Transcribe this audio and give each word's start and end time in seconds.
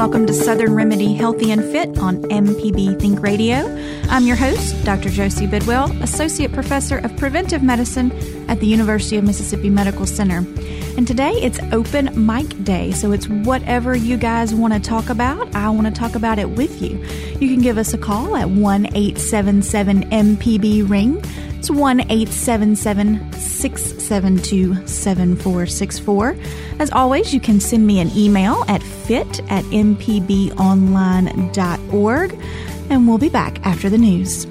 Welcome 0.00 0.24
to 0.24 0.32
Southern 0.32 0.72
Remedy 0.72 1.12
Healthy 1.12 1.50
and 1.50 1.62
Fit 1.62 1.98
on 1.98 2.22
MPB 2.22 2.98
Think 2.98 3.20
Radio. 3.20 3.56
I'm 4.08 4.24
your 4.24 4.34
host, 4.34 4.82
Dr. 4.82 5.10
Josie 5.10 5.46
Bidwell, 5.46 5.92
Associate 6.02 6.50
Professor 6.50 6.96
of 6.96 7.14
Preventive 7.18 7.62
Medicine 7.62 8.10
at 8.48 8.60
the 8.60 8.66
University 8.66 9.18
of 9.18 9.24
Mississippi 9.24 9.68
Medical 9.68 10.06
Center. 10.06 10.38
And 10.96 11.06
today 11.06 11.32
it's 11.32 11.60
open 11.72 12.08
mic 12.14 12.64
day, 12.64 12.92
so 12.92 13.12
it's 13.12 13.28
whatever 13.28 13.94
you 13.94 14.16
guys 14.16 14.54
want 14.54 14.72
to 14.72 14.80
talk 14.80 15.10
about. 15.10 15.54
I 15.54 15.68
want 15.68 15.86
to 15.86 15.92
talk 15.92 16.14
about 16.14 16.38
it 16.38 16.48
with 16.48 16.80
you. 16.80 16.96
You 17.38 17.54
can 17.54 17.60
give 17.60 17.76
us 17.76 17.92
a 17.92 17.98
call 17.98 18.36
at 18.36 18.48
1 18.48 18.86
877 18.86 20.08
MPB 20.08 20.88
Ring. 20.88 21.22
It's 21.60 21.70
1 21.70 22.00
877 22.00 23.32
672 23.34 24.86
7464. 24.86 26.36
As 26.78 26.90
always, 26.90 27.34
you 27.34 27.40
can 27.40 27.60
send 27.60 27.86
me 27.86 28.00
an 28.00 28.10
email 28.16 28.64
at 28.66 28.82
fit 28.82 29.40
at 29.50 29.62
mpbonline.org, 29.64 32.38
and 32.88 33.06
we'll 33.06 33.18
be 33.18 33.28
back 33.28 33.66
after 33.66 33.90
the 33.90 33.98
news. 33.98 34.46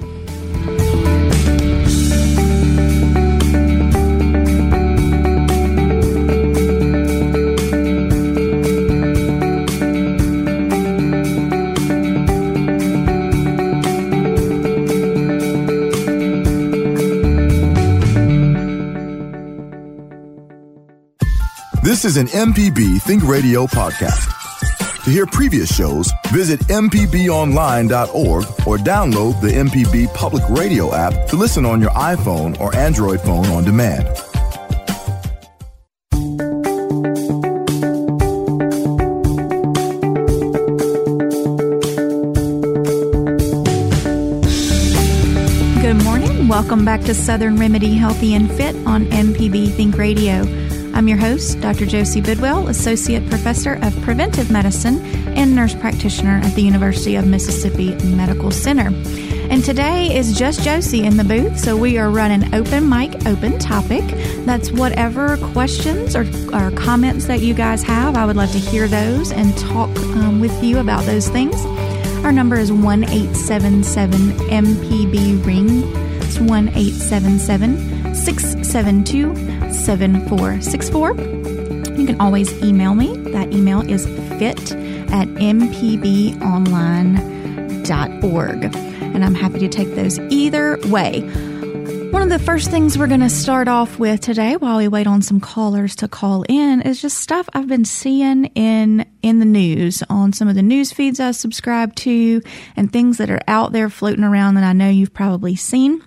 This 22.00 22.16
is 22.16 22.16
an 22.16 22.28
MPB 22.28 23.02
Think 23.02 23.22
Radio 23.24 23.66
podcast. 23.66 25.04
To 25.04 25.10
hear 25.10 25.26
previous 25.26 25.70
shows, 25.70 26.10
visit 26.28 26.58
MPBOnline.org 26.60 28.44
or 28.66 28.78
download 28.78 29.38
the 29.42 29.48
MPB 29.48 30.14
Public 30.14 30.42
Radio 30.48 30.94
app 30.94 31.28
to 31.28 31.36
listen 31.36 31.66
on 31.66 31.78
your 31.78 31.90
iPhone 31.90 32.58
or 32.58 32.74
Android 32.74 33.20
phone 33.20 33.44
on 33.48 33.64
demand. 33.64 34.06
Good 45.82 46.02
morning. 46.02 46.48
Welcome 46.48 46.86
back 46.86 47.02
to 47.02 47.12
Southern 47.12 47.56
Remedy 47.56 47.92
Healthy 47.92 48.32
and 48.36 48.50
Fit 48.50 48.74
on 48.86 49.04
MPB 49.04 49.74
Think 49.74 49.98
Radio. 49.98 50.59
I'm 51.00 51.08
your 51.08 51.16
host, 51.16 51.62
Dr. 51.62 51.86
Josie 51.86 52.20
Bidwell, 52.20 52.68
Associate 52.68 53.26
Professor 53.30 53.78
of 53.80 53.98
Preventive 54.02 54.50
Medicine 54.50 55.00
and 55.34 55.56
Nurse 55.56 55.74
Practitioner 55.74 56.42
at 56.44 56.54
the 56.54 56.60
University 56.60 57.16
of 57.16 57.26
Mississippi 57.26 57.94
Medical 58.14 58.50
Center. 58.50 58.88
And 59.48 59.64
today 59.64 60.14
is 60.14 60.38
just 60.38 60.62
Josie 60.62 61.06
in 61.06 61.16
the 61.16 61.24
booth, 61.24 61.58
so 61.58 61.74
we 61.74 61.96
are 61.96 62.10
running 62.10 62.54
open 62.54 62.86
mic, 62.86 63.14
open 63.24 63.58
topic. 63.58 64.04
That's 64.44 64.70
whatever 64.72 65.38
questions 65.38 66.14
or, 66.14 66.26
or 66.52 66.70
comments 66.72 67.24
that 67.28 67.40
you 67.40 67.54
guys 67.54 67.82
have. 67.84 68.18
I 68.18 68.26
would 68.26 68.36
love 68.36 68.52
to 68.52 68.58
hear 68.58 68.86
those 68.86 69.32
and 69.32 69.56
talk 69.56 69.88
um, 70.16 70.38
with 70.38 70.62
you 70.62 70.80
about 70.80 71.04
those 71.04 71.30
things. 71.30 71.64
Our 72.26 72.30
number 72.30 72.56
is 72.56 72.70
1 72.70 73.04
877 73.04 74.32
MPB 74.50 75.46
Ring. 75.46 75.82
It's 76.20 76.38
1 76.38 76.68
877 76.68 78.14
672 78.14 79.49
7464. 79.74 81.14
You 82.00 82.06
can 82.06 82.20
always 82.20 82.52
email 82.62 82.94
me. 82.94 83.16
That 83.32 83.52
email 83.52 83.80
is 83.80 84.06
fit 84.38 84.72
at 85.12 85.28
mpbonline.org. 85.28 86.40
And 88.74 89.24
I'm 89.24 89.34
happy 89.34 89.58
to 89.58 89.68
take 89.68 89.94
those 89.94 90.18
either 90.18 90.78
way. 90.86 91.20
One 92.10 92.22
of 92.22 92.28
the 92.28 92.38
first 92.44 92.70
things 92.70 92.98
we're 92.98 93.06
going 93.06 93.20
to 93.20 93.30
start 93.30 93.68
off 93.68 93.98
with 93.98 94.20
today 94.20 94.56
while 94.56 94.78
we 94.78 94.88
wait 94.88 95.06
on 95.06 95.22
some 95.22 95.40
callers 95.40 95.94
to 95.96 96.08
call 96.08 96.44
in 96.48 96.82
is 96.82 97.00
just 97.00 97.18
stuff 97.18 97.48
I've 97.52 97.68
been 97.68 97.84
seeing 97.84 98.46
in 98.46 99.06
in 99.22 99.38
the 99.38 99.44
news 99.44 100.02
on 100.10 100.32
some 100.32 100.48
of 100.48 100.56
the 100.56 100.62
news 100.62 100.92
feeds 100.92 101.20
I 101.20 101.30
subscribe 101.30 101.94
to 101.96 102.42
and 102.76 102.92
things 102.92 103.18
that 103.18 103.30
are 103.30 103.40
out 103.46 103.72
there 103.72 103.88
floating 103.88 104.24
around 104.24 104.56
that 104.56 104.64
I 104.64 104.72
know 104.72 104.88
you've 104.88 105.14
probably 105.14 105.54
seen 105.54 106.02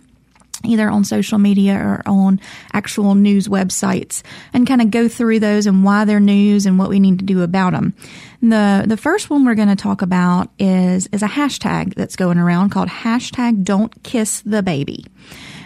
either 0.65 0.89
on 0.89 1.03
social 1.03 1.37
media 1.37 1.75
or 1.75 2.01
on 2.05 2.39
actual 2.73 3.15
news 3.15 3.47
websites 3.47 4.21
and 4.53 4.67
kind 4.67 4.81
of 4.81 4.91
go 4.91 5.07
through 5.07 5.39
those 5.39 5.67
and 5.67 5.83
why 5.83 6.05
they're 6.05 6.19
news 6.19 6.65
and 6.65 6.79
what 6.79 6.89
we 6.89 6.99
need 6.99 7.19
to 7.19 7.25
do 7.25 7.41
about 7.41 7.73
them. 7.73 7.93
The 8.41 8.83
the 8.87 8.97
first 8.97 9.29
one 9.29 9.45
we're 9.45 9.55
going 9.55 9.69
to 9.69 9.75
talk 9.75 10.01
about 10.01 10.49
is 10.59 11.07
is 11.11 11.23
a 11.23 11.27
hashtag 11.27 11.95
that's 11.95 12.15
going 12.15 12.37
around 12.37 12.69
called 12.69 12.89
hashtag 12.89 13.63
don't 13.63 14.03
kiss 14.03 14.41
the 14.41 14.61
baby 14.61 15.05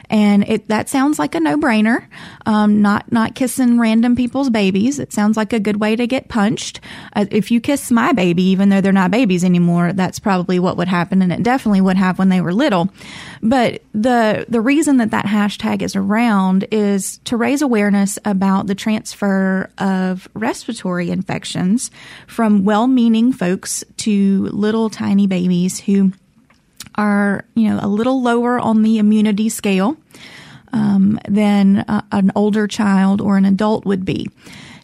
and 0.09 0.47
it 0.47 0.67
that 0.67 0.89
sounds 0.89 1.19
like 1.19 1.35
a 1.35 1.39
no 1.39 1.57
brainer. 1.57 2.07
Um, 2.45 2.81
not 2.81 3.11
not 3.11 3.35
kissing 3.35 3.79
random 3.79 4.15
people's 4.15 4.49
babies. 4.49 4.99
It 4.99 5.11
sounds 5.13 5.37
like 5.37 5.53
a 5.53 5.59
good 5.59 5.79
way 5.79 5.95
to 5.95 6.07
get 6.07 6.29
punched. 6.29 6.79
Uh, 7.13 7.25
if 7.31 7.51
you 7.51 7.59
kiss 7.59 7.91
my 7.91 8.13
baby, 8.13 8.43
even 8.43 8.69
though 8.69 8.81
they're 8.81 8.91
not 8.91 9.11
babies 9.11 9.43
anymore, 9.43 9.93
that's 9.93 10.19
probably 10.19 10.59
what 10.59 10.77
would 10.77 10.87
happen, 10.87 11.21
and 11.21 11.31
it 11.31 11.43
definitely 11.43 11.81
would 11.81 11.97
have 11.97 12.19
when 12.19 12.29
they 12.29 12.41
were 12.41 12.53
little. 12.53 12.89
But 13.41 13.81
the 13.93 14.45
the 14.47 14.61
reason 14.61 14.97
that 14.97 15.11
that 15.11 15.25
hashtag 15.25 15.81
is 15.81 15.95
around 15.95 16.65
is 16.71 17.17
to 17.25 17.37
raise 17.37 17.61
awareness 17.61 18.17
about 18.25 18.67
the 18.67 18.75
transfer 18.75 19.69
of 19.77 20.27
respiratory 20.33 21.09
infections 21.09 21.91
from 22.27 22.63
well-meaning 22.63 23.33
folks 23.33 23.83
to 23.97 24.45
little 24.51 24.89
tiny 24.89 25.27
babies 25.27 25.79
who 25.79 26.11
are, 26.97 27.45
you 27.55 27.69
know, 27.69 27.79
a 27.81 27.87
little 27.87 28.21
lower 28.21 28.59
on 28.59 28.83
the 28.83 28.97
immunity 28.97 29.49
scale 29.49 29.97
um, 30.73 31.19
than 31.27 31.79
uh, 31.79 32.01
an 32.11 32.31
older 32.35 32.67
child 32.67 33.21
or 33.21 33.37
an 33.37 33.45
adult 33.45 33.85
would 33.85 34.05
be. 34.05 34.27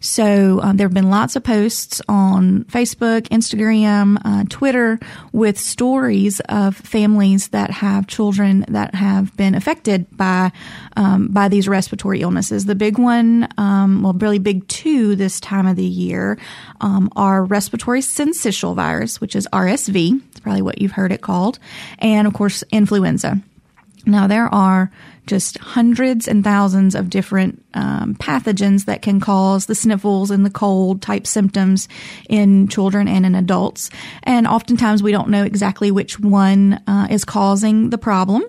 So 0.04 0.60
um, 0.62 0.76
there 0.76 0.86
have 0.86 0.94
been 0.94 1.10
lots 1.10 1.38
of 1.38 1.46
posts 1.46 2.02
on 2.10 2.66
Facebook, 2.66 3.22
Instagram, 3.30 4.18
uh, 4.26 4.44
Twitter 4.50 5.00
with 5.32 5.58
stories 5.58 6.42
of 6.50 6.76
families 6.76 7.48
that 7.50 7.72
have 7.72 8.08
children 8.08 8.66
that 8.68 8.94
have 8.96 9.36
been 9.38 9.56
affected 9.56 10.06
by 10.18 10.52
um, 10.98 11.30
by 11.30 11.48
these 11.48 11.70
respiratory 11.70 12.20
illnesses. 12.20 12.66
The 12.66 12.76
big 12.76 12.98
one, 12.98 13.48
um, 13.58 14.04
well, 14.04 14.12
really 14.12 14.40
big 14.40 14.68
two 14.68 15.16
this 15.16 15.40
time 15.40 15.68
of 15.68 15.78
the 15.78 15.86
year, 15.86 16.38
um, 16.82 17.10
are 17.16 17.46
respiratory 17.46 18.02
syncytial 18.02 18.76
virus, 18.76 19.22
which 19.22 19.38
is 19.38 19.48
RSV. 19.54 20.22
Probably 20.44 20.62
what 20.62 20.80
you've 20.80 20.92
heard 20.92 21.12
it 21.12 21.22
called, 21.22 21.58
and 22.00 22.28
of 22.28 22.34
course 22.34 22.64
influenza. 22.72 23.40
Now 24.06 24.28
there 24.28 24.54
are 24.54 24.92
just 25.26 25.58
hundreds 25.60 26.28
and 26.28 26.44
thousands 26.44 26.96
of 26.96 27.10
different 27.10 27.64
um, 27.74 28.16
pathogens 28.16 28.86
that 28.86 29.02
can 29.02 29.20
cause 29.22 29.66
the 29.66 29.76
sniffles 29.76 30.30
and 30.30 30.46
the 30.46 30.50
cold 30.50 31.02
type 31.02 31.26
symptoms 31.26 31.88
in 32.28 32.68
children 32.68 33.08
and 33.08 33.26
in 33.26 33.36
adults. 33.36 33.90
And 34.24 34.46
oftentimes 34.46 35.02
we 35.02 35.14
don't 35.14 35.30
know 35.30 35.44
exactly 35.44 35.92
which 35.92 36.20
one 36.20 36.82
uh, 36.88 37.08
is 37.10 37.24
causing 37.24 37.90
the 37.90 37.98
problem. 37.98 38.44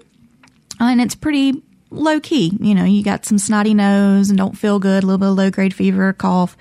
And 0.80 1.00
it's 1.00 1.14
pretty 1.14 1.62
low 1.94 2.20
key. 2.20 2.56
You 2.60 2.74
know, 2.74 2.84
you 2.84 3.02
got 3.02 3.24
some 3.24 3.38
snotty 3.38 3.74
nose 3.74 4.30
and 4.30 4.38
don't 4.38 4.56
feel 4.56 4.78
good, 4.78 5.02
a 5.02 5.06
little 5.06 5.18
bit 5.18 5.28
of 5.28 5.36
low 5.36 5.50
grade 5.50 5.74
fever, 5.74 6.12
cough. 6.12 6.56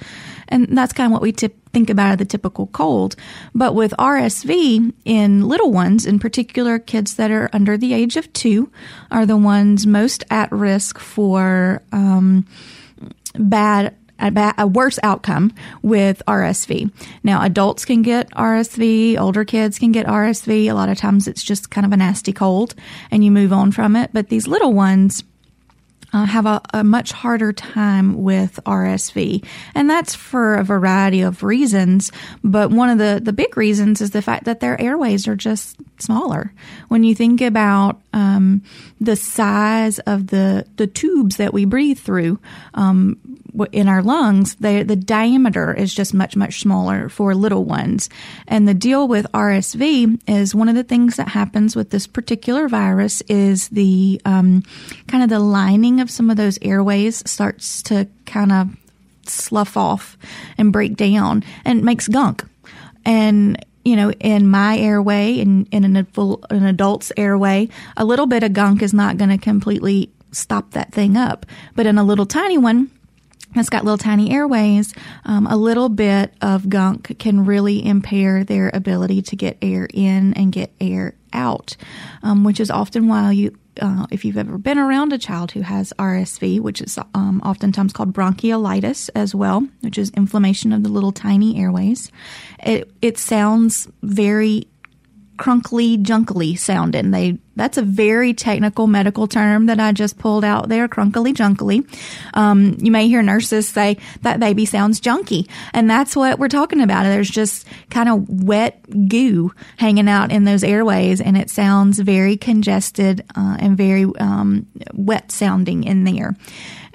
And 0.48 0.78
that's 0.78 0.94
kind 0.94 1.08
of 1.08 1.12
what 1.12 1.22
we 1.22 1.32
tip, 1.32 1.56
think 1.72 1.90
about 1.90 2.20
the 2.20 2.26
typical 2.26 2.68
cold. 2.68 3.16
But 3.56 3.76
with 3.76 3.94
RSV 3.98 4.94
in 5.06 5.48
little 5.48 5.72
ones, 5.72 6.06
in 6.06 6.20
particular 6.20 6.80
kids 6.80 7.16
that 7.16 7.32
are 7.32 7.50
under 7.54 7.78
the 7.78 7.94
age 7.94 8.18
of 8.18 8.32
two, 8.34 8.72
are 9.12 9.26
the 9.26 9.38
ones 9.38 9.88
most 9.88 10.24
at 10.30 10.52
risk 10.52 11.00
for 11.00 11.82
um, 11.92 12.46
bad 13.36 13.96
a, 14.24 14.32
bad, 14.32 14.56
a, 14.58 14.66
worse 14.66 14.98
outcome 15.04 15.54
with 15.82 16.22
RSV. 16.28 16.92
Now, 17.24 17.44
adults 17.44 17.86
can 17.86 18.02
get 18.02 18.32
RSV, 18.32 19.20
older 19.20 19.46
kids 19.46 19.78
can 19.78 19.92
get 19.92 20.08
RSV. 20.08 20.66
A 20.68 20.74
lot 20.74 20.90
of 20.90 20.98
times 20.98 21.28
it's 21.28 21.44
just 21.44 21.70
kind 21.70 21.86
of 21.86 21.92
a 21.92 21.98
nasty 21.98 22.34
cold 22.34 22.74
and 23.12 23.24
you 23.24 23.32
move 23.32 23.54
on 23.54 23.72
from 23.72 23.96
it. 23.96 24.12
But 24.14 24.30
these 24.30 24.48
little 24.48 24.74
ones, 24.74 25.24
uh, 26.14 26.26
have 26.26 26.46
a, 26.46 26.62
a, 26.74 26.84
much 26.84 27.12
harder 27.12 27.52
time 27.52 28.22
with 28.22 28.60
RSV. 28.66 29.44
And 29.74 29.90
that's 29.90 30.14
for 30.14 30.56
a 30.56 30.64
variety 30.64 31.22
of 31.22 31.44
reasons. 31.44 32.12
But 32.44 32.70
one 32.70 32.90
of 32.90 33.00
the, 33.00 33.20
the 33.22 33.34
big 33.34 33.58
reasons 33.58 34.00
is 34.00 34.12
the 34.12 34.22
fact 34.22 34.46
that 34.46 34.60
their 34.60 34.80
airways 34.80 35.28
are 35.28 35.36
just 35.36 35.76
smaller. 36.00 36.54
When 36.88 37.04
you 37.04 37.16
think 37.16 37.42
about 37.42 38.00
um, 38.14 38.62
the 39.02 39.16
size 39.16 40.00
of 40.00 40.28
the, 40.28 40.68
the 40.76 40.88
tubes 40.88 41.38
that 41.38 41.54
we 41.54 41.66
breathe 41.66 42.00
through, 42.00 42.40
um, 42.76 43.18
in 43.72 43.88
our 43.88 44.02
lungs, 44.02 44.56
the, 44.56 44.84
the 44.84 44.96
diameter 44.96 45.74
is 45.74 45.94
just 45.94 46.14
much, 46.14 46.36
much 46.36 46.62
smaller 46.62 47.10
for 47.10 47.36
little 47.36 47.64
ones. 47.64 48.10
And 48.48 48.68
the 48.68 48.74
deal 48.74 49.08
with 49.08 49.32
RSV 49.34 50.22
is 50.28 50.56
one 50.56 50.70
of 50.70 50.76
the 50.76 50.84
things 50.84 51.16
that 51.18 51.30
happens 51.30 51.76
with 51.76 51.90
this 51.92 52.08
particular 52.08 52.68
virus 52.68 53.22
is 53.22 53.70
the 53.70 54.22
um, 54.26 54.64
kind 55.08 55.24
of 55.24 55.30
the 55.30 55.40
lining 55.40 56.00
of 56.00 56.10
some 56.10 56.30
of 56.30 56.38
those 56.38 56.58
airways 56.62 57.30
starts 57.30 57.84
to 57.84 58.08
kind 58.26 58.52
of 58.52 58.76
slough 59.26 59.78
off 59.78 60.18
and 60.58 60.74
break 60.74 60.96
down 60.96 61.44
and 61.66 61.84
makes 61.84 62.08
gunk. 62.08 62.44
And 63.06 63.64
you 63.86 63.98
know, 63.98 64.12
in 64.14 64.50
my 64.50 64.78
airway, 64.78 65.34
in, 65.34 65.66
in 65.66 65.84
an, 65.84 66.08
an 66.50 66.66
adult's 66.66 67.12
airway, 67.18 67.68
a 67.98 68.06
little 68.06 68.28
bit 68.28 68.44
of 68.44 68.54
gunk 68.54 68.82
is 68.82 68.94
not 68.94 69.18
going 69.18 69.30
to 69.30 69.38
completely 69.38 70.10
stop 70.32 70.72
that 70.72 70.94
thing 70.94 71.18
up. 71.18 71.46
But 71.76 71.86
in 71.86 71.98
a 71.98 72.04
little 72.04 72.26
tiny 72.26 72.58
one, 72.58 72.90
that's 73.56 73.70
got 73.70 73.84
little 73.84 73.98
tiny 73.98 74.32
airways, 74.32 74.94
um, 75.26 75.48
a 75.48 75.56
little 75.56 75.90
bit 75.90 76.34
of 76.42 76.70
gunk 76.70 77.18
can 77.20 77.46
really 77.46 77.86
impair 77.86 78.44
their 78.44 78.72
ability 78.74 79.22
to 79.24 79.36
get 79.36 79.58
air 79.62 79.88
in 79.94 80.34
and 80.34 80.52
get 80.52 80.74
air 80.80 81.16
out, 81.34 81.76
um, 82.22 82.44
which 82.44 82.60
is 82.60 82.70
often 82.70 83.08
why 83.08 83.32
you, 83.32 83.58
uh, 83.82 84.06
if 84.12 84.24
you've 84.24 84.38
ever 84.38 84.58
been 84.58 84.78
around 84.78 85.14
a 85.14 85.18
child 85.18 85.52
who 85.52 85.62
has 85.62 85.94
RSV, 85.98 86.60
which 86.60 86.82
is 86.82 86.98
um, 87.14 87.42
oftentimes 87.44 87.94
called 87.94 88.14
bronchiolitis 88.14 89.10
as 89.16 89.34
well, 89.34 89.68
which 89.82 89.98
is 89.98 90.10
inflammation 90.12 90.72
of 90.72 90.84
the 90.84 90.90
little 90.90 91.12
tiny 91.12 91.60
airways, 91.60 92.12
it, 92.64 92.92
it 93.02 93.18
sounds 93.18 93.88
very 94.02 94.68
crunkly 95.38 95.98
junkly 95.98 96.56
sounding. 96.56 97.12
They 97.12 97.40
that's 97.56 97.78
a 97.78 97.82
very 97.82 98.34
technical 98.34 98.88
medical 98.88 99.28
term 99.28 99.68
that 99.68 99.80
I 99.80 99.92
just 99.92 100.18
pulled 100.18 100.44
out 100.44 100.70
there, 100.70 100.88
crunkly 100.88 101.34
junkily. 101.34 101.86
Um, 102.34 102.78
you 102.80 102.92
may 102.92 103.08
hear 103.08 103.22
nurses 103.22 103.68
say 103.68 103.98
that 104.22 104.40
baby 104.40 104.66
sounds 104.66 105.00
junky, 105.00 105.48
and 105.74 105.90
that's 105.90 106.16
what 106.16 106.40
we're 106.40 106.48
talking 106.48 106.82
about. 106.82 107.04
There's 107.04 107.30
just 107.30 107.68
kind 107.90 108.10
of 108.10 108.28
wet 108.28 109.08
goo 109.08 109.52
hanging 109.78 110.10
out 110.10 110.32
in 110.32 110.46
those 110.46 110.64
airways, 110.64 111.22
and 111.22 111.38
it 111.38 111.50
sounds 111.50 112.00
very 112.00 112.38
congested 112.38 113.24
uh, 113.36 113.58
and 113.60 113.78
very 113.78 114.06
um, 114.20 114.68
wet 114.94 115.32
sounding 115.32 115.84
in 115.84 116.04
there. 116.04 116.36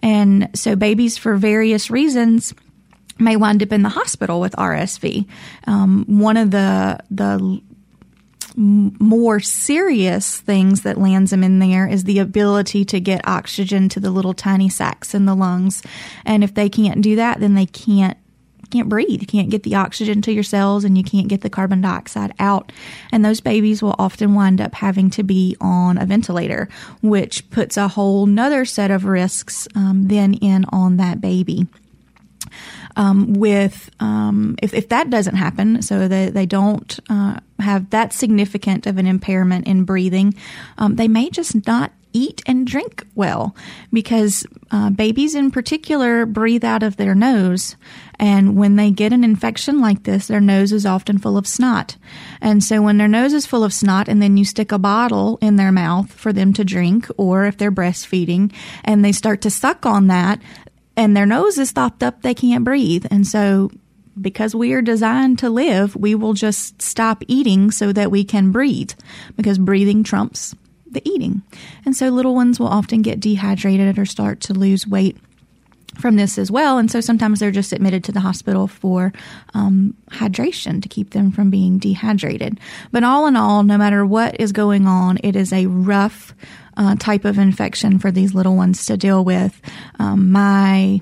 And 0.00 0.50
so, 0.54 0.76
babies, 0.76 1.18
for 1.18 1.36
various 1.36 1.90
reasons, 1.90 2.54
may 3.18 3.36
wind 3.36 3.62
up 3.62 3.72
in 3.72 3.82
the 3.82 3.88
hospital 3.88 4.40
with 4.40 4.54
RSV. 4.56 5.26
Um, 5.66 6.04
one 6.06 6.36
of 6.36 6.50
the 6.50 6.98
the 7.10 7.60
more 8.58 9.38
serious 9.38 10.40
things 10.40 10.82
that 10.82 10.98
lands 10.98 11.30
them 11.30 11.44
in 11.44 11.60
there 11.60 11.86
is 11.86 12.04
the 12.04 12.18
ability 12.18 12.84
to 12.86 12.98
get 12.98 13.26
oxygen 13.26 13.88
to 13.90 14.00
the 14.00 14.10
little 14.10 14.34
tiny 14.34 14.68
sacs 14.68 15.14
in 15.14 15.26
the 15.26 15.36
lungs. 15.36 15.80
And 16.26 16.42
if 16.42 16.54
they 16.54 16.68
can't 16.68 17.00
do 17.00 17.16
that, 17.16 17.38
then 17.38 17.54
they 17.54 17.66
can't 17.66 18.18
can't 18.70 18.90
breathe. 18.90 19.22
You 19.22 19.26
can't 19.26 19.48
get 19.48 19.62
the 19.62 19.76
oxygen 19.76 20.20
to 20.22 20.32
your 20.32 20.42
cells 20.42 20.84
and 20.84 20.98
you 20.98 21.02
can't 21.02 21.28
get 21.28 21.40
the 21.40 21.48
carbon 21.48 21.80
dioxide 21.80 22.34
out. 22.38 22.70
And 23.10 23.24
those 23.24 23.40
babies 23.40 23.80
will 23.80 23.94
often 23.98 24.34
wind 24.34 24.60
up 24.60 24.74
having 24.74 25.08
to 25.10 25.22
be 25.22 25.56
on 25.58 25.96
a 25.96 26.04
ventilator, 26.04 26.68
which 27.00 27.48
puts 27.48 27.78
a 27.78 27.88
whole 27.88 28.26
nother 28.26 28.66
set 28.66 28.90
of 28.90 29.06
risks 29.06 29.68
um, 29.74 30.08
then 30.08 30.34
in 30.34 30.66
on 30.70 30.98
that 30.98 31.18
baby 31.18 31.66
um, 32.98 33.32
with 33.34 33.88
um, 34.00 34.56
if, 34.62 34.74
if 34.74 34.90
that 34.90 35.08
doesn't 35.08 35.36
happen, 35.36 35.80
so 35.80 36.06
that 36.06 36.34
they 36.34 36.44
don't 36.44 37.00
uh, 37.08 37.38
have 37.60 37.88
that 37.90 38.12
significant 38.12 38.86
of 38.86 38.98
an 38.98 39.06
impairment 39.06 39.66
in 39.66 39.84
breathing, 39.84 40.34
um, 40.76 40.96
they 40.96 41.08
may 41.08 41.30
just 41.30 41.66
not 41.66 41.92
eat 42.12 42.42
and 42.46 42.66
drink 42.66 43.06
well 43.14 43.54
because 43.92 44.46
uh, 44.70 44.90
babies 44.90 45.34
in 45.34 45.50
particular 45.50 46.26
breathe 46.26 46.64
out 46.64 46.82
of 46.82 46.96
their 46.96 47.14
nose. 47.14 47.76
And 48.18 48.56
when 48.56 48.76
they 48.76 48.90
get 48.90 49.12
an 49.12 49.22
infection 49.22 49.80
like 49.80 50.02
this, 50.02 50.26
their 50.26 50.40
nose 50.40 50.72
is 50.72 50.86
often 50.86 51.18
full 51.18 51.36
of 51.36 51.46
snot. 51.46 51.96
And 52.40 52.64
so 52.64 52.82
when 52.82 52.98
their 52.98 53.08
nose 53.08 53.32
is 53.32 53.46
full 53.46 53.62
of 53.62 53.72
snot 53.72 54.08
and 54.08 54.20
then 54.20 54.36
you 54.36 54.44
stick 54.44 54.72
a 54.72 54.78
bottle 54.78 55.38
in 55.40 55.56
their 55.56 55.70
mouth 55.70 56.10
for 56.10 56.32
them 56.32 56.52
to 56.54 56.64
drink, 56.64 57.06
or 57.16 57.44
if 57.44 57.58
they're 57.58 57.70
breastfeeding 57.70 58.52
and 58.84 59.04
they 59.04 59.12
start 59.12 59.42
to 59.42 59.50
suck 59.50 59.86
on 59.86 60.08
that, 60.08 60.40
and 60.98 61.16
their 61.16 61.26
nose 61.26 61.58
is 61.58 61.68
stopped 61.68 62.02
up, 62.02 62.22
they 62.22 62.34
can't 62.34 62.64
breathe. 62.64 63.06
And 63.08 63.24
so, 63.24 63.70
because 64.20 64.52
we 64.52 64.72
are 64.72 64.82
designed 64.82 65.38
to 65.38 65.48
live, 65.48 65.94
we 65.94 66.16
will 66.16 66.34
just 66.34 66.82
stop 66.82 67.22
eating 67.28 67.70
so 67.70 67.92
that 67.92 68.10
we 68.10 68.24
can 68.24 68.50
breathe 68.50 68.90
because 69.36 69.58
breathing 69.58 70.02
trumps 70.02 70.56
the 70.90 71.08
eating. 71.08 71.42
And 71.84 71.94
so, 71.94 72.08
little 72.08 72.34
ones 72.34 72.58
will 72.58 72.66
often 72.66 73.02
get 73.02 73.20
dehydrated 73.20 73.96
or 73.96 74.06
start 74.06 74.40
to 74.40 74.54
lose 74.54 74.88
weight 74.88 75.16
from 76.00 76.16
this 76.16 76.36
as 76.36 76.50
well. 76.50 76.78
And 76.78 76.90
so 76.90 77.00
sometimes 77.00 77.40
they're 77.40 77.50
just 77.50 77.72
admitted 77.72 78.04
to 78.04 78.12
the 78.12 78.20
hospital 78.20 78.68
for 78.68 79.12
um, 79.54 79.94
hydration 80.10 80.82
to 80.82 80.88
keep 80.88 81.10
them 81.10 81.32
from 81.32 81.50
being 81.50 81.78
dehydrated. 81.78 82.60
But 82.92 83.04
all 83.04 83.26
in 83.26 83.36
all, 83.36 83.62
no 83.64 83.78
matter 83.78 84.04
what 84.06 84.38
is 84.40 84.52
going 84.52 84.86
on, 84.86 85.18
it 85.24 85.34
is 85.34 85.52
a 85.52 85.66
rough 85.66 86.34
uh, 86.78 86.94
type 86.96 87.24
of 87.24 87.38
infection 87.38 87.98
for 87.98 88.10
these 88.10 88.34
little 88.34 88.56
ones 88.56 88.86
to 88.86 88.96
deal 88.96 89.24
with. 89.24 89.60
Um, 89.98 90.32
my 90.32 91.00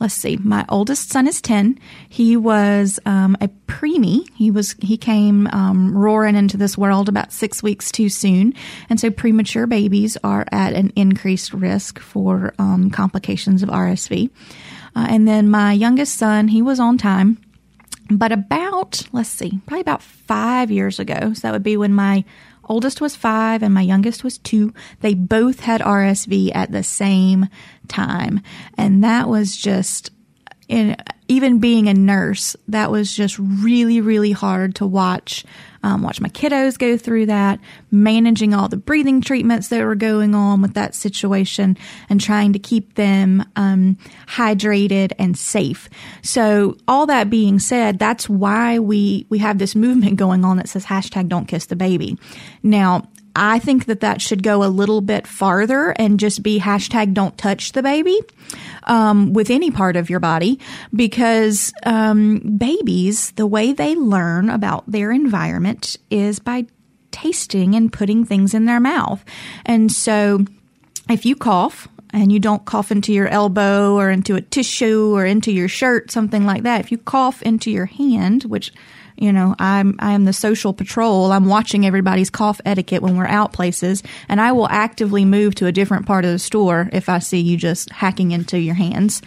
let's 0.00 0.14
see 0.14 0.36
my 0.36 0.64
oldest 0.68 1.10
son 1.10 1.26
is 1.26 1.40
10 1.40 1.78
he 2.08 2.36
was 2.36 2.98
um, 3.06 3.36
a 3.40 3.48
preemie. 3.66 4.28
He 4.34 4.50
was 4.50 4.74
he 4.80 4.96
came 4.96 5.46
um, 5.48 5.96
roaring 5.96 6.36
into 6.36 6.56
this 6.56 6.76
world 6.76 7.08
about 7.08 7.32
six 7.32 7.62
weeks 7.62 7.90
too 7.90 8.08
soon. 8.08 8.54
And 8.90 9.00
so 9.00 9.10
premature 9.10 9.66
babies 9.66 10.16
are 10.22 10.46
at 10.52 10.74
an 10.74 10.92
increased 10.94 11.52
risk 11.54 11.98
for 11.98 12.54
um, 12.58 12.90
complications 12.90 13.62
of 13.62 13.68
rsv 13.70 14.30
uh, 14.96 15.06
and 15.08 15.26
then 15.26 15.48
my 15.48 15.72
youngest 15.72 16.16
son 16.16 16.48
he 16.48 16.62
was 16.62 16.78
on 16.78 16.98
time. 16.98 17.38
But 18.10 18.32
about 18.32 19.08
let's 19.12 19.30
see 19.30 19.60
probably 19.66 19.80
about 19.80 20.02
five 20.02 20.70
years 20.70 20.98
ago 20.98 21.32
so 21.32 21.40
that 21.40 21.52
would 21.52 21.62
be 21.62 21.78
when 21.78 21.94
my 21.94 22.24
oldest 22.68 23.00
was 23.00 23.16
five 23.16 23.62
and 23.62 23.74
my 23.74 23.82
youngest 23.82 24.24
was 24.24 24.38
two. 24.38 24.72
They 25.00 25.14
both 25.14 25.60
had 25.60 25.80
RSV 25.80 26.54
at 26.54 26.72
the 26.72 26.82
same 26.82 27.48
time. 27.88 28.40
And 28.76 29.02
that 29.04 29.28
was 29.28 29.56
just, 29.56 30.10
in, 30.68 30.96
even 31.28 31.58
being 31.58 31.88
a 31.88 31.94
nurse, 31.94 32.56
that 32.68 32.90
was 32.90 33.14
just 33.14 33.38
really, 33.38 34.00
really 34.00 34.32
hard 34.32 34.74
to 34.76 34.86
watch 34.86 35.44
um, 35.84 36.00
watch 36.00 36.18
my 36.18 36.30
kiddos 36.30 36.78
go 36.78 36.96
through 36.96 37.26
that, 37.26 37.60
managing 37.90 38.54
all 38.54 38.70
the 38.70 38.76
breathing 38.78 39.20
treatments 39.20 39.68
that 39.68 39.84
were 39.84 39.94
going 39.94 40.34
on 40.34 40.62
with 40.62 40.72
that 40.74 40.94
situation, 40.94 41.76
and 42.08 42.18
trying 42.18 42.54
to 42.54 42.58
keep 42.58 42.94
them 42.94 43.44
um, 43.54 43.98
hydrated 44.26 45.12
and 45.18 45.36
safe. 45.36 45.90
So, 46.22 46.78
all 46.88 47.04
that 47.06 47.28
being 47.28 47.58
said, 47.58 47.98
that's 47.98 48.30
why 48.30 48.78
we 48.78 49.26
we 49.28 49.38
have 49.38 49.58
this 49.58 49.74
movement 49.84 50.16
going 50.16 50.42
on 50.42 50.56
that 50.56 50.70
says 50.70 50.86
hashtag 50.86 51.28
Don't 51.28 51.46
Kiss 51.46 51.66
the 51.66 51.76
Baby. 51.76 52.18
Now, 52.62 53.06
I 53.36 53.58
think 53.58 53.86
that 53.86 54.00
that 54.00 54.22
should 54.22 54.42
go 54.42 54.62
a 54.62 54.70
little 54.70 55.00
bit 55.02 55.26
farther 55.26 55.90
and 55.90 56.20
just 56.20 56.42
be 56.42 56.60
hashtag 56.60 57.14
don't 57.14 57.36
touch 57.36 57.72
the 57.72 57.82
baby 57.82 58.20
um, 58.84 59.32
with 59.32 59.50
any 59.50 59.70
part 59.70 59.96
of 59.96 60.10
your 60.10 60.20
body 60.20 60.58
because 60.94 61.72
um, 61.84 62.38
babies, 62.58 63.32
the 63.32 63.46
way 63.46 63.72
they 63.72 63.94
learn 63.94 64.50
about 64.50 64.84
their 64.90 65.10
environment 65.10 65.96
is 66.10 66.38
by 66.38 66.66
tasting 67.10 67.74
and 67.74 67.92
putting 67.92 68.24
things 68.24 68.54
in 68.54 68.64
their 68.64 68.80
mouth. 68.80 69.24
And 69.64 69.90
so 69.90 70.44
if 71.08 71.24
you 71.24 71.36
cough, 71.36 71.88
and 72.14 72.30
you 72.30 72.38
don't 72.38 72.64
cough 72.64 72.92
into 72.92 73.12
your 73.12 73.26
elbow 73.26 73.94
or 73.94 74.08
into 74.08 74.36
a 74.36 74.40
tissue 74.40 75.12
or 75.12 75.26
into 75.26 75.50
your 75.50 75.66
shirt, 75.66 76.12
something 76.12 76.46
like 76.46 76.62
that. 76.62 76.80
If 76.80 76.92
you 76.92 76.98
cough 76.98 77.42
into 77.42 77.72
your 77.72 77.86
hand, 77.86 78.44
which 78.44 78.72
you 79.16 79.32
know, 79.32 79.54
I'm 79.58 79.96
I 79.98 80.12
am 80.12 80.24
the 80.24 80.32
social 80.32 80.72
patrol. 80.72 81.30
I'm 81.30 81.46
watching 81.46 81.86
everybody's 81.86 82.30
cough 82.30 82.60
etiquette 82.64 83.02
when 83.02 83.16
we're 83.16 83.26
out 83.26 83.52
places, 83.52 84.02
and 84.28 84.40
I 84.40 84.52
will 84.52 84.68
actively 84.68 85.24
move 85.24 85.54
to 85.56 85.66
a 85.66 85.72
different 85.72 86.06
part 86.06 86.24
of 86.24 86.32
the 86.32 86.38
store 86.38 86.88
if 86.92 87.08
I 87.08 87.20
see 87.20 87.40
you 87.40 87.56
just 87.56 87.90
hacking 87.90 88.32
into 88.32 88.58
your 88.58 88.74
hands. 88.74 89.22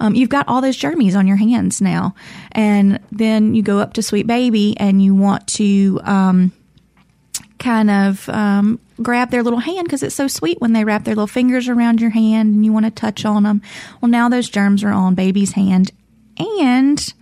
Um, 0.00 0.14
you've 0.14 0.30
got 0.30 0.48
all 0.48 0.60
those 0.60 0.76
germs 0.76 1.14
on 1.14 1.26
your 1.26 1.36
hands 1.36 1.80
now, 1.80 2.14
and 2.52 2.98
then 3.12 3.54
you 3.54 3.62
go 3.62 3.78
up 3.78 3.94
to 3.94 4.02
Sweet 4.02 4.26
Baby 4.26 4.76
and 4.78 5.02
you 5.02 5.14
want 5.14 5.46
to. 5.48 6.00
Um, 6.04 6.52
kind 7.58 7.90
of 7.90 8.28
um, 8.28 8.78
grab 9.02 9.30
their 9.30 9.42
little 9.42 9.58
hand 9.58 9.86
because 9.86 10.02
it's 10.02 10.14
so 10.14 10.28
sweet 10.28 10.60
when 10.60 10.74
they 10.74 10.84
wrap 10.84 11.04
their 11.04 11.14
little 11.14 11.26
fingers 11.26 11.68
around 11.68 12.02
your 12.02 12.10
hand 12.10 12.54
and 12.54 12.64
you 12.64 12.72
want 12.72 12.84
to 12.84 12.90
touch 12.90 13.24
on 13.24 13.44
them. 13.44 13.62
Well, 14.00 14.10
now 14.10 14.28
those 14.28 14.48
germs 14.50 14.84
are 14.84 14.92
on 14.92 15.14
baby's 15.14 15.52
hand. 15.52 15.90
And 16.60 17.14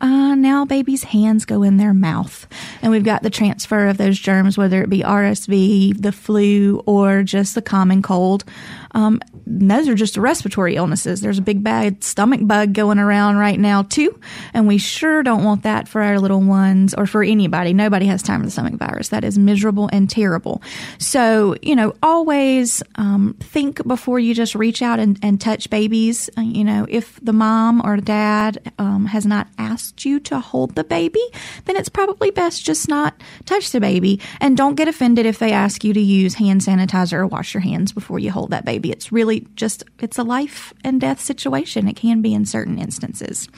uh, 0.00 0.34
now 0.34 0.64
baby's 0.64 1.04
hands 1.04 1.44
go 1.44 1.62
in 1.62 1.76
their 1.76 1.94
mouth. 1.94 2.46
And 2.82 2.90
we've 2.92 3.04
got 3.04 3.22
the 3.22 3.30
transfer 3.30 3.86
of 3.86 3.96
those 3.96 4.18
germs, 4.18 4.56
whether 4.56 4.82
it 4.82 4.90
be 4.90 5.00
RSV, 5.00 6.00
the 6.00 6.12
flu, 6.12 6.82
or 6.86 7.22
just 7.22 7.54
the 7.54 7.62
common 7.62 8.02
cold. 8.02 8.44
Um, 8.92 9.20
those 9.48 9.88
are 9.88 9.94
just 9.94 10.16
respiratory 10.16 10.76
illnesses. 10.76 11.20
There's 11.20 11.38
a 11.38 11.42
big 11.42 11.64
bad 11.64 12.04
stomach 12.04 12.40
bug 12.42 12.74
going 12.74 12.98
around 12.98 13.36
right 13.38 13.58
now 13.58 13.82
too, 13.82 14.20
and 14.52 14.68
we 14.68 14.76
sure 14.76 15.22
don't 15.22 15.42
want 15.42 15.62
that 15.62 15.88
for 15.88 16.02
our 16.02 16.20
little 16.20 16.40
ones 16.40 16.92
or 16.92 17.06
for 17.06 17.22
anybody. 17.22 17.72
Nobody 17.72 18.06
has 18.06 18.22
time 18.22 18.40
for 18.40 18.46
the 18.46 18.50
stomach 18.50 18.74
virus. 18.74 19.08
That 19.08 19.24
is 19.24 19.38
miserable 19.38 19.88
and 19.92 20.08
terrible. 20.10 20.62
So 20.98 21.56
you 21.62 21.74
know, 21.74 21.94
always 22.02 22.82
um, 22.96 23.36
think 23.40 23.86
before 23.86 24.18
you 24.18 24.34
just 24.34 24.54
reach 24.54 24.82
out 24.82 24.98
and, 24.98 25.18
and 25.22 25.40
touch 25.40 25.70
babies. 25.70 26.28
Uh, 26.36 26.42
you 26.42 26.64
know, 26.64 26.86
if 26.88 27.18
the 27.22 27.32
mom 27.32 27.80
or 27.84 27.96
dad 27.96 28.72
um, 28.78 29.06
has 29.06 29.24
not 29.24 29.48
asked 29.56 30.04
you 30.04 30.20
to 30.20 30.40
hold 30.40 30.74
the 30.74 30.84
baby, 30.84 31.24
then 31.64 31.76
it's 31.76 31.88
probably 31.88 32.30
best 32.30 32.64
just 32.64 32.88
not 32.88 33.20
touch 33.46 33.70
the 33.70 33.80
baby, 33.80 34.20
and 34.40 34.56
don't 34.56 34.74
get 34.74 34.88
offended 34.88 35.24
if 35.24 35.38
they 35.38 35.52
ask 35.52 35.84
you 35.84 35.94
to 35.94 36.00
use 36.00 36.34
hand 36.34 36.60
sanitizer 36.60 37.14
or 37.14 37.26
wash 37.26 37.54
your 37.54 37.62
hands 37.62 37.92
before 37.92 38.18
you 38.18 38.30
hold 38.30 38.50
that 38.50 38.64
baby. 38.64 38.90
It's 38.90 39.10
really 39.10 39.37
just 39.54 39.84
it's 40.00 40.18
a 40.18 40.22
life 40.22 40.72
and 40.84 41.00
death 41.00 41.20
situation. 41.20 41.88
It 41.88 41.96
can 41.96 42.22
be 42.22 42.34
in 42.34 42.46
certain 42.46 42.78
instances. 42.78 43.48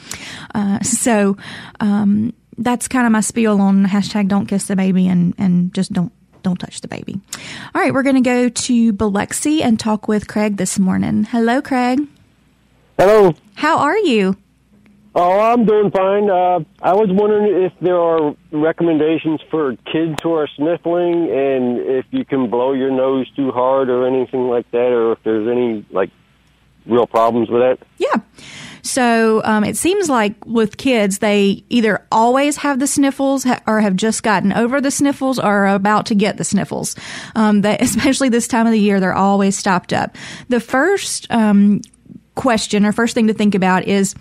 Uh, 0.55 0.81
so 0.81 1.37
um, 1.81 2.33
that's 2.59 2.89
kind 2.89 3.07
of 3.07 3.13
my 3.13 3.21
spiel 3.21 3.61
on 3.61 3.87
hashtag 3.87 4.29
don't 4.29 4.47
kiss 4.47 4.67
the 4.67 4.77
baby 4.77 5.09
and 5.09 5.35
and 5.39 5.73
just 5.75 5.93
don't 5.93 6.13
don't 6.43 6.59
touch 6.59 6.81
the 6.81 6.89
baby. 6.89 7.21
All 7.75 7.83
right, 7.83 7.93
we're 7.93 8.03
going 8.03 8.23
to 8.23 8.23
go 8.23 8.49
to 8.49 8.93
Biloxi 8.93 9.63
and 9.63 9.79
talk 9.79 10.09
with 10.09 10.27
Craig 10.27 10.57
this 10.57 10.79
morning. 10.79 11.25
Hello, 11.25 11.61
Craig. 11.61 12.01
Hello. 12.99 13.35
How 13.55 13.79
are 13.79 13.99
you? 13.99 14.37
Oh, 15.13 15.41
I'm 15.41 15.65
doing 15.65 15.91
fine. 15.91 16.31
Uh, 16.31 16.61
I 16.81 16.93
was 16.93 17.09
wondering 17.11 17.65
if 17.65 17.73
there 17.81 17.99
are 17.99 18.35
recommendations 18.53 19.41
for 19.51 19.75
kids 19.91 20.17
who 20.23 20.35
are 20.35 20.49
sniffling, 20.57 21.29
and 21.31 21.79
if 21.79 22.07
you 22.11 22.25
can 22.25 22.49
blow 22.49 22.73
your 22.73 22.93
nose 22.93 23.29
too 23.35 23.51
hard 23.51 23.91
or 23.91 24.07
anything 24.07 24.49
like 24.49 24.71
that, 24.71 24.93
or 24.93 25.13
if 25.13 25.19
there's 25.25 25.49
any 25.49 25.85
like 25.91 26.11
real 26.87 27.07
problems 27.07 27.51
with 27.51 27.61
that. 27.61 27.79
Yeah. 27.99 28.21
So 28.83 29.43
um, 29.45 29.65
it 29.65 29.77
seems 29.77 30.09
like 30.09 30.35
with 30.47 30.77
kids, 30.77 31.19
they 31.19 31.65
either 31.69 32.07
always 32.11 32.57
have 32.59 32.79
the 32.79 32.87
sniffles 32.87 33.47
or 33.67 33.81
have 33.81 33.97
just 33.97 34.23
gotten 34.23 34.53
over 34.53 34.81
the 34.81 34.91
sniffles 34.91 35.39
or 35.39 35.67
are 35.67 35.75
about 35.75 36.07
to 36.07 36.15
get 36.15 36.37
the 36.37 36.45
sniffles. 36.45 36.97
Um, 37.35 37.63
they, 37.63 37.77
especially 37.81 38.29
this 38.29 38.49
time 38.49 38.67
of 38.67 38.73
the 38.73 38.81
year, 38.81 39.01
they're 39.01 39.13
always 39.13 39.59
stopped 39.59 39.93
up. 39.93 40.17
The 40.49 40.61
first 40.61 41.27
um, 41.31 41.83
question 42.37 42.87
or 42.87 42.93
first 42.93 43.15
thing 43.15 43.27
to 43.27 43.35
think 43.35 43.55
about 43.55 43.85
is 43.85 44.15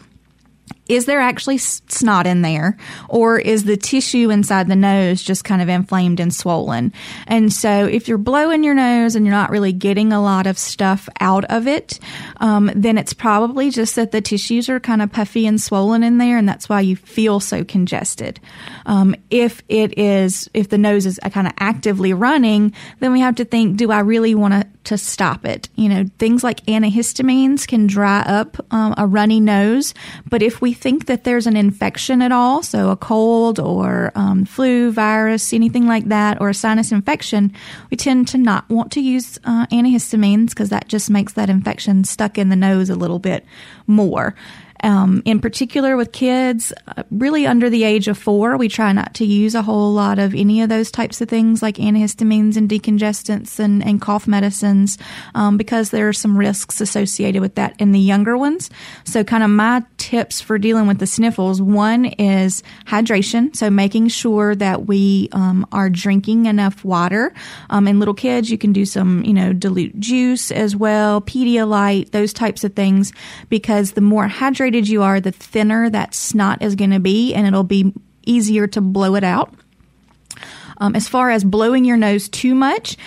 is 0.90 1.06
there 1.06 1.22
actually 1.22 1.60
snot 1.60 2.26
in 2.26 2.42
there 2.42 2.76
or 3.08 3.40
is 3.40 3.64
the 3.64 3.78
tissue 3.78 4.32
inside 4.32 4.68
the 4.68 4.76
nose 4.76 5.22
just 5.22 5.44
kind 5.44 5.62
of 5.62 5.70
inflamed 5.70 6.20
and 6.20 6.34
swollen? 6.34 6.92
And 7.28 7.54
so 7.54 7.86
if 7.86 8.08
you're 8.08 8.18
blowing 8.18 8.64
your 8.64 8.74
nose 8.74 9.16
and 9.16 9.26
you're 9.26 9.36
not 9.36 9.52
really 9.52 9.72
getting 9.72 10.12
a 10.12 10.22
lot 10.22 10.48
of 10.48 10.58
stuff 10.58 11.08
out 11.20 11.46
of 11.46 11.68
it, 11.68 12.00
um, 12.38 12.72
then 12.76 12.98
it's 12.98 13.14
probably 13.14 13.70
just 13.70 13.96
that 13.96 14.12
the 14.12 14.22
tissues 14.22 14.68
are 14.68 14.80
kind 14.80 15.02
of 15.02 15.12
puffy 15.12 15.46
and 15.46 15.62
swollen 15.62 16.04
in 16.04 16.18
there 16.18 16.38
and 16.38 16.50
that's 16.50 16.68
why 16.68 16.82
you 16.82 16.96
feel 16.96 17.40
so 17.40 17.64
congested. 17.64 18.40
Um, 18.88 19.16
if 19.30 19.62
it 19.70 19.98
is, 19.98 20.50
if 20.56 20.70
the 20.70 20.80
nose 20.80 21.06
is 21.06 21.20
kind 21.32 21.46
of 21.46 21.54
actively 21.60 22.14
running, 22.14 22.74
then 23.00 23.14
we 23.14 23.20
have 23.20 23.36
to 23.36 23.46
think, 23.46 23.78
do 23.78 23.92
I 23.92 24.00
really 24.00 24.34
want 24.34 24.56
to 24.56 24.68
to 24.90 24.98
stop 24.98 25.46
it. 25.46 25.70
You 25.76 25.88
know, 25.88 26.06
things 26.18 26.44
like 26.44 26.66
antihistamines 26.66 27.68
can 27.68 27.86
dry 27.86 28.22
up 28.22 28.58
um, 28.74 28.96
a 28.98 29.06
runny 29.06 29.40
nose, 29.40 29.94
but 30.28 30.42
if 30.42 30.62
we 30.62 30.74
think 30.74 31.06
that 31.06 31.24
there's 31.24 31.46
an 31.46 31.56
infection 31.56 32.24
at 32.24 32.32
all, 32.32 32.64
so 32.64 32.90
a 32.90 32.98
cold 32.98 33.60
or 33.60 34.12
um, 34.16 34.46
flu, 34.46 34.92
virus, 34.92 35.54
anything 35.54 35.86
like 35.86 36.06
that, 36.06 36.42
or 36.42 36.50
a 36.50 36.56
sinus 36.56 36.92
infection, 36.92 37.54
we 37.92 37.98
tend 37.98 38.28
to 38.30 38.40
not 38.40 38.68
want 38.68 38.92
to 38.94 39.00
use 39.00 39.38
uh, 39.44 39.68
antihistamines 39.68 40.50
because 40.50 40.70
that 40.70 40.88
just 40.88 41.12
makes 41.12 41.34
that 41.34 41.52
infection 41.52 42.04
stuck 42.04 42.40
in 42.40 42.50
the 42.50 42.56
nose 42.56 42.90
a 42.90 42.96
little 42.96 43.20
bit 43.20 43.46
more. 43.86 44.34
Um, 44.82 45.22
in 45.26 45.40
particular, 45.40 45.98
with 45.98 46.12
kids, 46.12 46.72
uh, 46.88 47.04
really 47.12 47.46
under 47.46 47.70
the 47.70 47.84
age 47.84 48.08
of 48.08 48.18
four, 48.18 48.56
we 48.58 48.70
try 48.70 48.94
not 48.94 49.14
to 49.16 49.26
use 49.26 49.56
a 49.56 49.62
whole 49.62 49.94
lot 49.94 50.20
of 50.20 50.34
any 50.34 50.62
of 50.62 50.70
those 50.70 50.90
types 50.90 51.20
of 51.20 51.28
things 51.28 51.62
like 51.62 51.76
antihistamines 51.76 52.56
and 52.56 52.70
decongestants 52.70 53.60
and, 53.60 53.84
and 53.86 54.02
cough 54.02 54.28
medicines 54.28 54.98
um, 55.36 55.58
because 55.58 55.90
there 55.90 56.08
are 56.08 56.14
some 56.14 56.38
risks 56.38 56.80
associated 56.80 57.42
with 57.42 57.56
that 57.56 57.76
in 57.80 57.92
the 57.92 58.00
younger 58.00 58.38
ones. 58.38 58.70
So, 59.04 59.24
kind 59.24 59.44
of 59.44 59.50
my 59.50 59.84
tips 59.98 60.40
for 60.40 60.58
dealing 60.58 60.88
with 60.88 61.00
the 61.00 61.08
sniffles 61.08 61.62
one 61.62 62.06
is 62.06 62.64
hydration. 62.86 63.56
So, 63.56 63.70
making 63.70 64.08
sure 64.08 64.56
that 64.56 64.88
we 64.88 65.28
um, 65.34 65.68
are 65.72 65.90
drinking 65.90 66.46
enough 66.46 66.86
water. 66.86 67.34
Um, 67.70 67.88
in 67.88 68.00
little 68.00 68.14
kids, 68.14 68.50
you 68.50 68.58
can 68.58 68.72
do 68.72 68.86
some, 68.86 69.24
you 69.24 69.34
know, 69.34 69.52
dilute 69.52 70.00
juice 70.00 70.52
as 70.52 70.76
well, 70.76 71.22
Pedialyte, 71.22 72.12
those 72.12 72.32
types 72.32 72.64
of 72.64 72.74
things, 72.74 73.12
because 73.50 73.92
the 73.92 74.02
more 74.02 74.28
hydrated 74.28 74.69
you 74.76 75.04
are, 75.04 75.20
the 75.20 75.32
thinner 75.32 75.90
that 75.90 76.14
snot 76.14 76.62
is 76.62 76.76
going 76.76 76.92
to 76.92 77.00
be, 77.00 77.34
and 77.34 77.48
it'll 77.48 77.64
be 77.64 77.94
easier 78.26 78.68
to 78.68 78.82
blow 78.82 79.16
it 79.16 79.24
out. 79.24 79.54
Um, 80.78 80.96
as 80.96 81.08
far 81.08 81.30
as 81.30 81.44
blowing 81.44 81.84
your 81.86 81.98
nose 81.98 82.30
too 82.30 82.56
much, 82.56 82.98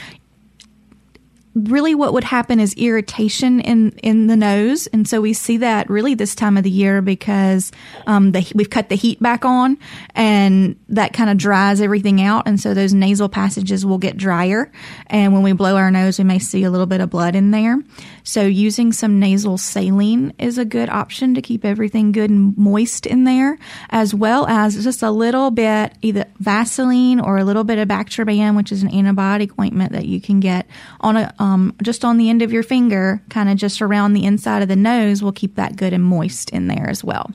really 1.55 1.95
what 1.95 2.15
would 2.15 2.25
happen 2.25 2.59
is 2.59 2.75
irritation 2.75 3.61
in 3.61 3.91
in 4.03 4.27
the 4.27 4.37
nose. 4.37 4.87
And 4.89 5.07
so 5.07 5.21
we 5.21 5.33
see 5.33 5.59
that 5.59 5.91
really 5.91 6.15
this 6.15 6.35
time 6.35 6.57
of 6.57 6.65
the 6.65 6.71
year 6.71 7.03
because 7.03 7.73
um, 8.07 8.33
the, 8.33 8.51
we've 8.55 8.71
cut 8.71 8.89
the 8.89 8.95
heat 8.95 9.21
back 9.21 9.45
on 9.45 9.79
and 10.15 10.77
that 10.89 11.13
kind 11.13 11.29
of 11.29 11.37
dries 11.37 11.81
everything 11.81 12.23
out. 12.23 12.47
And 12.47 12.59
so 12.59 12.73
those 12.73 12.95
nasal 12.95 13.29
passages 13.29 13.85
will 13.85 13.99
get 13.99 14.17
drier. 14.17 14.73
And 15.09 15.33
when 15.33 15.43
we 15.43 15.53
blow 15.53 15.77
our 15.77 15.91
nose 15.91 16.19
we 16.19 16.25
may 16.25 16.39
see 16.39 16.65
a 16.65 16.71
little 16.71 16.87
bit 16.87 17.01
of 17.01 17.11
blood 17.11 17.35
in 17.35 17.51
there. 17.51 17.79
So 18.25 18.43
using 18.43 18.93
some 18.93 19.19
nasal 19.19 19.59
saline 19.59 20.33
is 20.39 20.57
a 20.57 20.65
good 20.65 20.89
option 20.89 21.35
to 21.35 21.43
keep 21.43 21.65
everything 21.65 22.13
good 22.13 22.31
and 22.31 22.57
moist 22.57 23.05
in 23.05 23.25
there 23.25 23.59
as 23.91 24.15
well 24.15 24.47
as 24.47 24.83
just 24.83 25.03
a 25.03 25.11
little 25.11 25.51
bit 25.51 25.93
either 26.01 26.25
vaseline 26.39 27.21
or 27.21 27.37
a 27.37 27.45
little 27.45 27.65
bit 27.65 27.79
of 27.79 27.89
bactroban 27.89 28.57
which 28.57 28.73
is 28.73 28.83
an 28.83 28.91
antibiotic 28.91 29.51
ointment 29.61 29.93
that 29.93 30.07
you 30.07 30.21
can 30.21 30.41
get 30.41 30.67
on 31.01 31.17
a 31.17 31.35
um, 31.43 31.75
just 31.83 32.05
on 32.05 32.19
the 32.19 32.31
end 32.31 32.41
of 32.41 32.53
your 32.53 32.63
finger, 32.63 33.21
kind 33.29 33.49
of 33.49 33.57
just 33.57 33.83
around 33.83 34.13
the 34.13 34.25
inside 34.25 34.63
of 34.63 34.69
the 34.69 34.77
nose, 34.77 35.25
will 35.25 35.33
keep 35.33 35.57
that 35.57 35.75
good 35.75 35.93
and 35.93 36.05
moist 36.05 36.51
in 36.51 36.69
there 36.69 36.89
as 36.89 37.03
well. 37.03 37.33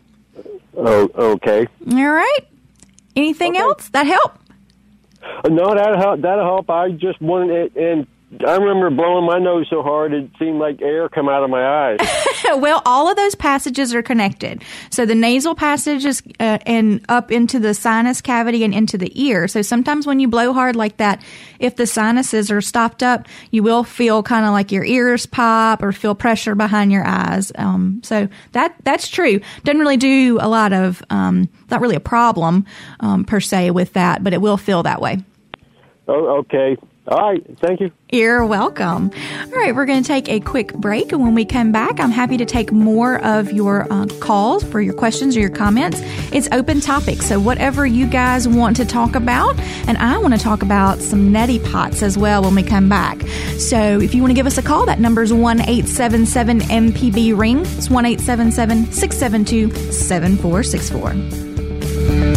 Oh, 0.77 1.11
okay. 1.13 1.67
All 1.91 2.11
right. 2.11 2.39
Anything 3.17 3.55
okay. 3.55 3.61
else 3.61 3.89
that 3.89 4.05
help? 4.07 4.39
Uh, 5.43 5.49
no, 5.49 5.75
that 5.75 5.97
help. 5.97 6.21
That'll 6.21 6.45
help. 6.45 6.69
I 6.69 6.91
just 6.91 7.21
wanted 7.21 7.75
it, 7.75 7.75
and 7.75 8.07
I 8.45 8.57
remember 8.57 8.89
blowing 8.89 9.25
my 9.25 9.39
nose 9.39 9.67
so 9.69 9.81
hard 9.81 10.11
it 10.11 10.29
seemed 10.37 10.59
like 10.59 10.81
air 10.81 11.07
come 11.07 11.29
out 11.29 11.43
of 11.43 11.49
my 11.49 11.65
eyes. 11.65 11.99
well, 12.57 12.81
all 12.85 13.09
of 13.09 13.15
those 13.15 13.35
passages 13.35 13.95
are 13.95 14.01
connected. 14.01 14.65
So 14.89 15.05
the 15.05 15.15
nasal 15.15 15.55
passages 15.55 16.21
uh, 16.37 16.57
and 16.65 17.05
up 17.07 17.31
into 17.31 17.57
the 17.57 17.73
sinus 17.73 18.19
cavity 18.19 18.65
and 18.65 18.73
into 18.73 18.97
the 18.97 19.09
ear. 19.15 19.47
So 19.47 19.61
sometimes 19.61 20.05
when 20.05 20.19
you 20.19 20.27
blow 20.27 20.51
hard 20.51 20.75
like 20.75 20.97
that, 20.97 21.23
if 21.59 21.77
the 21.77 21.87
sinuses 21.87 22.51
are 22.51 22.59
stopped 22.59 23.01
up, 23.01 23.29
you 23.51 23.63
will 23.63 23.85
feel 23.85 24.21
kind 24.23 24.45
of 24.45 24.51
like 24.51 24.73
your 24.73 24.83
ears 24.83 25.25
pop 25.25 25.81
or 25.81 25.93
feel 25.93 26.13
pressure 26.13 26.53
behind 26.53 26.91
your 26.91 27.07
eyes. 27.07 27.53
Um, 27.55 28.01
so 28.03 28.27
that 28.51 28.75
that's 28.83 29.07
true. 29.07 29.39
Doesn't 29.63 29.79
really 29.79 29.95
do 29.95 30.37
a 30.41 30.49
lot 30.49 30.73
of 30.73 31.01
um, 31.09 31.47
not 31.71 31.79
really 31.79 31.95
a 31.95 32.01
problem 32.01 32.65
um, 32.99 33.23
per 33.23 33.39
se 33.39 33.71
with 33.71 33.93
that, 33.93 34.21
but 34.21 34.33
it 34.33 34.41
will 34.41 34.57
feel 34.57 34.83
that 34.83 34.99
way. 34.99 35.23
Oh, 36.09 36.39
okay. 36.39 36.77
All 37.07 37.19
right. 37.19 37.41
Thank 37.59 37.79
you. 37.79 37.91
You're 38.11 38.45
welcome. 38.45 39.11
All 39.41 39.51
right. 39.51 39.73
We're 39.73 39.85
going 39.85 40.03
to 40.03 40.07
take 40.07 40.27
a 40.27 40.41
quick 40.41 40.73
break. 40.73 41.13
And 41.13 41.21
when 41.21 41.35
we 41.35 41.45
come 41.45 41.71
back, 41.71 42.01
I'm 42.01 42.11
happy 42.11 42.35
to 42.37 42.45
take 42.45 42.73
more 42.73 43.23
of 43.23 43.53
your 43.53 43.91
uh, 43.91 44.07
calls 44.19 44.65
for 44.65 44.81
your 44.81 44.93
questions 44.93 45.37
or 45.37 45.39
your 45.39 45.49
comments. 45.49 45.99
It's 46.33 46.49
open 46.51 46.81
topic. 46.81 47.21
So, 47.21 47.39
whatever 47.39 47.85
you 47.85 48.07
guys 48.07 48.45
want 48.45 48.75
to 48.77 48.85
talk 48.85 49.15
about. 49.15 49.57
And 49.87 49.97
I 49.97 50.17
want 50.17 50.33
to 50.33 50.39
talk 50.39 50.61
about 50.61 50.99
some 50.99 51.31
neti 51.31 51.63
pots 51.71 52.03
as 52.03 52.17
well 52.17 52.43
when 52.43 52.55
we 52.55 52.63
come 52.63 52.89
back. 52.89 53.21
So, 53.57 54.01
if 54.01 54.13
you 54.13 54.21
want 54.21 54.31
to 54.31 54.35
give 54.35 54.47
us 54.47 54.57
a 54.57 54.63
call, 54.63 54.85
that 54.87 54.99
number 54.99 55.21
is 55.21 55.31
1 55.31 55.61
877 55.61 56.59
MPB 56.59 57.37
Ring. 57.37 57.59
It's 57.59 57.89
1 57.89 58.05
877 58.05 58.91
672 58.91 59.93
7464. 59.93 62.36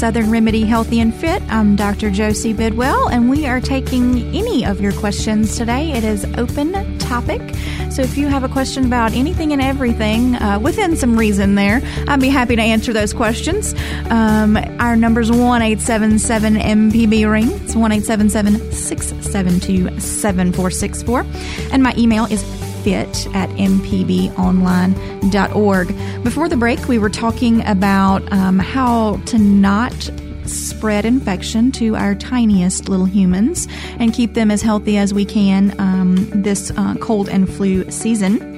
Southern 0.00 0.30
Remedy 0.30 0.62
Healthy 0.62 1.00
and 1.00 1.14
Fit. 1.14 1.42
I'm 1.50 1.76
Dr. 1.76 2.10
Josie 2.10 2.54
Bidwell, 2.54 3.10
and 3.10 3.28
we 3.28 3.46
are 3.46 3.60
taking 3.60 4.34
any 4.34 4.64
of 4.64 4.80
your 4.80 4.92
questions 4.92 5.58
today. 5.58 5.92
It 5.92 6.04
is 6.04 6.24
open 6.38 6.98
topic. 6.98 7.42
So 7.90 8.00
if 8.00 8.16
you 8.16 8.28
have 8.28 8.42
a 8.42 8.48
question 8.48 8.86
about 8.86 9.12
anything 9.12 9.52
and 9.52 9.60
everything 9.60 10.36
uh, 10.36 10.58
within 10.58 10.96
some 10.96 11.18
reason 11.18 11.54
there, 11.54 11.82
I'd 12.08 12.18
be 12.18 12.30
happy 12.30 12.56
to 12.56 12.62
answer 12.62 12.94
those 12.94 13.12
questions. 13.12 13.74
Um, 14.08 14.56
our 14.78 14.96
number 14.96 15.20
is 15.20 15.30
1 15.30 15.60
877 15.60 16.54
MPB 16.54 17.30
Ring. 17.30 17.50
It's 17.50 17.76
1 17.76 17.92
877 17.92 18.72
672 18.72 20.00
7464. 20.00 21.26
And 21.74 21.82
my 21.82 21.92
email 21.98 22.24
is 22.24 22.42
fit 22.82 23.26
at 23.34 23.50
mpbonline.org. 23.50 25.90
Before 26.22 26.50
the 26.50 26.56
break, 26.56 26.86
we 26.86 26.98
were 26.98 27.08
talking 27.08 27.66
about 27.66 28.30
um, 28.30 28.58
how 28.58 29.16
to 29.26 29.38
not 29.38 30.10
spread 30.44 31.06
infection 31.06 31.72
to 31.72 31.96
our 31.96 32.14
tiniest 32.14 32.90
little 32.90 33.06
humans 33.06 33.66
and 33.98 34.12
keep 34.12 34.34
them 34.34 34.50
as 34.50 34.60
healthy 34.60 34.98
as 34.98 35.14
we 35.14 35.24
can 35.24 35.74
um, 35.80 36.16
this 36.42 36.70
uh, 36.72 36.94
cold 37.00 37.30
and 37.30 37.48
flu 37.48 37.90
season. 37.90 38.50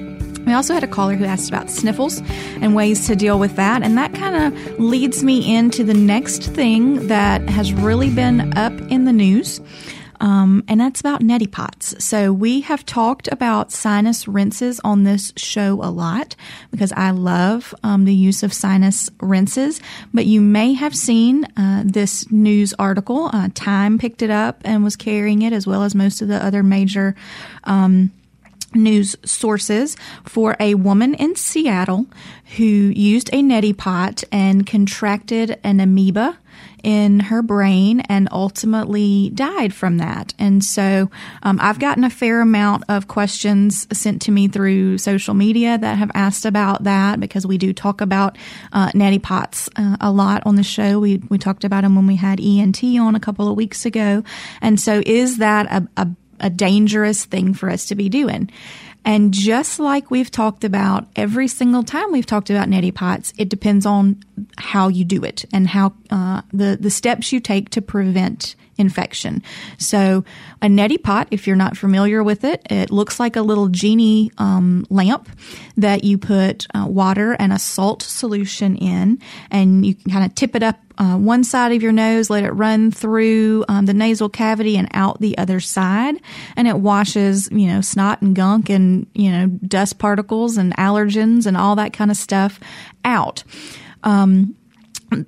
We 0.45 0.52
also 0.52 0.75
had 0.75 0.83
a 0.83 0.88
caller 0.88 1.14
who 1.14 1.25
asked 1.25 1.49
about 1.49 1.71
sniffles 1.71 2.21
and 2.61 2.75
ways 2.75 3.07
to 3.07 3.14
deal 3.14 3.38
with 3.38 3.54
that. 3.54 3.83
And 3.83 3.97
that 3.97 4.12
kind 4.12 4.35
of 4.35 4.81
leads 4.81 5.23
me 5.23 5.54
into 5.54 5.85
the 5.85 5.95
next 5.95 6.42
thing 6.42 7.07
that 7.07 7.49
has 7.49 7.73
really 7.73 8.11
been 8.11 8.57
up 8.59 8.73
in 8.90 9.04
the 9.04 9.12
news 9.12 9.61
um, 10.23 10.62
and 10.69 10.81
that's 10.81 11.00
about 11.00 11.21
neti 11.21 11.50
pots. 11.50 11.97
So 12.02 12.33
we 12.33 12.61
have 12.61 12.87
talked 12.87 13.29
about 13.33 13.73
sinus 13.73 14.29
rinses 14.29 14.81
on 14.85 15.02
this 15.02 15.33
show 15.37 15.83
a 15.83 15.91
lot 15.91 16.37
because 16.71 16.93
I 16.93 17.11
love 17.11 17.75
um, 17.83 18.05
the 18.05 18.14
use 18.14 18.45
of 18.45 18.52
sinus 18.52 19.11
rinses. 19.21 19.81
But 20.14 20.26
you 20.26 20.41
may 20.41 20.75
have 20.75 20.95
seen 20.95 21.45
uh, 21.57 21.83
this 21.85 22.31
news 22.31 22.73
article. 22.79 23.31
Uh, 23.33 23.49
Time 23.52 23.99
picked 23.99 24.23
it 24.23 24.31
up 24.31 24.61
and 24.64 24.85
was 24.85 24.95
carrying 24.95 25.43
it, 25.43 25.52
as 25.52 25.67
well 25.67 25.83
as 25.83 25.93
most 25.93 26.23
of 26.23 26.29
the 26.29 26.43
other 26.43 26.62
major. 26.62 27.17
Um, 27.64 28.12
news 28.75 29.14
sources 29.23 29.99
for 30.25 30.57
a 30.59 30.75
woman 30.75 31.12
in 31.17 31.37
Seattle 31.37 32.07
who 32.57 32.64
used 32.64 33.29
a 33.29 33.43
neti 33.43 33.76
pot 33.76 34.25
and 34.33 34.67
contracted 34.67 35.61
an 35.62 35.79
amoeba 35.79 36.38
in 36.82 37.20
her 37.20 37.42
brain 37.42 38.00
and 38.00 38.28
ultimately 38.32 39.30
died 39.30 39.72
from 39.72 39.98
that. 39.98 40.34
And 40.38 40.64
so 40.64 41.10
um, 41.42 41.58
I've 41.60 41.78
gotten 41.78 42.04
a 42.04 42.10
fair 42.10 42.40
amount 42.40 42.84
of 42.88 43.08
questions 43.08 43.86
sent 43.96 44.22
to 44.22 44.32
me 44.32 44.48
through 44.48 44.98
social 44.98 45.34
media 45.34 45.78
that 45.78 45.98
have 45.98 46.10
asked 46.14 46.44
about 46.44 46.84
that 46.84 47.20
because 47.20 47.46
we 47.46 47.58
do 47.58 47.72
talk 47.72 48.00
about 48.00 48.36
uh, 48.72 48.90
neti 48.90 49.22
pots 49.22 49.68
uh, 49.76 49.96
a 50.00 50.10
lot 50.10 50.42
on 50.46 50.56
the 50.56 50.62
show. 50.62 50.98
We, 50.98 51.18
we 51.28 51.38
talked 51.38 51.64
about 51.64 51.82
them 51.82 51.94
when 51.94 52.06
we 52.06 52.16
had 52.16 52.40
ENT 52.40 52.82
on 52.84 53.14
a 53.14 53.20
couple 53.20 53.48
of 53.48 53.56
weeks 53.56 53.84
ago. 53.84 54.24
And 54.60 54.80
so 54.80 55.02
is 55.04 55.38
that 55.38 55.66
a, 55.66 55.88
a, 55.96 56.08
a 56.40 56.50
dangerous 56.50 57.24
thing 57.24 57.54
for 57.54 57.70
us 57.70 57.86
to 57.86 57.94
be 57.94 58.08
doing? 58.08 58.50
And 59.04 59.32
just 59.32 59.78
like 59.78 60.11
we've 60.11 60.30
talked 60.30 60.64
about 60.64 61.09
every 61.16 61.49
single 61.49 61.82
time 61.82 62.12
we've 62.12 62.26
talked 62.26 62.50
about 62.50 62.68
neti 62.68 62.94
pots, 62.94 63.32
it 63.37 63.49
depends 63.49 63.85
on 63.85 64.23
how 64.59 64.88
you 64.88 65.04
do 65.04 65.25
it 65.25 65.44
and 65.52 65.68
how 65.68 65.94
uh, 66.11 66.42
the 66.52 66.78
the 66.80 66.90
steps 66.90 67.32
you 67.32 67.41
take 67.41 67.71
to 67.71 67.82
prevent 67.82 68.54
infection. 68.78 69.43
So, 69.78 70.25
a 70.60 70.67
neti 70.67 71.02
pot, 71.02 71.28
if 71.30 71.47
you're 71.47 71.56
not 71.56 71.76
familiar 71.76 72.23
with 72.23 72.45
it, 72.45 72.62
it 72.71 72.91
looks 72.91 73.19
like 73.19 73.36
a 73.36 73.43
little 73.43 73.69
genie 73.69 74.30
um, 74.38 74.86
lamp 74.91 75.28
that 75.76 76.04
you 76.04 76.19
put 76.19 76.67
uh, 76.75 76.86
water 76.86 77.32
and 77.32 77.52
a 77.52 77.58
salt 77.58 78.02
solution 78.02 78.76
in, 78.76 79.21
and 79.50 79.84
you 79.84 79.95
can 79.95 80.10
kind 80.12 80.25
of 80.25 80.34
tip 80.34 80.54
it 80.54 80.62
up 80.62 80.78
uh, 81.02 81.17
one 81.17 81.43
side 81.43 81.73
of 81.73 81.82
your 81.82 81.91
nose, 81.91 82.30
let 82.30 82.45
it 82.45 82.52
run 82.52 82.93
through 82.93 83.65
um, 83.69 83.86
the 83.86 83.93
nasal 83.93 84.28
cavity 84.28 84.76
and 84.76 84.88
out 84.95 85.21
the 85.21 85.36
other 85.36 85.58
side, 85.58 86.15
and 86.54 86.69
it 86.69 86.78
washes, 86.78 87.49
you 87.50 87.67
know, 87.67 87.80
snot 87.80 88.23
and 88.23 88.36
gunk 88.36 88.71
and 88.71 89.08
you 89.12 89.32
know 89.32 89.49
dust 89.49 89.99
particles 89.99 90.56
and 90.56 90.76
allergens 90.76 91.45
and 91.45 91.56
all 91.56 91.75
that 91.75 91.93
kind 91.93 92.12
of 92.12 92.17
stuff 92.17 92.60
out. 93.04 93.43
Um, 94.04 94.54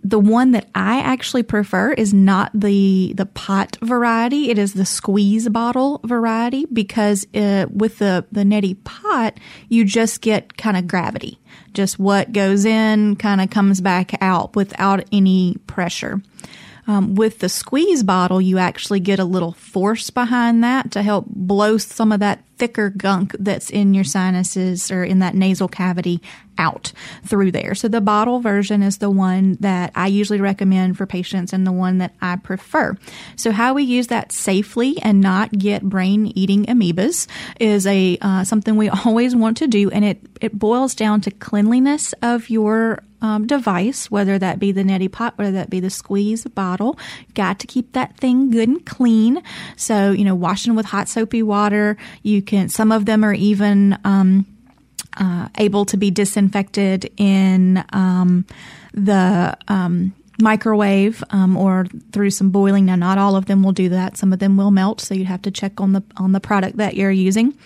the 0.02 0.18
one 0.18 0.52
that 0.52 0.68
I 0.74 1.00
actually 1.00 1.42
prefer 1.42 1.92
is 1.92 2.14
not 2.14 2.50
the 2.54 3.12
the 3.16 3.26
pot 3.26 3.76
variety. 3.82 4.50
It 4.50 4.58
is 4.58 4.74
the 4.74 4.86
squeeze 4.86 5.48
bottle 5.48 6.00
variety 6.04 6.66
because 6.72 7.26
uh, 7.34 7.66
with 7.70 7.98
the 7.98 8.24
the 8.32 8.42
neti 8.42 8.82
pot, 8.84 9.38
you 9.68 9.84
just 9.84 10.20
get 10.20 10.56
kind 10.56 10.76
of 10.76 10.86
gravity. 10.86 11.38
Just 11.72 11.98
what 11.98 12.32
goes 12.32 12.64
in 12.64 13.16
kind 13.16 13.40
of 13.40 13.50
comes 13.50 13.80
back 13.80 14.12
out 14.20 14.54
without 14.56 15.04
any 15.12 15.56
pressure. 15.66 16.22
Um, 16.86 17.14
with 17.14 17.38
the 17.38 17.48
squeeze 17.48 18.02
bottle, 18.02 18.40
you 18.40 18.58
actually 18.58 19.00
get 19.00 19.18
a 19.18 19.24
little 19.24 19.52
force 19.52 20.10
behind 20.10 20.62
that 20.64 20.90
to 20.92 21.02
help 21.02 21.26
blow 21.26 21.78
some 21.78 22.12
of 22.12 22.20
that 22.20 22.44
thicker 22.56 22.90
gunk 22.90 23.34
that's 23.38 23.70
in 23.70 23.94
your 23.94 24.04
sinuses 24.04 24.90
or 24.90 25.04
in 25.04 25.18
that 25.20 25.34
nasal 25.34 25.68
cavity 25.68 26.20
out 26.58 26.92
through 27.24 27.50
there. 27.50 27.74
So 27.74 27.88
the 27.88 28.00
bottle 28.00 28.40
version 28.40 28.82
is 28.82 28.98
the 28.98 29.10
one 29.10 29.56
that 29.60 29.90
I 29.94 30.06
usually 30.06 30.40
recommend 30.40 30.96
for 30.96 31.06
patients 31.06 31.52
and 31.52 31.66
the 31.66 31.72
one 31.72 31.98
that 31.98 32.14
I 32.20 32.36
prefer. 32.36 32.96
So 33.36 33.50
how 33.50 33.74
we 33.74 33.82
use 33.82 34.08
that 34.08 34.32
safely 34.32 34.98
and 35.02 35.20
not 35.20 35.52
get 35.52 35.82
brain 35.82 36.32
eating 36.34 36.64
amoebas 36.66 37.26
is 37.58 37.86
a 37.86 38.18
uh, 38.20 38.44
something 38.44 38.76
we 38.76 38.88
always 39.04 39.34
want 39.34 39.56
to 39.58 39.66
do, 39.66 39.90
and 39.90 40.04
it 40.04 40.20
it 40.40 40.58
boils 40.58 40.94
down 40.94 41.20
to 41.22 41.30
cleanliness 41.30 42.12
of 42.22 42.50
your 42.50 43.02
um, 43.24 43.46
device, 43.46 44.10
whether 44.10 44.38
that 44.38 44.58
be 44.58 44.70
the 44.70 44.82
neti 44.82 45.10
pot, 45.10 45.32
whether 45.38 45.52
that 45.52 45.70
be 45.70 45.80
the 45.80 45.88
squeeze 45.88 46.44
bottle. 46.44 46.98
Got 47.32 47.58
to 47.60 47.66
keep 47.66 47.92
that 47.92 48.18
thing 48.18 48.50
good 48.50 48.68
and 48.68 48.84
clean. 48.84 49.42
So, 49.76 50.10
you 50.10 50.26
know, 50.26 50.34
washing 50.34 50.74
with 50.74 50.84
hot 50.84 51.08
soapy 51.08 51.42
water. 51.42 51.96
You 52.22 52.42
can, 52.42 52.53
some 52.68 52.92
of 52.92 53.04
them 53.04 53.24
are 53.24 53.34
even, 53.34 53.98
um, 54.04 54.46
uh, 55.16 55.48
able 55.58 55.84
to 55.86 55.96
be 55.96 56.10
disinfected 56.10 57.10
in 57.16 57.84
um, 57.92 58.44
the 58.92 59.56
um, 59.68 60.12
microwave 60.40 61.22
um, 61.30 61.56
or 61.56 61.86
through 62.12 62.30
some 62.30 62.50
boiling. 62.50 62.86
Now, 62.86 62.96
not 62.96 63.18
all 63.18 63.36
of 63.36 63.46
them 63.46 63.62
will 63.62 63.72
do 63.72 63.88
that. 63.90 64.16
Some 64.16 64.32
of 64.32 64.38
them 64.38 64.56
will 64.56 64.70
melt, 64.70 65.00
so 65.00 65.14
you 65.14 65.24
have 65.24 65.42
to 65.42 65.50
check 65.50 65.80
on 65.80 65.92
the 65.92 66.02
on 66.16 66.32
the 66.32 66.40
product 66.40 66.76
that 66.78 66.94
you're 66.94 67.10
using 67.10 67.56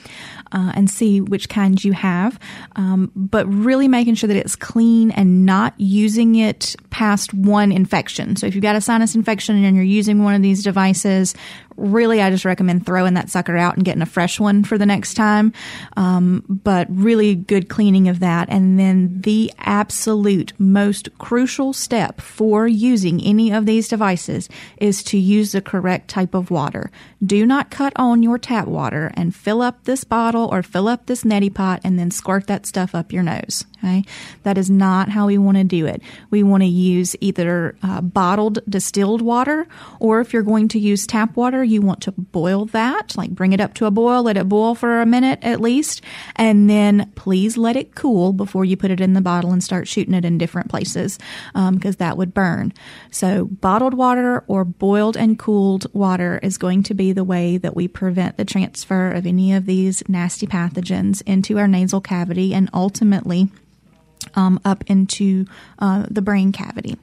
uh, 0.53 0.73
and 0.75 0.91
see 0.91 1.21
which 1.21 1.49
kind 1.49 1.83
you 1.83 1.93
have. 1.93 2.39
Um, 2.77 3.11
but 3.15 3.47
really 3.47 3.89
making 3.89 4.17
sure 4.17 4.29
that 4.29 4.37
it's 4.37 4.57
clean 4.57 5.11
and 5.13 5.47
not 5.47 5.75
using 5.79 6.37
it 6.37 6.77
past 6.91 7.33
one 7.33 7.73
infection. 7.73 8.37
So 8.37 8.47
if 8.47 8.55
you've 8.55 8.63
got 8.63 8.77
a 8.77 8.81
sinus 8.81 9.15
infection 9.15 9.63
and 9.63 9.77
you're 9.77 9.85
using 9.85 10.23
one 10.23 10.35
of 10.35 10.43
these 10.43 10.63
devices, 10.63 11.35
really, 11.79 12.21
I 12.21 12.31
just 12.31 12.45
recommend 12.45 12.85
throwing 12.85 13.15
that 13.15 13.31
sucker 13.31 13.57
out 13.57 13.77
and 13.77 13.85
getting 13.85 14.03
a 14.03 14.07
fresh 14.07 14.39
one 14.39 14.65
for 14.65 14.77
the 14.77 14.87
next 14.87 15.15
time. 15.15 15.53
Um, 15.97 16.45
but 16.49 16.87
really 16.91 17.35
good 17.35 17.69
cleaning 17.69 18.09
of 18.09 18.21
that. 18.21 18.49
And 18.51 18.79
then 18.79 19.21
the 19.21 19.53
absolute 19.59 20.53
most 20.59 21.17
crucial 21.19 21.73
step 21.73 22.21
for 22.21 22.67
using 22.67 23.23
any 23.23 23.53
of 23.53 23.67
these 23.67 23.89
devices 23.89 24.49
is 24.79 25.03
to 25.05 25.19
use 25.19 25.53
the 25.53 25.63
correct 25.63 26.09
type 26.09 26.35
of 26.35 26.51
water. 26.51 26.91
Do 27.25 27.47
not 27.47 27.71
cut 27.71 27.93
on 27.97 28.23
your 28.23 28.39
tap 28.39 28.67
water 28.67 29.11
and 29.15 29.35
fill 29.35 29.63
up 29.63 29.85
this 29.85 30.05
bottle 30.05 30.49
or 30.53 30.63
fill 30.63 30.89
up 30.89 31.07
this 31.07 31.25
neti 31.25 31.53
pot 31.53 31.81
and 31.85 31.99
then 31.99 32.11
squirt 32.11 32.47
that 32.49 32.67
stuff 32.67 32.95
up 32.95 33.13
your 33.13 33.23
nose. 33.23 33.65
Okay. 33.79 34.05
That 34.43 34.59
is 34.59 34.69
not 34.69 35.09
how 35.09 35.27
we 35.27 35.39
want 35.39 35.57
to 35.57 35.65
do 35.65 35.87
it. 35.87 36.03
We 36.31 36.43
want 36.43 36.63
to 36.65 36.69
use 36.69 37.15
either 37.21 37.77
uh, 37.83 38.01
bottled 38.01 38.59
distilled 38.69 39.23
water 39.23 39.69
or 40.01 40.21
if 40.21 40.33
you're 40.33 40.43
going 40.43 40.67
to 40.69 40.81
use 40.81 41.07
tap 41.07 41.37
water, 41.37 41.63
you 41.63 41.81
want 41.81 42.03
to 42.03 42.13
boil 42.13 42.65
that, 42.67 43.17
like 43.17 43.31
bring 43.31 43.53
it 43.53 43.61
up 43.61 43.75
to 43.75 43.87
a 43.87 43.91
boil, 43.93 44.25
let 44.25 44.37
it 44.37 44.49
boil 44.49 44.75
for 44.75 45.01
a 45.01 45.07
minute 45.07 45.39
at 45.43 45.61
least, 45.61 46.03
and 46.35 46.69
then 46.69 47.13
please 47.15 47.57
let 47.57 47.77
it 47.77 47.95
cool 47.95 48.33
before 48.33 48.65
you 48.65 48.77
put 48.77 48.91
it 48.91 49.01
in 49.01 49.13
the 49.13 49.21
bottle 49.21 49.53
and 49.53 49.63
start 49.63 49.87
shooting 49.87 50.15
it 50.15 50.25
in 50.25 50.39
different 50.39 50.69
places 50.69 51.19
because 51.55 51.95
um, 51.95 51.99
that 51.99 52.17
would 52.17 52.35
burn. 52.35 52.73
So 53.13 53.45
bottled 53.47 53.95
water 53.95 54.43
or 54.49 54.65
boiled 54.65 55.17
and 55.17 55.39
cooled 55.39 55.87
water 55.95 56.41
is 56.43 56.59
going 56.59 56.83
to 56.85 56.95
be 56.95 57.13
the 57.13 57.25
way 57.25 57.59
that 57.59 57.77
we 57.77 57.87
prevent 57.87 58.37
the 58.37 58.45
transfer 58.45 59.13
of 59.13 59.25
any 59.25 59.53
of 59.55 59.67
these 59.67 60.03
nasty 60.09 60.49
pathogens 60.49 61.23
into 61.27 61.59
our 61.59 61.69
nasal 61.69 62.01
cavity 62.01 62.55
and 62.55 62.69
ultimately 62.75 63.49
um, 64.39 64.61
up 64.65 64.85
into 64.87 65.45
uh, 65.81 66.07
the 66.09 66.23
brain 66.23 66.53
cavity. 66.53 66.97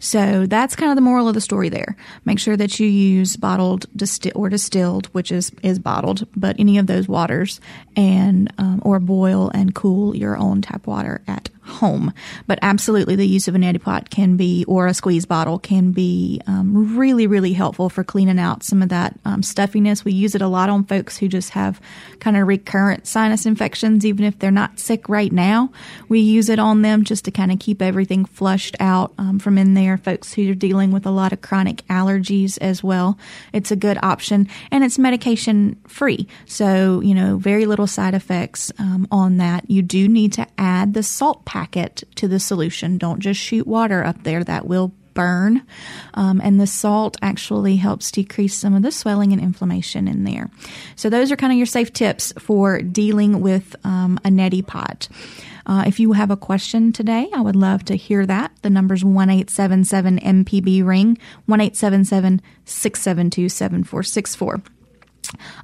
So 0.00 0.46
that's 0.46 0.74
kind 0.74 0.90
of 0.90 0.96
the 0.96 1.02
moral 1.02 1.28
of 1.28 1.34
the 1.34 1.40
story 1.40 1.68
there. 1.68 1.96
Make 2.24 2.38
sure 2.38 2.56
that 2.56 2.80
you 2.80 2.88
use 2.88 3.36
bottled 3.36 3.86
disti- 3.94 4.32
or 4.34 4.48
distilled, 4.48 5.06
which 5.08 5.30
is 5.30 5.52
is 5.62 5.78
bottled, 5.78 6.26
but 6.34 6.56
any 6.58 6.78
of 6.78 6.86
those 6.86 7.06
waters, 7.06 7.60
and 7.94 8.50
um, 8.56 8.80
or 8.84 8.98
boil 9.00 9.50
and 9.52 9.74
cool 9.74 10.16
your 10.16 10.38
own 10.38 10.62
tap 10.62 10.86
water 10.86 11.20
at 11.28 11.50
home. 11.68 12.12
But 12.46 12.58
absolutely, 12.62 13.16
the 13.16 13.26
use 13.26 13.48
of 13.48 13.54
a 13.54 13.58
neti 13.58 13.80
pot 13.80 14.10
can 14.10 14.36
be, 14.36 14.64
or 14.66 14.86
a 14.86 14.94
squeeze 14.94 15.26
bottle 15.26 15.58
can 15.58 15.92
be 15.92 16.40
um, 16.46 16.96
really, 16.96 17.26
really 17.26 17.52
helpful 17.52 17.88
for 17.88 18.02
cleaning 18.04 18.38
out 18.38 18.62
some 18.62 18.82
of 18.82 18.88
that 18.88 19.18
um, 19.24 19.42
stuffiness. 19.42 20.04
We 20.04 20.12
use 20.12 20.34
it 20.34 20.42
a 20.42 20.48
lot 20.48 20.70
on 20.70 20.84
folks 20.84 21.16
who 21.16 21.28
just 21.28 21.50
have 21.50 21.80
kind 22.20 22.36
of 22.36 22.46
recurrent 22.46 23.06
sinus 23.06 23.46
infections, 23.46 24.04
even 24.04 24.24
if 24.24 24.38
they're 24.38 24.50
not 24.50 24.78
sick 24.78 25.08
right 25.08 25.32
now. 25.32 25.70
We 26.08 26.20
use 26.20 26.48
it 26.48 26.58
on 26.58 26.82
them 26.82 27.04
just 27.04 27.24
to 27.26 27.30
kind 27.30 27.52
of 27.52 27.58
keep 27.58 27.82
everything 27.82 28.24
flushed 28.24 28.76
out 28.80 29.12
um, 29.18 29.38
from 29.38 29.58
in 29.58 29.74
there. 29.74 29.98
Folks 29.98 30.32
who 30.32 30.50
are 30.50 30.54
dealing 30.54 30.90
with 30.92 31.06
a 31.06 31.10
lot 31.10 31.32
of 31.32 31.40
chronic 31.40 31.86
allergies 31.88 32.58
as 32.60 32.82
well. 32.82 33.18
It's 33.52 33.70
a 33.70 33.76
good 33.76 33.98
option 34.02 34.48
and 34.70 34.84
it's 34.84 34.98
medication 34.98 35.80
free. 35.86 36.26
So, 36.46 37.00
you 37.00 37.14
know, 37.14 37.36
very 37.36 37.66
little 37.66 37.86
side 37.86 38.14
effects 38.14 38.72
um, 38.78 39.06
on 39.10 39.38
that. 39.38 39.70
You 39.70 39.82
do 39.82 40.08
need 40.08 40.32
to 40.34 40.46
add 40.56 40.94
the 40.94 41.02
salt 41.02 41.44
pack 41.44 41.57
packet 41.58 42.04
to 42.14 42.28
the 42.28 42.38
solution. 42.38 42.98
Don't 42.98 43.18
just 43.18 43.40
shoot 43.40 43.66
water 43.66 44.04
up 44.04 44.22
there. 44.22 44.44
That 44.44 44.66
will 44.66 44.92
burn. 45.14 45.66
Um, 46.14 46.40
and 46.44 46.60
the 46.60 46.68
salt 46.68 47.16
actually 47.20 47.74
helps 47.76 48.12
decrease 48.12 48.54
some 48.54 48.74
of 48.74 48.82
the 48.82 48.92
swelling 48.92 49.32
and 49.32 49.42
inflammation 49.42 50.06
in 50.06 50.22
there. 50.22 50.48
So 50.94 51.10
those 51.10 51.32
are 51.32 51.36
kind 51.36 51.52
of 51.52 51.56
your 51.56 51.66
safe 51.66 51.92
tips 51.92 52.32
for 52.38 52.80
dealing 52.80 53.40
with 53.40 53.74
um, 53.82 54.20
a 54.24 54.28
neti 54.28 54.64
pot. 54.64 55.08
Uh, 55.66 55.82
if 55.84 55.98
you 55.98 56.12
have 56.12 56.30
a 56.30 56.36
question 56.36 56.92
today, 56.92 57.28
I 57.34 57.40
would 57.40 57.56
love 57.56 57.84
to 57.86 57.96
hear 57.96 58.24
that. 58.26 58.52
The 58.62 58.70
number's 58.70 59.04
1 59.04 59.28
877 59.28 60.20
MPB 60.20 60.86
ring, 60.86 61.18
1 61.46 61.60
877 61.60 62.40
672 62.64 63.48
7464. 63.48 64.77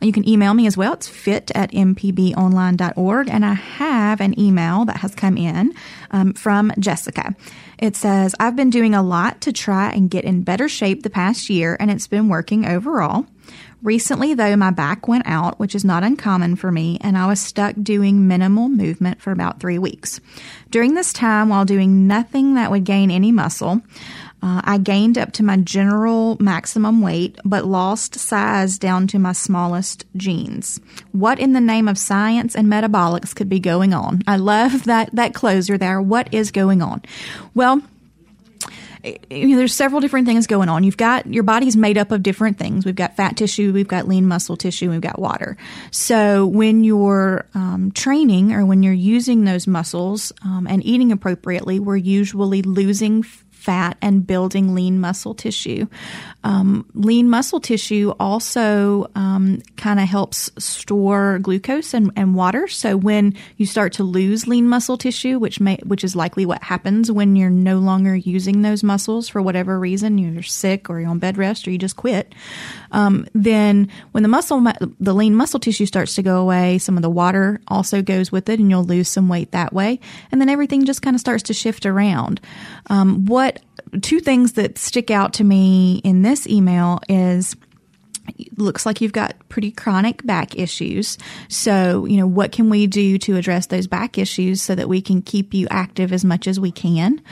You 0.01 0.13
can 0.13 0.29
email 0.29 0.55
me 0.55 0.67
as 0.67 0.77
well. 0.77 0.93
It's 0.95 1.09
fit 1.09 1.51
at 1.55 1.73
mpbonline.org. 1.73 3.29
And 3.29 3.45
I 3.45 3.55
have 3.55 4.21
an 4.21 4.39
email 4.39 4.85
that 4.85 4.99
has 4.99 5.15
come 5.15 5.37
in 5.37 5.75
um, 6.11 6.33
from 6.35 6.73
Jessica. 6.79 7.35
It 7.79 7.97
says, 7.97 8.35
I've 8.39 8.57
been 8.57 8.71
doing 8.71 8.95
a 8.95 9.03
lot 9.03 9.41
to 9.43 9.53
try 9.53 9.91
and 9.91 10.11
get 10.11 10.25
in 10.25 10.43
better 10.43 10.69
shape 10.69 11.03
the 11.03 11.11
past 11.11 11.51
year, 11.51 11.77
and 11.79 11.91
it's 11.91 12.07
been 12.07 12.29
working 12.29 12.67
overall. 12.67 13.27
Recently, 13.83 14.33
though, 14.33 14.57
my 14.57 14.71
back 14.71 15.07
went 15.09 15.27
out, 15.27 15.61
which 15.61 15.75
is 15.75 15.85
not 15.85 16.05
uncommon 16.05 16.57
for 16.57 16.73
me, 16.73 16.97
and 17.03 17.19
I 17.19 17.27
was 17.27 17.39
stuck 17.39 17.75
doing 17.83 18.27
minimal 18.27 18.71
movement 18.71 19.21
for 19.21 19.31
about 19.31 19.61
three 19.61 19.79
weeks. 19.79 20.21
During 20.71 20.95
this 20.95 21.13
time, 21.13 21.51
while 21.51 21.67
doing 21.67 22.07
nothing 22.07 22.55
that 22.55 22.71
would 22.71 22.85
gain 22.85 23.11
any 23.11 23.31
muscle, 23.31 23.83
uh, 24.45 24.61
I 24.63 24.77
gained 24.77 25.17
up 25.17 25.33
to 25.33 25.43
my 25.43 25.57
general 25.57 26.37
maximum 26.39 27.01
weight, 27.01 27.39
but 27.47 27.65
lost 27.65 28.17
size 28.17 28.77
down 28.77 29.07
to 29.07 29.19
my 29.19 29.33
smallest 29.33 30.05
jeans. 30.19 30.83
What 31.13 31.39
in 31.39 31.55
the 31.55 31.63
name 31.63 31.89
of 31.89 31.97
science 31.97 32.55
and 32.55 32.69
metabolics 32.69 33.35
could 33.35 33.49
be 33.49 33.59
going 33.59 33.95
on? 33.95 34.21
I 34.27 34.37
love 34.37 34.85
that, 34.85 35.09
that 35.15 35.33
closer 35.33 35.79
there. 35.79 36.03
What 36.03 36.35
is 36.35 36.51
going 36.51 36.83
on? 36.83 37.01
Well, 37.55 37.81
you 39.31 39.49
know, 39.49 39.57
there's 39.57 39.75
several 39.75 40.01
different 40.01 40.27
things 40.27 40.47
going 40.47 40.69
on. 40.69 40.85
You've 40.85 40.97
got 40.97 41.27
your 41.27 41.43
body's 41.43 41.77
made 41.77 41.97
up 41.97 42.11
of 42.11 42.23
different 42.23 42.59
things. 42.59 42.85
We've 42.85 42.95
got 42.95 43.17
fat 43.17 43.37
tissue, 43.37 43.73
we've 43.73 43.89
got 43.89 44.09
lean 44.09 44.27
muscle 44.27 44.57
tissue, 44.57 44.91
we've 44.91 45.01
got 45.01 45.19
water. 45.19 45.57
So 45.91 46.47
when 46.47 46.85
you're 46.85 47.47
um, 47.55 47.93
training 47.93 48.53
or 48.53 48.65
when 48.65 48.83
you're 48.83 48.93
using 48.93 49.45
those 49.45 49.67
muscles 49.67 50.33
um, 50.43 50.67
and 50.69 50.85
eating 50.85 51.13
appropriately, 51.13 51.79
we're 51.79 51.97
usually 51.97 52.63
losing 52.63 53.25
fat 53.65 53.97
and 54.03 54.27
building 54.27 54.75
lean 54.75 55.01
muscle 55.01 55.35
tissue. 55.35 55.87
Um, 56.45 56.85
lean 56.93 57.31
muscle 57.31 57.61
tissue 57.61 58.13
also 58.21 59.11
um, 59.15 59.63
kind 59.79 59.99
of 59.99 60.07
helps 60.07 60.51
store 60.59 61.39
glucose 61.41 61.95
and, 61.95 62.13
and, 62.15 62.35
water. 62.35 62.69
So 62.69 62.97
when 62.97 63.35
you 63.57 63.65
start 63.65 63.95
to 63.95 64.05
lose 64.05 64.47
lean 64.47 64.69
muscle 64.69 64.99
tissue, 64.99 65.39
which 65.39 65.61
may 65.61 65.79
which 65.85 66.05
is 66.05 66.15
likely 66.15 66.45
what 66.45 66.63
happens 66.63 67.11
when 67.11 67.37
you're 67.37 67.49
no 67.49 67.79
longer 67.79 68.15
using 68.15 68.61
those 68.61 68.83
muscles 68.83 69.29
for 69.29 69.41
whatever 69.41 69.79
reason, 69.79 70.19
you're 70.19 70.43
sick 70.43 70.91
or 70.91 71.01
you're 71.01 71.09
on 71.09 71.19
bed 71.19 71.39
rest 71.39 71.67
or 71.67 71.71
you 71.71 71.79
just 71.79 71.97
quit. 71.97 72.35
Um, 72.95 73.27
then 73.35 73.89
when 74.13 74.23
the 74.23 74.29
muscle 74.29 74.65
the 75.01 75.13
lean 75.13 75.35
muscle 75.35 75.61
tissue 75.61 75.85
starts 75.85 76.15
to 76.15 76.23
go 76.23 76.41
away, 76.41 76.79
some 76.79 76.97
of 76.97 77.03
the 77.03 77.11
water 77.11 77.61
also 77.69 78.01
goes 78.01 78.31
with 78.31 78.49
it, 78.49 78.61
and 78.61 78.71
you'll 78.71 78.85
lose 78.85 79.09
some 79.09 79.29
weight 79.29 79.51
that 79.51 79.73
way. 79.73 79.99
And 80.31 80.41
then 80.41 80.49
everything 80.49 80.85
just 80.85 81.03
kind 81.03 81.15
of 81.15 81.21
starts 81.21 81.43
to 81.45 81.55
shift 81.55 81.85
around. 81.85 82.41
Um, 82.87 83.27
what 83.27 83.61
two 84.01 84.21
things 84.21 84.53
that 84.53 84.79
stick 84.79 85.11
out 85.11 85.35
to 85.35 85.45
me 85.45 86.01
in 86.05 86.23
this 86.23 86.47
email 86.47 87.01
is 87.09 87.57
looks 88.57 88.87
like 88.87 89.01
you've 89.01 89.13
got 89.13 89.37
pretty 89.49 89.71
chronic 89.71 90.25
back 90.27 90.57
issues. 90.57 91.19
So, 91.49 92.05
you 92.07 92.17
know, 92.17 92.27
what 92.27 92.53
can 92.53 92.71
we 92.71 92.87
do 92.87 93.19
to 93.19 93.37
address 93.37 93.67
those 93.67 93.87
back 93.87 94.19
issues 94.19 94.63
so 94.63 94.75
that 94.75 94.89
we 94.89 95.01
can 95.01 95.23
keep 95.23 95.55
you 95.55 95.67
active 95.71 96.13
as 96.13 96.25
much 96.25 96.47
as 96.47 96.59
we 96.59 96.71
can? 96.71 97.23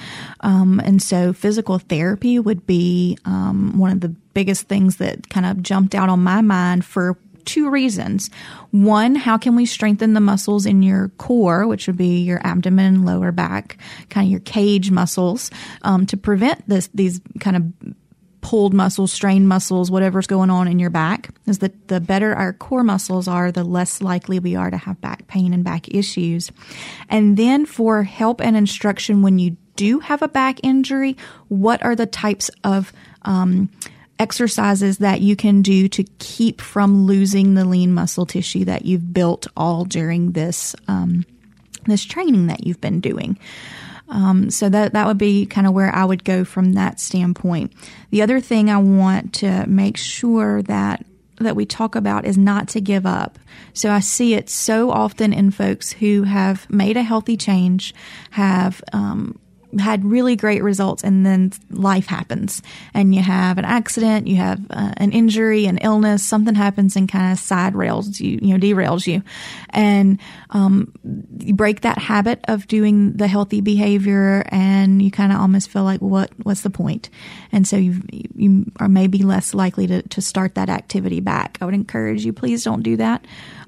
Um, 0.40 0.80
and 0.84 1.02
so, 1.02 1.32
physical 1.32 1.78
therapy 1.78 2.38
would 2.38 2.66
be 2.66 3.18
um, 3.24 3.78
one 3.78 3.92
of 3.92 4.00
the 4.00 4.08
biggest 4.08 4.68
things 4.68 4.96
that 4.96 5.28
kind 5.28 5.46
of 5.46 5.62
jumped 5.62 5.94
out 5.94 6.08
on 6.08 6.20
my 6.20 6.40
mind 6.40 6.84
for 6.84 7.16
two 7.44 7.70
reasons. 7.70 8.30
One, 8.70 9.14
how 9.14 9.36
can 9.36 9.56
we 9.56 9.66
strengthen 9.66 10.14
the 10.14 10.20
muscles 10.20 10.64
in 10.64 10.82
your 10.82 11.08
core, 11.18 11.66
which 11.66 11.86
would 11.86 11.96
be 11.96 12.22
your 12.22 12.40
abdomen, 12.46 13.04
lower 13.04 13.32
back, 13.32 13.78
kind 14.10 14.26
of 14.26 14.30
your 14.30 14.40
cage 14.40 14.90
muscles, 14.90 15.50
um, 15.82 16.06
to 16.06 16.16
prevent 16.16 16.66
this 16.68 16.88
these 16.94 17.20
kind 17.40 17.56
of 17.56 17.94
pulled 18.42 18.74
muscles, 18.74 19.10
strained 19.10 19.48
muscles, 19.48 19.90
whatever's 19.90 20.26
going 20.26 20.50
on 20.50 20.68
in 20.68 20.78
your 20.78 20.90
back, 20.90 21.30
is 21.46 21.60
that 21.60 21.88
the 21.88 22.00
better 22.00 22.34
our 22.34 22.52
core 22.52 22.84
muscles 22.84 23.26
are, 23.26 23.50
the 23.50 23.64
less 23.64 24.02
likely 24.02 24.38
we 24.38 24.54
are 24.54 24.70
to 24.70 24.76
have 24.76 25.00
back 25.00 25.26
pain 25.28 25.54
and 25.54 25.64
back 25.64 25.88
issues. 25.88 26.52
And 27.08 27.36
then 27.36 27.64
for 27.64 28.02
help 28.02 28.40
and 28.42 28.56
instruction 28.56 29.22
when 29.22 29.38
you 29.38 29.56
do 29.76 30.00
have 30.00 30.20
a 30.20 30.28
back 30.28 30.60
injury, 30.62 31.16
what 31.48 31.82
are 31.82 31.96
the 31.96 32.04
types 32.04 32.50
of 32.64 32.92
um, 33.22 33.70
exercises 34.18 34.98
that 34.98 35.20
you 35.20 35.34
can 35.34 35.62
do 35.62 35.88
to 35.88 36.04
keep 36.18 36.60
from 36.60 37.06
losing 37.06 37.54
the 37.54 37.64
lean 37.64 37.92
muscle 37.92 38.26
tissue 38.26 38.64
that 38.64 38.84
you've 38.84 39.12
built 39.12 39.46
all 39.56 39.84
during 39.84 40.32
this 40.32 40.76
um, 40.88 41.24
this 41.86 42.04
training 42.04 42.46
that 42.46 42.64
you've 42.64 42.80
been 42.80 43.00
doing. 43.00 43.38
Um, 44.12 44.50
so 44.50 44.68
that 44.68 44.92
that 44.92 45.06
would 45.06 45.18
be 45.18 45.46
kind 45.46 45.66
of 45.66 45.72
where 45.72 45.92
I 45.92 46.04
would 46.04 46.22
go 46.22 46.44
from 46.44 46.74
that 46.74 47.00
standpoint. 47.00 47.72
The 48.10 48.20
other 48.20 48.40
thing 48.40 48.68
I 48.68 48.76
want 48.76 49.32
to 49.36 49.66
make 49.66 49.96
sure 49.96 50.62
that 50.62 51.04
that 51.38 51.56
we 51.56 51.64
talk 51.64 51.96
about 51.96 52.26
is 52.26 52.36
not 52.36 52.68
to 52.68 52.80
give 52.80 53.06
up. 53.06 53.38
So 53.72 53.90
I 53.90 54.00
see 54.00 54.34
it 54.34 54.50
so 54.50 54.90
often 54.90 55.32
in 55.32 55.50
folks 55.50 55.92
who 55.92 56.24
have 56.24 56.68
made 56.70 56.98
a 56.98 57.02
healthy 57.02 57.38
change, 57.38 57.94
have 58.30 58.82
um, 58.92 59.38
had 59.78 60.04
really 60.04 60.36
great 60.36 60.62
results 60.62 61.02
and 61.02 61.24
then 61.24 61.52
life 61.70 62.06
happens 62.06 62.62
and 62.94 63.14
you 63.14 63.22
have 63.22 63.58
an 63.58 63.64
accident, 63.64 64.26
you 64.26 64.36
have 64.36 64.60
uh, 64.70 64.92
an 64.96 65.12
injury, 65.12 65.66
an 65.66 65.78
illness, 65.78 66.22
something 66.22 66.54
happens 66.54 66.96
and 66.96 67.08
kind 67.08 67.32
of 67.32 67.38
side 67.38 67.74
rails 67.74 68.20
you, 68.20 68.38
you 68.42 68.56
know, 68.56 68.60
derails 68.60 69.06
you. 69.06 69.22
And, 69.70 70.20
um, 70.50 70.92
you 71.38 71.54
break 71.54 71.82
that 71.82 71.98
habit 71.98 72.40
of 72.48 72.66
doing 72.66 73.14
the 73.14 73.26
healthy 73.26 73.60
behavior 73.60 74.44
and 74.48 75.00
you 75.00 75.10
kind 75.10 75.32
of 75.32 75.40
almost 75.40 75.70
feel 75.70 75.84
like, 75.84 76.00
what, 76.00 76.30
what's 76.42 76.62
the 76.62 76.70
point? 76.70 77.08
And 77.50 77.66
so 77.66 77.76
you, 77.76 78.02
you 78.34 78.66
are 78.78 78.88
maybe 78.88 79.18
less 79.18 79.54
likely 79.54 79.86
to, 79.86 80.02
to 80.02 80.20
start 80.20 80.54
that 80.56 80.68
activity 80.68 81.20
back. 81.20 81.58
I 81.60 81.64
would 81.64 81.74
encourage 81.74 82.24
you, 82.24 82.32
please 82.32 82.64
don't 82.64 82.82
do 82.82 82.96
that 82.96 83.24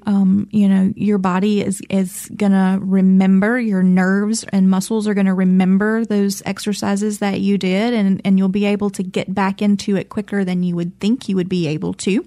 um, 0.06 0.48
you 0.50 0.68
know, 0.68 0.92
your 0.96 1.18
body 1.18 1.62
is, 1.62 1.80
is 1.88 2.30
gonna 2.36 2.78
remember, 2.80 3.58
your 3.58 3.82
nerves 3.82 4.44
and 4.52 4.70
muscles 4.70 5.06
are 5.06 5.14
gonna 5.14 5.34
remember 5.34 6.04
those 6.04 6.42
exercises 6.44 7.18
that 7.18 7.40
you 7.40 7.58
did 7.58 7.94
and, 7.94 8.20
and 8.24 8.38
you'll 8.38 8.48
be 8.48 8.66
able 8.66 8.90
to 8.90 9.02
get 9.02 9.34
back 9.34 9.62
into 9.62 9.96
it 9.96 10.08
quicker 10.08 10.44
than 10.44 10.62
you 10.62 10.76
would 10.76 10.98
think 11.00 11.28
you 11.28 11.36
would 11.36 11.48
be 11.48 11.66
able 11.68 11.94
to. 11.94 12.26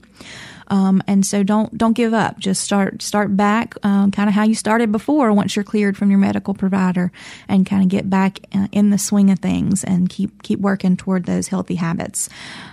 Um, 0.70 1.02
and 1.08 1.26
so 1.26 1.44
don't 1.44 1.76
don't 1.78 1.94
give 1.94 2.14
up. 2.14 2.40
Just 2.40 2.62
start 2.62 3.02
start 3.02 3.36
back, 3.36 3.76
um, 3.84 4.12
kind 4.12 4.30
of 4.30 4.36
how 4.36 4.44
you 4.44 4.56
started 4.56 4.92
before. 4.92 5.32
Once 5.32 5.56
you're 5.56 5.64
cleared 5.64 5.98
from 5.98 6.10
your 6.10 6.20
medical 6.20 6.54
provider, 6.54 7.12
and 7.48 7.66
kind 7.66 7.84
of 7.84 7.90
get 7.90 8.10
back 8.10 8.40
uh, 8.54 8.68
in 8.72 8.90
the 8.90 8.98
swing 8.98 9.30
of 9.30 9.40
things, 9.40 9.84
and 9.84 10.10
keep 10.10 10.44
keep 10.44 10.60
working 10.60 10.98
toward 10.98 11.26
those 11.26 11.48
healthy 11.48 11.76
habits. 11.76 12.30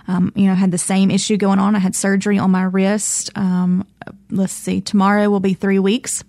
Um, 0.07 0.31
you 0.35 0.47
know, 0.47 0.51
I 0.51 0.55
had 0.55 0.71
the 0.71 0.77
same 0.77 1.09
issue 1.09 1.37
going 1.37 1.59
on. 1.59 1.75
I 1.75 1.79
had 1.79 1.95
surgery 1.95 2.37
on 2.37 2.51
my 2.51 2.63
wrist. 2.63 3.31
Um, 3.37 3.87
let's 4.29 4.53
see, 4.53 4.81
tomorrow 4.81 5.29
will 5.29 5.39
be 5.39 5.53
three 5.53 5.79
weeks. 5.79 6.23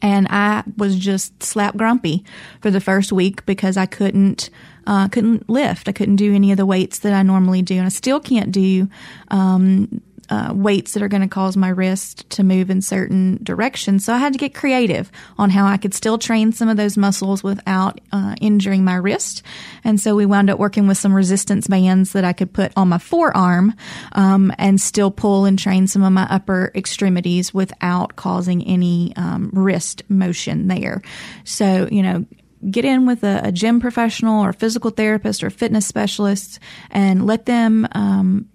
And 0.00 0.28
I 0.30 0.62
was 0.76 0.96
just 0.96 1.42
slap 1.42 1.76
grumpy 1.76 2.24
for 2.60 2.70
the 2.70 2.80
first 2.80 3.10
week 3.10 3.44
because 3.46 3.76
I 3.76 3.86
couldn't 3.86 4.48
uh, 4.86 5.08
couldn't 5.08 5.50
lift. 5.50 5.88
I 5.88 5.92
couldn't 5.92 6.16
do 6.16 6.34
any 6.34 6.50
of 6.50 6.56
the 6.56 6.64
weights 6.64 7.00
that 7.00 7.12
I 7.12 7.22
normally 7.22 7.62
do, 7.62 7.76
and 7.76 7.84
I 7.84 7.90
still 7.90 8.20
can't 8.20 8.50
do 8.50 8.88
um, 9.28 10.00
uh, 10.30 10.52
weights 10.54 10.92
that 10.92 11.02
are 11.02 11.08
going 11.08 11.22
to 11.22 11.28
cause 11.28 11.56
my 11.56 11.68
wrist 11.68 12.28
to 12.30 12.42
move 12.42 12.70
in 12.70 12.82
certain 12.82 13.38
directions. 13.42 14.04
So 14.04 14.12
I 14.12 14.18
had 14.18 14.32
to 14.32 14.38
get 14.38 14.54
creative 14.54 15.10
on 15.38 15.50
how 15.50 15.66
I 15.66 15.76
could 15.76 15.94
still 15.94 16.18
train 16.18 16.52
some 16.52 16.68
of 16.68 16.76
those 16.76 16.96
muscles 16.96 17.42
without 17.42 18.00
uh, 18.12 18.34
injuring 18.40 18.84
my 18.84 18.94
wrist. 18.94 19.42
And 19.84 20.00
so 20.00 20.14
we 20.14 20.26
wound 20.26 20.50
up 20.50 20.58
working 20.58 20.86
with 20.86 20.98
some 20.98 21.14
resistance 21.14 21.66
bands 21.66 22.12
that 22.12 22.24
I 22.24 22.32
could 22.32 22.52
put 22.52 22.72
on 22.76 22.88
my 22.88 22.98
forearm 22.98 23.74
um, 24.12 24.52
and 24.58 24.80
still 24.80 25.10
pull 25.10 25.44
and 25.44 25.58
train 25.58 25.86
some 25.86 26.02
of 26.02 26.12
my 26.12 26.26
upper 26.30 26.70
extremities 26.74 27.54
without 27.54 28.16
causing 28.16 28.64
any 28.64 29.12
um, 29.16 29.50
wrist 29.52 30.02
motion 30.08 30.68
there. 30.68 31.02
So, 31.44 31.88
you 31.90 32.02
know, 32.02 32.26
get 32.70 32.84
in 32.84 33.06
with 33.06 33.22
a, 33.24 33.40
a, 33.44 33.52
gym 33.52 33.80
professional 33.80 34.44
or 34.44 34.52
physical 34.52 34.90
therapist 34.90 35.44
or 35.44 35.50
fitness 35.50 35.86
specialist 35.86 36.58
and 36.90 37.26
let 37.26 37.46
them 37.46 37.86
um, 37.92 38.48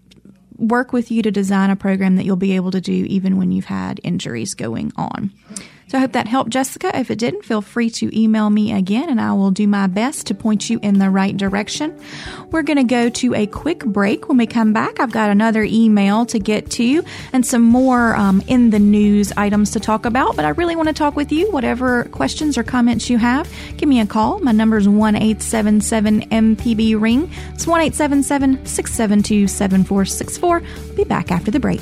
work 0.57 0.93
with 0.93 1.11
you 1.11 1.21
to 1.21 1.31
design 1.31 1.69
a 1.69 1.75
program 1.75 2.15
that 2.15 2.25
you'll 2.25 2.35
be 2.35 2.55
able 2.55 2.71
to 2.71 2.81
do 2.81 3.05
even 3.07 3.37
when 3.37 3.51
you've 3.51 3.65
had 3.65 3.99
injuries 4.03 4.53
going 4.53 4.91
on. 4.95 5.31
So 5.93 5.99
I 5.99 6.01
hope 6.01 6.13
that 6.13 6.27
helped, 6.27 6.49
Jessica. 6.49 6.97
If 6.97 7.11
it 7.11 7.19
didn't, 7.19 7.45
feel 7.45 7.61
free 7.61 7.91
to 7.91 8.19
email 8.19 8.49
me 8.49 8.73
again 8.73 9.11
and 9.11 9.21
I 9.21 9.33
will 9.33 9.51
do 9.51 9.67
my 9.67 9.85
best 9.85 10.25
to 10.25 10.33
point 10.33 10.67
you 10.67 10.79
in 10.81 10.97
the 10.97 11.11
right 11.11 11.37
direction. 11.37 11.95
We're 12.49 12.63
going 12.63 12.77
to 12.77 12.83
go 12.83 13.09
to 13.09 13.35
a 13.35 13.45
quick 13.45 13.85
break. 13.85 14.27
When 14.27 14.39
we 14.39 14.47
come 14.47 14.73
back, 14.73 14.99
I've 14.99 15.11
got 15.11 15.29
another 15.29 15.61
email 15.61 16.25
to 16.25 16.39
get 16.39 16.71
to 16.71 17.03
and 17.31 17.45
some 17.45 17.61
more 17.61 18.15
um, 18.15 18.41
in 18.47 18.71
the 18.71 18.79
news 18.79 19.33
items 19.33 19.69
to 19.73 19.79
talk 19.79 20.07
about. 20.07 20.35
But 20.35 20.45
I 20.45 20.49
really 20.49 20.75
want 20.75 20.87
to 20.87 20.95
talk 20.95 21.15
with 21.15 21.31
you. 21.31 21.51
Whatever 21.51 22.05
questions 22.05 22.57
or 22.57 22.63
comments 22.63 23.07
you 23.11 23.19
have, 23.19 23.47
give 23.77 23.87
me 23.87 23.99
a 23.99 24.07
call. 24.07 24.39
My 24.39 24.51
number 24.51 24.77
is 24.77 24.89
1 24.89 25.15
877 25.15 26.21
MPB 26.21 26.99
Ring. 26.99 27.29
It's 27.53 27.67
1 27.67 27.81
877 27.81 28.65
672 28.65 29.47
7464. 29.47 30.63
Be 30.95 31.03
back 31.03 31.29
after 31.29 31.51
the 31.51 31.59
break. 31.59 31.81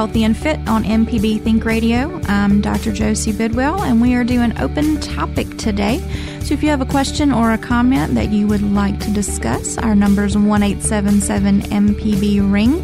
Healthy 0.00 0.24
and 0.24 0.34
Fit 0.34 0.58
on 0.66 0.82
MPB 0.84 1.42
Think 1.42 1.66
Radio. 1.66 2.18
I'm 2.24 2.62
Dr. 2.62 2.90
Josie 2.90 3.32
Bidwell, 3.32 3.82
and 3.82 4.00
we 4.00 4.14
are 4.14 4.24
doing 4.24 4.58
open 4.58 4.98
topic 4.98 5.58
today. 5.58 5.98
So 6.40 6.54
if 6.54 6.62
you 6.62 6.70
have 6.70 6.80
a 6.80 6.86
question 6.86 7.30
or 7.30 7.52
a 7.52 7.58
comment 7.58 8.14
that 8.14 8.30
you 8.30 8.46
would 8.46 8.62
like 8.62 8.98
to 9.00 9.10
discuss, 9.10 9.76
our 9.76 9.94
number 9.94 10.24
is 10.24 10.38
1 10.38 10.46
MPB 10.62 12.50
Ring, 12.50 12.82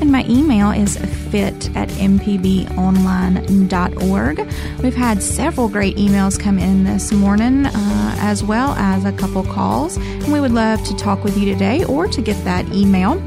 and 0.00 0.10
my 0.10 0.24
email 0.28 0.72
is 0.72 0.96
fit 1.30 1.70
at 1.76 1.88
mpbonline.org. 1.90 2.78
We've 4.82 4.96
had 4.96 5.22
several 5.22 5.68
great 5.68 5.96
emails 5.96 6.36
come 6.36 6.58
in 6.58 6.82
this 6.82 7.12
morning, 7.12 7.66
uh, 7.66 8.16
as 8.18 8.42
well 8.42 8.72
as 8.72 9.04
a 9.04 9.12
couple 9.12 9.44
calls, 9.44 9.98
and 9.98 10.32
we 10.32 10.40
would 10.40 10.50
love 10.50 10.82
to 10.82 10.96
talk 10.96 11.22
with 11.22 11.38
you 11.38 11.44
today 11.44 11.84
or 11.84 12.08
to 12.08 12.20
get 12.20 12.42
that 12.42 12.66
email. 12.74 13.22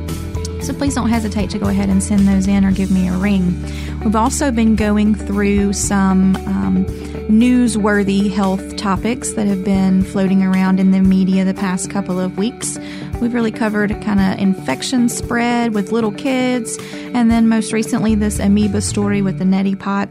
So 0.62 0.74
please 0.74 0.94
don't 0.94 1.10
hesitate 1.10 1.50
to 1.52 1.60
go 1.60 1.68
ahead 1.68 1.90
and 1.90 2.04
send 2.04 2.28
those 2.28 2.48
in 2.48 2.66
or 2.66 2.72
give 2.72 2.92
me 2.92 3.08
a 3.08 3.18
ring. 3.18 3.62
We've 4.02 4.16
also 4.16 4.52
been 4.52 4.76
going 4.76 5.16
through 5.16 5.74
some 5.74 6.36
um, 6.36 6.86
newsworthy 7.30 8.32
health 8.32 8.76
topics 8.76 9.34
that 9.34 9.48
have 9.48 9.64
been 9.64 10.04
floating 10.04 10.44
around 10.44 10.80
in 10.80 10.92
the 10.92 11.00
media 11.00 11.46
the 11.46 11.54
past 11.54 11.90
couple 11.90 12.20
of 12.20 12.38
weeks. 12.38 12.78
We've 13.22 13.34
really 13.34 13.52
covered 13.52 13.90
kind 14.02 14.20
of 14.20 14.40
infection 14.40 15.10
spread 15.10 15.74
with 15.74 15.92
little 15.92 16.12
kids, 16.12 16.78
and 17.14 17.30
then 17.30 17.50
most 17.50 17.74
recently, 17.74 18.16
this 18.16 18.40
amoeba 18.40 18.82
story 18.82 19.22
with 19.22 19.40
the 19.40 19.46
neti 19.46 19.80
pot 19.80 20.10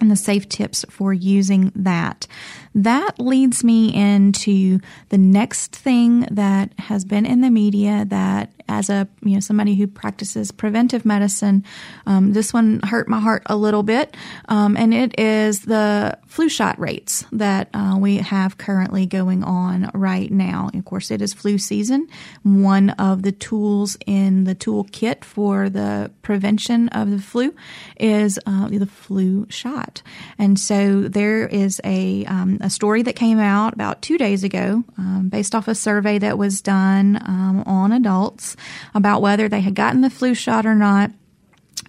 and 0.00 0.10
the 0.10 0.16
safe 0.16 0.48
tips 0.48 0.84
for 0.90 1.12
using 1.12 1.72
that. 1.74 2.26
That 2.74 3.18
leads 3.18 3.64
me 3.64 3.94
into 3.94 4.80
the 5.08 5.18
next 5.18 5.74
thing 5.74 6.20
that 6.30 6.78
has 6.78 7.04
been 7.04 7.24
in 7.24 7.40
the 7.40 7.50
media 7.50 8.04
that 8.08 8.52
as 8.68 8.90
a 8.90 9.08
you 9.22 9.34
know 9.34 9.40
somebody 9.40 9.74
who 9.74 9.86
practices 9.86 10.50
preventive 10.50 11.04
medicine, 11.04 11.64
um, 12.06 12.32
this 12.32 12.52
one 12.52 12.80
hurt 12.84 13.08
my 13.08 13.20
heart 13.20 13.42
a 13.46 13.56
little 13.56 13.82
bit, 13.82 14.16
um, 14.48 14.76
and 14.76 14.92
it 14.92 15.18
is 15.18 15.60
the 15.60 16.18
flu 16.26 16.48
shot 16.48 16.78
rates 16.78 17.24
that 17.32 17.68
uh, 17.74 17.96
we 17.98 18.16
have 18.16 18.58
currently 18.58 19.06
going 19.06 19.44
on 19.44 19.90
right 19.94 20.30
now. 20.30 20.70
Of 20.74 20.84
course, 20.84 21.10
it 21.10 21.22
is 21.22 21.32
flu 21.32 21.58
season. 21.58 22.08
One 22.42 22.90
of 22.90 23.22
the 23.22 23.32
tools 23.32 23.96
in 24.06 24.44
the 24.44 24.54
toolkit 24.54 25.24
for 25.24 25.68
the 25.68 26.10
prevention 26.22 26.88
of 26.90 27.10
the 27.10 27.18
flu 27.18 27.54
is 27.98 28.38
uh, 28.46 28.68
the 28.68 28.86
flu 28.86 29.46
shot, 29.48 30.02
and 30.38 30.58
so 30.58 31.02
there 31.02 31.46
is 31.46 31.80
a 31.84 32.24
um, 32.26 32.58
a 32.60 32.70
story 32.70 33.02
that 33.02 33.16
came 33.16 33.38
out 33.38 33.74
about 33.74 34.02
two 34.02 34.18
days 34.18 34.44
ago, 34.44 34.84
um, 34.98 35.28
based 35.28 35.54
off 35.54 35.68
a 35.68 35.74
survey 35.74 36.18
that 36.18 36.38
was 36.38 36.60
done 36.60 37.16
um, 37.24 37.62
on 37.66 37.92
adults 37.92 38.55
about 38.94 39.22
whether 39.22 39.48
they 39.48 39.60
had 39.60 39.74
gotten 39.74 40.00
the 40.00 40.10
flu 40.10 40.34
shot 40.34 40.66
or 40.66 40.74
not 40.74 41.10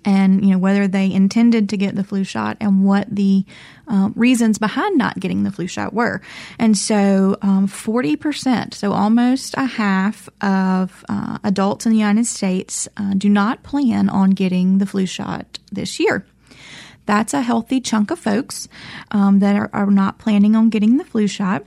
and 0.06 0.44
you 0.44 0.52
know 0.52 0.58
whether 0.58 0.88
they 0.88 1.12
intended 1.12 1.70
to 1.70 1.78
get 1.78 1.96
the 1.96 2.04
flu 2.04 2.24
shot 2.24 2.58
and 2.60 2.86
what 2.86 3.08
the 3.14 3.46
uh, 3.88 4.10
reasons 4.16 4.58
behind 4.58 4.98
not 4.98 5.20
getting 5.20 5.44
the 5.44 5.52
flu 5.52 5.68
shot 5.68 5.94
were. 5.94 6.22
And 6.58 6.78
so, 6.78 7.38
um, 7.42 7.68
40%, 7.68 8.74
so 8.74 8.92
almost 8.94 9.54
a 9.58 9.66
half 9.66 10.30
of 10.42 11.06
uh, 11.10 11.38
adults 11.44 11.86
in 11.86 11.92
the 11.92 11.98
United 11.98 12.26
States 12.26 12.88
uh, 12.98 13.14
do 13.18 13.30
not 13.30 13.64
plan 13.64 14.10
on 14.10 14.32
getting 14.32 14.78
the 14.78 14.86
flu 14.86 15.06
shot 15.06 15.60
this 15.72 16.00
year. 16.00 16.26
That's 17.06 17.34
a 17.34 17.42
healthy 17.42 17.80
chunk 17.80 18.12
of 18.12 18.20
folks 18.20 18.68
um, 19.12 19.40
that 19.40 19.56
are, 19.56 19.70
are 19.72 19.86
not 19.88 20.20
planning 20.20 20.56
on 20.56 20.70
getting 20.70 20.98
the 20.98 21.06
flu 21.06 21.28
shot. 21.28 21.66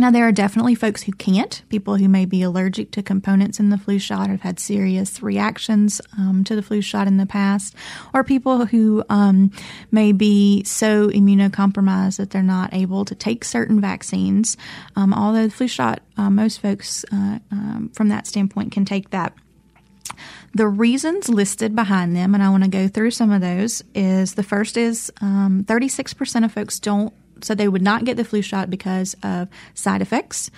Now, 0.00 0.10
there 0.10 0.26
are 0.26 0.32
definitely 0.32 0.74
folks 0.74 1.02
who 1.02 1.12
can't, 1.12 1.60
people 1.68 1.96
who 1.96 2.08
may 2.08 2.24
be 2.24 2.40
allergic 2.40 2.90
to 2.92 3.02
components 3.02 3.60
in 3.60 3.68
the 3.68 3.76
flu 3.76 3.98
shot 3.98 4.30
have 4.30 4.40
had 4.40 4.58
serious 4.58 5.22
reactions 5.22 6.00
um, 6.16 6.42
to 6.44 6.56
the 6.56 6.62
flu 6.62 6.80
shot 6.80 7.06
in 7.06 7.18
the 7.18 7.26
past, 7.26 7.74
or 8.14 8.24
people 8.24 8.64
who 8.64 9.04
um, 9.10 9.52
may 9.90 10.12
be 10.12 10.64
so 10.64 11.08
immunocompromised 11.08 12.16
that 12.16 12.30
they're 12.30 12.42
not 12.42 12.72
able 12.72 13.04
to 13.04 13.14
take 13.14 13.44
certain 13.44 13.78
vaccines. 13.78 14.56
Um, 14.96 15.12
although 15.12 15.44
the 15.44 15.50
flu 15.50 15.68
shot, 15.68 16.00
uh, 16.16 16.30
most 16.30 16.62
folks 16.62 17.04
uh, 17.12 17.38
um, 17.50 17.90
from 17.92 18.08
that 18.08 18.26
standpoint 18.26 18.72
can 18.72 18.86
take 18.86 19.10
that. 19.10 19.34
The 20.54 20.66
reasons 20.66 21.28
listed 21.28 21.76
behind 21.76 22.16
them, 22.16 22.32
and 22.32 22.42
I 22.42 22.48
want 22.48 22.64
to 22.64 22.70
go 22.70 22.88
through 22.88 23.10
some 23.10 23.30
of 23.30 23.42
those, 23.42 23.84
is 23.94 24.32
the 24.32 24.42
first 24.42 24.78
is 24.78 25.12
um, 25.20 25.62
36% 25.68 26.42
of 26.42 26.52
folks 26.52 26.80
don't 26.80 27.12
so 27.44 27.54
they 27.54 27.68
would 27.68 27.82
not 27.82 28.04
get 28.04 28.16
the 28.16 28.24
flu 28.24 28.42
shot 28.42 28.70
because 28.70 29.16
of 29.22 29.48
side 29.74 30.02
effects. 30.02 30.50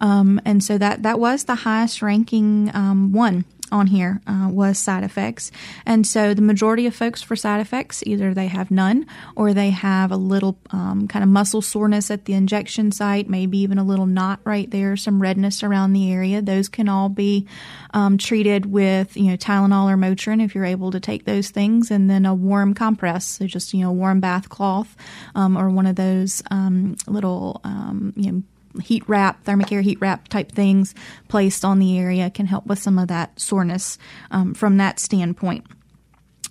Um, 0.00 0.40
and 0.44 0.62
so 0.62 0.78
that, 0.78 1.02
that 1.02 1.18
was 1.18 1.44
the 1.44 1.56
highest 1.56 2.02
ranking 2.02 2.70
um, 2.74 3.12
one 3.12 3.44
on 3.70 3.86
here 3.86 4.20
uh, 4.26 4.48
was 4.50 4.78
side 4.78 5.04
effects. 5.04 5.50
And 5.84 6.06
so 6.06 6.34
the 6.34 6.42
majority 6.42 6.86
of 6.86 6.94
folks 6.94 7.22
for 7.22 7.36
side 7.36 7.60
effects, 7.60 8.02
either 8.06 8.34
they 8.34 8.48
have 8.48 8.70
none 8.70 9.06
or 9.36 9.54
they 9.54 9.70
have 9.70 10.10
a 10.10 10.16
little 10.16 10.58
um, 10.70 11.08
kind 11.08 11.22
of 11.22 11.28
muscle 11.28 11.62
soreness 11.62 12.10
at 12.10 12.24
the 12.24 12.34
injection 12.34 12.92
site, 12.92 13.28
maybe 13.28 13.58
even 13.58 13.78
a 13.78 13.84
little 13.84 14.06
knot 14.06 14.40
right 14.44 14.70
there, 14.70 14.96
some 14.96 15.20
redness 15.20 15.62
around 15.62 15.92
the 15.92 16.12
area. 16.12 16.42
Those 16.42 16.68
can 16.68 16.88
all 16.88 17.08
be 17.08 17.46
um, 17.94 18.18
treated 18.18 18.66
with, 18.66 19.16
you 19.16 19.30
know, 19.30 19.36
Tylenol 19.36 19.90
or 19.90 19.96
Motrin 19.96 20.44
if 20.44 20.54
you're 20.54 20.64
able 20.64 20.90
to 20.90 21.00
take 21.00 21.24
those 21.24 21.50
things, 21.50 21.90
and 21.90 22.08
then 22.08 22.26
a 22.26 22.34
warm 22.34 22.74
compress, 22.74 23.26
so 23.26 23.46
just, 23.46 23.74
you 23.74 23.82
know, 23.82 23.92
warm 23.92 24.20
bath 24.20 24.48
cloth 24.48 24.96
um, 25.34 25.56
or 25.56 25.70
one 25.70 25.86
of 25.86 25.96
those 25.96 26.42
um, 26.50 26.96
little, 27.06 27.60
um, 27.64 28.12
you 28.16 28.32
know, 28.32 28.42
heat 28.78 29.02
wrap, 29.06 29.44
thermacare 29.44 29.82
heat 29.82 30.00
wrap 30.00 30.28
type 30.28 30.52
things 30.52 30.94
placed 31.28 31.64
on 31.64 31.78
the 31.78 31.98
area 31.98 32.30
can 32.30 32.46
help 32.46 32.66
with 32.66 32.78
some 32.78 32.98
of 32.98 33.08
that 33.08 33.38
soreness 33.38 33.98
um, 34.30 34.54
from 34.54 34.76
that 34.78 34.98
standpoint. 34.98 35.64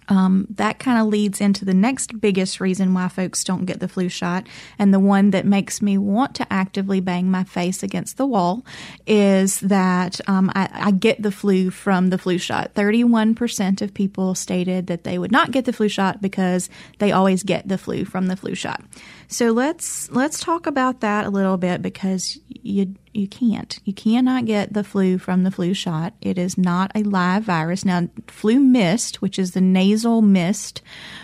Um, 0.10 0.48
that 0.52 0.80
kind 0.80 1.00
of 1.00 1.08
leads 1.08 1.42
into 1.42 1.66
the 1.66 1.74
next 1.74 2.20
biggest 2.20 2.62
reason 2.62 2.94
why 2.94 3.08
folks 3.10 3.44
don't 3.44 3.66
get 3.66 3.80
the 3.80 3.88
flu 3.88 4.08
shot, 4.08 4.48
and 4.80 4.94
the 4.94 5.00
one 5.00 5.32
that 5.32 5.46
makes 5.46 5.82
me 5.82 5.98
want 5.98 6.36
to 6.36 6.52
actively 6.52 7.00
bang 7.00 7.30
my 7.30 7.44
face 7.44 7.84
against 7.84 8.18
the 8.18 8.26
wall 8.26 8.66
is 9.06 9.60
that 9.60 10.22
um, 10.30 10.50
I, 10.56 10.70
I, 10.72 10.92
get 10.92 11.22
the 11.22 11.32
flu 11.32 11.70
from 11.72 12.10
the 12.10 12.18
flu 12.18 12.38
shot. 12.38 12.74
31% 12.74 13.82
of 13.82 13.94
people 13.94 14.34
stated 14.34 14.88
that 14.88 15.04
they 15.04 15.18
would 15.18 15.32
not 15.32 15.52
get 15.52 15.66
the 15.66 15.74
flu 15.74 15.90
shot 15.90 16.22
because 16.22 16.70
they 17.00 17.12
always 17.12 17.44
get 17.44 17.68
the 17.68 17.78
flu 17.78 18.06
from 18.06 18.28
the 18.28 18.38
flu 18.38 18.56
shot. 18.56 18.82
So 19.30 19.52
let's 19.52 20.10
let's 20.12 20.40
talk 20.40 20.68
about 20.68 21.02
that 21.02 21.26
a 21.26 21.30
little 21.30 21.58
bit 21.58 21.82
because 21.82 22.40
you 22.48 22.96
you 23.14 23.28
can't. 23.28 23.80
You 23.84 23.94
cannot 23.94 24.46
get 24.46 24.74
the 24.74 24.84
flu 24.84 25.18
from 25.18 25.44
the 25.44 25.52
flu 25.52 25.74
shot. 25.74 26.14
It 26.22 26.38
is 26.38 26.58
not 26.58 26.92
a 26.96 27.04
live 27.04 27.44
virus. 27.44 27.84
Now, 27.84 28.08
flu 28.28 28.60
mist, 28.60 29.22
which 29.22 29.38
is 29.38 29.52
the 29.52 29.62
nasal 29.62 30.22
mist 30.22 30.82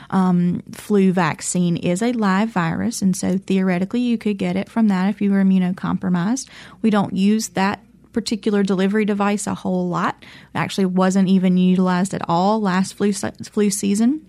um, 0.09 0.63
flu 0.71 1.13
vaccine, 1.13 1.77
is 1.77 2.01
a 2.01 2.11
live 2.11 2.49
virus, 2.49 3.01
and 3.01 3.15
so 3.15 3.37
theoretically 3.37 4.01
you 4.01 4.17
could 4.17 4.37
get 4.37 4.57
it 4.57 4.69
from 4.69 4.89
that 4.89 5.09
if 5.09 5.21
you 5.21 5.31
were 5.31 5.43
immunocompromised. 5.43 6.49
We 6.81 6.89
don't 6.89 7.15
use 7.15 7.49
that 7.49 7.83
particular 8.11 8.63
delivery 8.63 9.05
device 9.05 9.47
a 9.47 9.55
whole 9.55 9.87
lot. 9.87 10.17
It 10.21 10.57
actually 10.57 10.85
wasn't 10.85 11.29
even 11.29 11.57
utilized 11.57 12.13
at 12.13 12.27
all 12.27 12.59
last 12.59 12.95
flu 12.95 13.13
flu 13.13 13.69
season. 13.69 14.27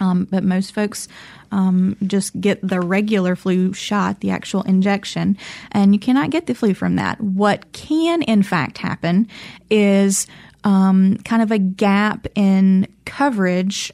Um, 0.00 0.26
but 0.30 0.42
most 0.42 0.72
folks 0.72 1.06
um, 1.50 1.96
just 2.06 2.40
get 2.40 2.66
the 2.66 2.80
regular 2.80 3.36
flu 3.36 3.72
shot, 3.72 4.20
the 4.20 4.30
actual 4.30 4.62
injection, 4.62 5.36
and 5.70 5.92
you 5.92 6.00
cannot 6.00 6.30
get 6.30 6.46
the 6.46 6.54
flu 6.54 6.74
from 6.74 6.96
that. 6.96 7.20
What 7.20 7.72
can, 7.72 8.22
in 8.22 8.42
fact, 8.42 8.78
happen 8.78 9.28
is 9.70 10.26
um, 10.64 11.18
kind 11.18 11.42
of 11.42 11.50
a 11.50 11.58
gap 11.58 12.26
in 12.34 12.86
coverage 13.04 13.92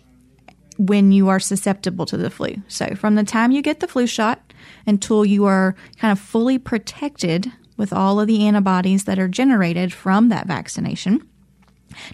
when 0.79 1.11
you 1.11 1.29
are 1.29 1.41
susceptible 1.41 2.07
to 2.07 2.17
the 2.17 2.31
flu. 2.31 2.55
So, 2.69 2.95
from 2.95 3.17
the 3.17 3.25
time 3.25 3.51
you 3.51 3.63
get 3.63 3.81
the 3.81 3.89
flu 3.89 4.07
shot 4.07 4.41
until 4.87 5.25
you 5.25 5.45
are 5.47 5.75
kind 5.99 6.13
of 6.13 6.19
fully 6.19 6.59
protected 6.59 7.51
with 7.77 7.93
all 7.93 8.21
of 8.21 8.27
the 8.27 8.47
antibodies 8.47 9.05
that 9.05 9.19
are 9.19 9.29
generated 9.29 9.93
from 9.93 10.29
that 10.29 10.47
vaccination, 10.47 11.27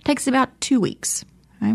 takes 0.04 0.26
about 0.26 0.60
two 0.60 0.80
weeks. 0.80 1.24
Okay? 1.62 1.74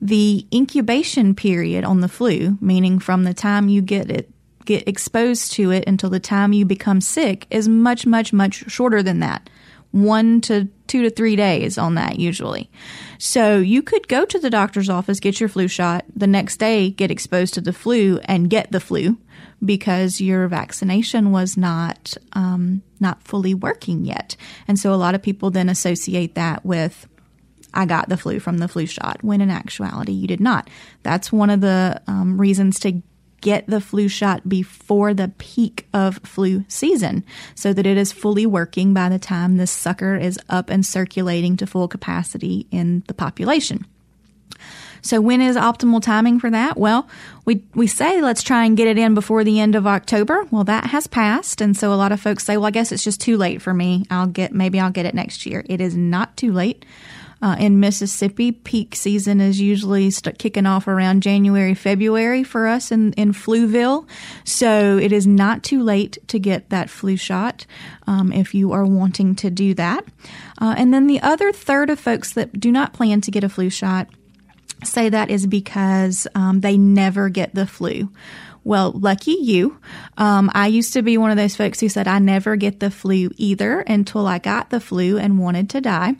The 0.00 0.46
incubation 0.52 1.34
period 1.34 1.84
on 1.84 2.00
the 2.00 2.08
flu, 2.08 2.58
meaning 2.60 2.98
from 2.98 3.24
the 3.24 3.34
time 3.34 3.68
you 3.68 3.82
get 3.82 4.10
it 4.10 4.30
get 4.64 4.88
exposed 4.88 5.52
to 5.52 5.70
it 5.70 5.84
until 5.86 6.08
the 6.08 6.20
time 6.20 6.54
you 6.54 6.64
become 6.64 7.00
sick 7.00 7.46
is 7.50 7.68
much 7.68 8.06
much 8.06 8.32
much 8.32 8.70
shorter 8.70 9.02
than 9.02 9.20
that. 9.20 9.48
1 9.90 10.40
to 10.40 10.68
2 10.88 11.02
to 11.02 11.10
3 11.10 11.36
days 11.36 11.78
on 11.78 11.94
that 11.94 12.18
usually. 12.18 12.68
So 13.18 13.58
you 13.58 13.80
could 13.80 14.08
go 14.08 14.24
to 14.24 14.40
the 14.40 14.50
doctor's 14.50 14.90
office, 14.90 15.20
get 15.20 15.38
your 15.38 15.48
flu 15.48 15.68
shot, 15.68 16.04
the 16.16 16.26
next 16.26 16.56
day 16.56 16.90
get 16.90 17.12
exposed 17.12 17.54
to 17.54 17.60
the 17.60 17.72
flu 17.72 18.18
and 18.24 18.50
get 18.50 18.72
the 18.72 18.80
flu 18.80 19.18
because 19.64 20.20
your 20.20 20.48
vaccination 20.48 21.30
was 21.30 21.56
not 21.56 22.16
um, 22.32 22.82
not 23.00 23.22
fully 23.22 23.54
working 23.54 24.04
yet. 24.04 24.36
And 24.66 24.78
so 24.78 24.92
a 24.92 24.96
lot 24.96 25.14
of 25.14 25.22
people 25.22 25.50
then 25.50 25.68
associate 25.68 26.34
that 26.34 26.64
with 26.64 27.06
I 27.74 27.86
got 27.86 28.08
the 28.08 28.16
flu 28.16 28.40
from 28.40 28.58
the 28.58 28.68
flu 28.68 28.86
shot, 28.86 29.22
when 29.22 29.40
in 29.40 29.50
actuality 29.50 30.12
you 30.12 30.26
did 30.26 30.40
not. 30.40 30.70
That's 31.02 31.32
one 31.32 31.50
of 31.50 31.60
the 31.60 32.00
um, 32.06 32.40
reasons 32.40 32.78
to 32.80 33.02
get 33.40 33.66
the 33.66 33.80
flu 33.80 34.08
shot 34.08 34.48
before 34.48 35.12
the 35.12 35.30
peak 35.36 35.86
of 35.92 36.18
flu 36.24 36.64
season 36.66 37.22
so 37.54 37.74
that 37.74 37.86
it 37.86 37.98
is 37.98 38.10
fully 38.10 38.46
working 38.46 38.94
by 38.94 39.10
the 39.10 39.18
time 39.18 39.58
this 39.58 39.70
sucker 39.70 40.16
is 40.16 40.40
up 40.48 40.70
and 40.70 40.86
circulating 40.86 41.54
to 41.58 41.66
full 41.66 41.86
capacity 41.86 42.66
in 42.70 43.02
the 43.06 43.12
population. 43.12 43.84
So 45.04 45.20
when 45.20 45.42
is 45.42 45.56
optimal 45.56 46.02
timing 46.02 46.40
for 46.40 46.50
that? 46.50 46.78
Well, 46.78 47.06
we 47.44 47.62
we 47.74 47.86
say 47.86 48.22
let's 48.22 48.42
try 48.42 48.64
and 48.64 48.76
get 48.76 48.88
it 48.88 48.98
in 48.98 49.14
before 49.14 49.44
the 49.44 49.60
end 49.60 49.74
of 49.74 49.86
October. 49.86 50.46
Well, 50.50 50.64
that 50.64 50.86
has 50.86 51.06
passed, 51.06 51.60
and 51.60 51.76
so 51.76 51.92
a 51.92 51.94
lot 51.94 52.10
of 52.10 52.20
folks 52.20 52.42
say, 52.42 52.56
"Well, 52.56 52.66
I 52.66 52.70
guess 52.70 52.90
it's 52.90 53.04
just 53.04 53.20
too 53.20 53.36
late 53.36 53.60
for 53.60 53.74
me. 53.74 54.06
I'll 54.10 54.26
get 54.26 54.52
maybe 54.52 54.80
I'll 54.80 54.90
get 54.90 55.06
it 55.06 55.14
next 55.14 55.44
year." 55.44 55.62
It 55.68 55.80
is 55.80 55.94
not 55.94 56.36
too 56.38 56.52
late. 56.52 56.84
Uh, 57.42 57.56
in 57.58 57.78
Mississippi, 57.78 58.52
peak 58.52 58.96
season 58.96 59.38
is 59.38 59.60
usually 59.60 60.10
kicking 60.38 60.64
off 60.64 60.88
around 60.88 61.22
January, 61.22 61.74
February 61.74 62.42
for 62.42 62.66
us 62.66 62.90
in, 62.90 63.12
in 63.14 63.32
Fluville. 63.32 64.06
So 64.44 64.96
it 64.96 65.12
is 65.12 65.26
not 65.26 65.62
too 65.62 65.82
late 65.82 66.16
to 66.28 66.38
get 66.38 66.70
that 66.70 66.88
flu 66.88 67.18
shot 67.18 67.66
um, 68.06 68.32
if 68.32 68.54
you 68.54 68.72
are 68.72 68.86
wanting 68.86 69.34
to 69.36 69.50
do 69.50 69.74
that. 69.74 70.06
Uh, 70.58 70.74
and 70.78 70.94
then 70.94 71.06
the 71.06 71.20
other 71.20 71.52
third 71.52 71.90
of 71.90 72.00
folks 72.00 72.32
that 72.32 72.58
do 72.58 72.72
not 72.72 72.94
plan 72.94 73.20
to 73.20 73.30
get 73.30 73.44
a 73.44 73.50
flu 73.50 73.68
shot 73.68 74.08
say 74.86 75.08
that 75.08 75.30
is 75.30 75.46
because 75.46 76.26
um, 76.34 76.60
they 76.60 76.76
never 76.76 77.28
get 77.28 77.54
the 77.54 77.66
flu. 77.66 78.10
Well, 78.64 78.92
lucky 78.92 79.32
you. 79.32 79.78
Um, 80.16 80.50
I 80.54 80.68
used 80.68 80.94
to 80.94 81.02
be 81.02 81.18
one 81.18 81.30
of 81.30 81.36
those 81.36 81.54
folks 81.54 81.80
who 81.80 81.90
said 81.90 82.08
I 82.08 82.18
never 82.18 82.56
get 82.56 82.80
the 82.80 82.90
flu 82.90 83.30
either 83.36 83.80
until 83.80 84.26
I 84.26 84.38
got 84.38 84.70
the 84.70 84.80
flu 84.80 85.18
and 85.18 85.38
wanted 85.38 85.68
to 85.70 85.82
die. 85.82 86.14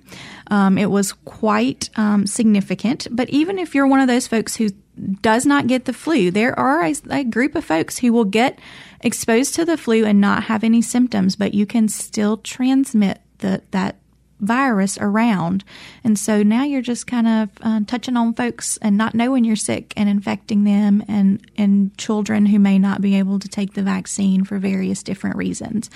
Um, 0.50 0.77
it 0.77 0.90
was 0.90 1.12
quite 1.12 1.88
um, 1.96 2.27
significant. 2.27 3.09
But 3.11 3.31
even 3.31 3.59
if 3.59 3.74
you're 3.74 3.87
one 3.87 4.00
of 4.00 4.09
those 4.09 4.27
folks 4.27 4.57
who 4.57 4.68
does 5.22 5.46
not 5.46 5.68
get 5.68 5.87
the 5.87 5.94
flu, 5.94 6.31
there 6.31 6.59
are 6.59 6.85
a, 6.85 6.94
a 7.11 7.24
group 7.24 7.55
of 7.55 7.64
folks 7.64 7.98
who 7.98 8.12
will 8.12 8.27
get 8.27 8.59
exposed 9.00 9.55
to 9.55 9.64
the 9.64 9.79
flu 9.79 10.05
and 10.05 10.20
not 10.20 10.44
have 10.44 10.64
any 10.64 10.83
symptoms, 10.83 11.37
but 11.37 11.55
you 11.55 11.64
can 11.64 11.88
still 11.88 12.37
transmit 12.37 13.20
the, 13.38 13.62
that 13.70 13.96
virus 14.44 14.98
around. 14.98 15.64
And 16.04 16.18
so 16.18 16.42
now 16.42 16.64
you're 16.64 16.83
just 16.83 17.07
kind 17.07 17.26
of 17.26 17.48
uh, 17.62 17.80
touching 17.87 18.16
on 18.16 18.35
folks 18.35 18.76
and 18.78 18.96
not 18.96 19.14
knowing 19.14 19.44
you're 19.44 19.57
sick 19.57 19.92
and 19.96 20.09
infecting 20.09 20.64
them 20.64 21.02
and, 21.09 21.44
and 21.57 21.96
children 21.98 22.46
who 22.46 22.59
may 22.59 22.78
not 22.78 23.00
be 23.00 23.16
able 23.16 23.38
to 23.38 23.48
take 23.48 23.74
the 23.74 23.83
vaccine 23.83 24.44
for 24.44 24.59
various 24.59 25.02
different 25.02 25.37
reasons. 25.37 25.90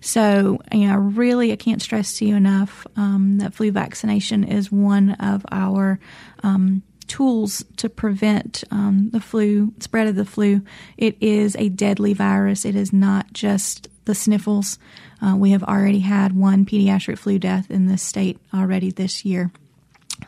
So, 0.00 0.60
you 0.72 0.88
know, 0.88 0.96
really, 0.96 1.52
I 1.52 1.56
can't 1.56 1.82
stress 1.82 2.18
to 2.18 2.24
you 2.24 2.36
enough 2.36 2.86
um, 2.96 3.38
that 3.38 3.54
flu 3.54 3.70
vaccination 3.72 4.44
is 4.44 4.70
one 4.70 5.12
of 5.12 5.44
our 5.50 5.98
um, 6.42 6.82
tools 7.06 7.64
to 7.76 7.88
prevent 7.88 8.64
um, 8.70 9.10
the 9.12 9.20
flu, 9.20 9.72
spread 9.80 10.06
of 10.06 10.16
the 10.16 10.24
flu. 10.24 10.62
It 10.96 11.16
is 11.20 11.56
a 11.56 11.68
deadly 11.68 12.12
virus. 12.14 12.64
It 12.64 12.74
is 12.74 12.92
not 12.92 13.32
just 13.32 13.88
the 14.04 14.14
sniffles. 14.14 14.78
Uh, 15.24 15.34
we 15.36 15.52
have 15.52 15.62
already 15.62 16.00
had 16.00 16.36
one 16.36 16.66
pediatric 16.66 17.18
flu 17.18 17.38
death 17.38 17.70
in 17.70 17.86
this 17.86 18.02
state 18.02 18.38
already 18.52 18.90
this 18.90 19.24
year. 19.24 19.50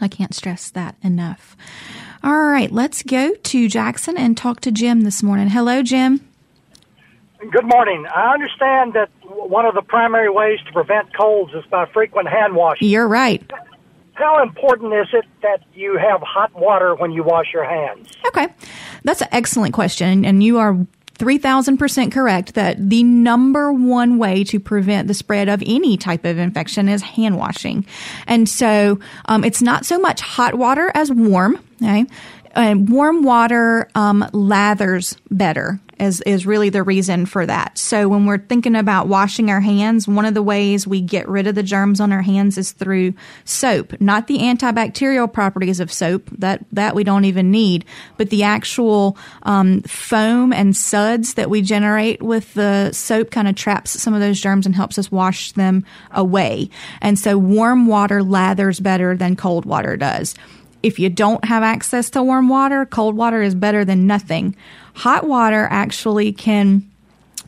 I 0.01 0.09
can't 0.09 0.35
stress 0.35 0.71
that 0.71 0.97
enough. 1.03 1.57
All 2.23 2.47
right, 2.47 2.73
let's 2.73 3.03
go 3.03 3.35
to 3.35 3.69
Jackson 3.69 4.17
and 4.17 4.37
talk 4.37 4.61
to 4.61 4.71
Jim 4.71 5.03
this 5.03 5.23
morning. 5.23 5.49
Hello, 5.49 5.83
Jim. 5.83 6.27
Good 7.39 7.67
morning. 7.67 8.07
I 8.07 8.33
understand 8.33 8.95
that 8.95 9.11
one 9.25 9.67
of 9.67 9.75
the 9.75 9.83
primary 9.83 10.31
ways 10.31 10.59
to 10.67 10.73
prevent 10.73 11.15
colds 11.15 11.53
is 11.53 11.65
by 11.67 11.85
frequent 11.87 12.29
hand 12.29 12.57
washing. 12.57 12.89
You're 12.89 13.07
right. 13.07 13.49
How 14.15 14.43
important 14.43 14.95
is 14.95 15.09
it 15.13 15.27
that 15.43 15.61
you 15.75 15.99
have 15.99 16.23
hot 16.23 16.55
water 16.55 16.95
when 16.95 17.13
you 17.13 17.23
wash 17.23 17.53
your 17.53 17.65
hands? 17.65 18.11
Okay. 18.29 18.49
That's 19.05 19.21
an 19.21 19.29
excellent 19.31 19.75
question. 19.75 20.25
And 20.25 20.43
you 20.43 20.59
are 20.59 20.87
3000% 21.19 22.13
correct 22.13 22.55
that 22.55 22.91
the 22.91 23.03
number 23.03 23.73
one 23.73 24.19
way 24.19 24.45
to 24.45 24.61
prevent 24.61 25.09
the 25.09 25.15
spread 25.15 25.49
of 25.49 25.63
any 25.65 25.97
type 25.97 26.25
of 26.25 26.39
infection 26.39 26.89
is 26.89 27.03
hand 27.03 27.39
washing. 27.39 27.87
And 28.27 28.49
so 28.49 29.01
um, 29.27 29.45
it's 29.45 29.63
not 29.63 29.87
so 29.87 29.99
much 29.99 30.21
hot 30.21 30.55
water 30.55 30.91
as 30.95 31.11
warm. 31.11 31.59
Okay? 31.83 32.07
And 32.57 32.89
warm 32.89 33.23
water 33.23 33.89
um, 33.95 34.29
lathers 34.33 35.17
better 35.31 35.79
is, 35.99 36.21
is 36.23 36.47
really 36.47 36.69
the 36.69 36.83
reason 36.83 37.27
for 37.27 37.47
that. 37.47 37.79
So 37.79 38.09
when 38.09 38.27
we're 38.27 38.39
thinking 38.39 38.77
about 38.77 39.09
washing 39.09 39.51
our 39.51 39.61
hands, 39.61 40.07
one 40.07 40.25
of 40.25 40.35
the 40.35 40.43
ways 40.43 40.87
we 40.87 41.01
get 41.01 41.29
rid 41.29 41.47
of 41.47 41.55
the 41.55 41.63
germs 41.63 42.01
on 42.01 42.13
our 42.13 42.23
hands 42.23 42.59
is 42.59 42.73
through 42.73 43.15
soap, 43.45 43.99
not 44.01 44.27
the 44.27 44.39
antibacterial 44.39 45.33
properties 45.33 45.81
of 45.81 45.93
soap 45.93 46.29
that, 46.39 46.65
that 46.73 46.95
we 46.95 47.05
don't 47.05 47.25
even 47.25 47.51
need, 47.51 47.85
but 48.17 48.31
the 48.31 48.43
actual 48.43 49.17
um, 49.45 49.83
foam 49.83 50.53
and 50.53 50.77
suds 50.77 51.35
that 51.35 51.49
we 51.51 51.63
generate 51.63 52.23
with 52.23 52.53
the 52.55 52.93
soap 52.93 53.31
kind 53.31 53.49
of 53.49 53.55
traps 53.55 53.91
some 53.91 54.15
of 54.15 54.21
those 54.21 54.41
germs 54.41 54.67
and 54.67 54.75
helps 54.75 54.99
us 54.99 55.11
wash 55.11 55.53
them 55.53 55.85
away. 56.11 56.69
And 57.01 57.19
so 57.19 57.39
warm 57.39 57.87
water 57.87 58.23
lathers 58.23 58.81
better 58.81 59.17
than 59.17 59.37
cold 59.37 59.65
water 59.65 59.97
does. 59.97 60.35
If 60.83 60.99
you 60.99 61.09
don't 61.09 61.45
have 61.45 61.63
access 61.63 62.11
to 62.11 62.23
warm 62.23 62.49
water, 62.49 62.87
cold 62.87 63.17
water 63.17 63.43
is 63.43 63.55
better 63.55 63.85
than 63.85 64.07
nothing. 64.07 64.57
Hot 64.95 65.27
water 65.27 65.67
actually 65.71 66.33
can 66.33 66.91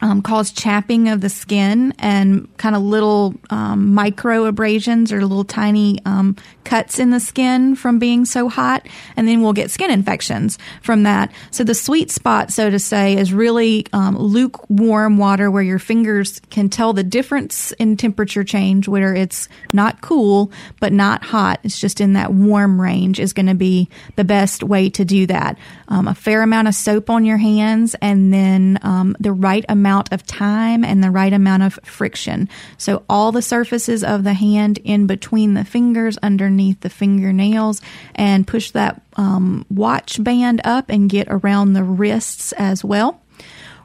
um, 0.01 0.23
cause 0.23 0.53
chapping 0.53 1.09
of 1.09 1.21
the 1.21 1.29
skin 1.29 1.93
and 1.99 2.49
kind 2.59 2.77
of 2.77 2.83
little 2.83 3.35
um, 3.51 3.95
micro 3.95 4.45
abrasions 4.45 5.13
or 5.13 5.21
little 5.23 5.45
tiny 5.45 5.99
um, 6.05 6.37
cuts 6.65 6.99
in 6.99 7.11
the 7.11 7.21
skin 7.21 7.75
from 7.75 7.99
being 7.99 8.25
so 8.25 8.49
hot, 8.49 8.87
and 9.17 9.27
then 9.27 9.43
we'll 9.43 9.53
get 9.53 9.71
skin 9.71 9.91
infections 9.91 10.59
from 10.83 11.03
that. 11.03 11.33
So 11.51 11.65
the 11.65 11.75
sweet 11.75 12.11
spot, 12.11 12.53
so 12.53 12.71
to 12.71 12.79
say, 12.79 13.17
is 13.17 13.33
really 13.33 13.87
um, 13.93 14.17
lukewarm 14.17 15.19
water 15.19 15.51
where 15.51 15.63
your 15.63 15.79
fingers 15.79 16.41
can 16.51 16.69
tell 16.69 16.93
the 16.93 17.03
difference 17.03 17.73
in 17.73 17.97
temperature 17.97 18.45
change, 18.45 18.87
where 18.87 19.15
it's 19.15 19.49
not 19.73 20.01
cool 20.01 20.53
but 20.79 20.93
not 20.93 21.25
hot. 21.25 21.61
It's 21.65 21.81
just 21.81 22.01
in 22.01 22.13
that 22.13 22.33
warm 22.33 22.81
range 22.81 23.19
is 23.19 23.33
going 23.33 23.47
to 23.47 23.55
be 23.55 23.89
the 24.17 24.25
best 24.25 24.63
way 24.63 24.91
to 24.91 25.05
do 25.05 25.27
that. 25.27 25.59
Um, 25.89 26.07
a 26.07 26.15
fair 26.15 26.43
amount 26.43 26.69
of 26.69 26.75
soap 26.75 27.09
on 27.09 27.25
your 27.25 27.39
hands, 27.39 27.97
and 28.03 28.33
then 28.33 28.79
um, 28.83 29.17
the 29.19 29.33
right 29.33 29.65
amount 29.69 29.88
of 30.13 30.27
time 30.27 30.85
and 30.85 31.03
the 31.03 31.11
right 31.11 31.33
amount 31.33 31.63
of 31.63 31.79
friction. 31.85 32.49
So 32.77 33.05
all 33.09 33.33
the 33.33 33.43
surfaces 33.43 34.05
of 34.05 34.25
the 34.25 34.35
hand 34.35 34.79
in 34.85 35.07
between 35.07 35.55
the 35.55 35.65
fingers, 35.65 36.19
underneath 36.23 36.59
underneath 36.59 36.81
the 36.81 36.91
fingernails 36.91 37.81
and 38.15 38.47
push 38.47 38.71
that 38.73 39.01
um, 39.17 39.65
watch 39.71 40.23
band 40.23 40.61
up 40.65 40.89
and 40.89 41.11
get 41.11 41.29
around 41.31 41.73
the 41.73 41.85
wrists 41.85 42.53
as 42.53 42.85
well. 42.85 43.21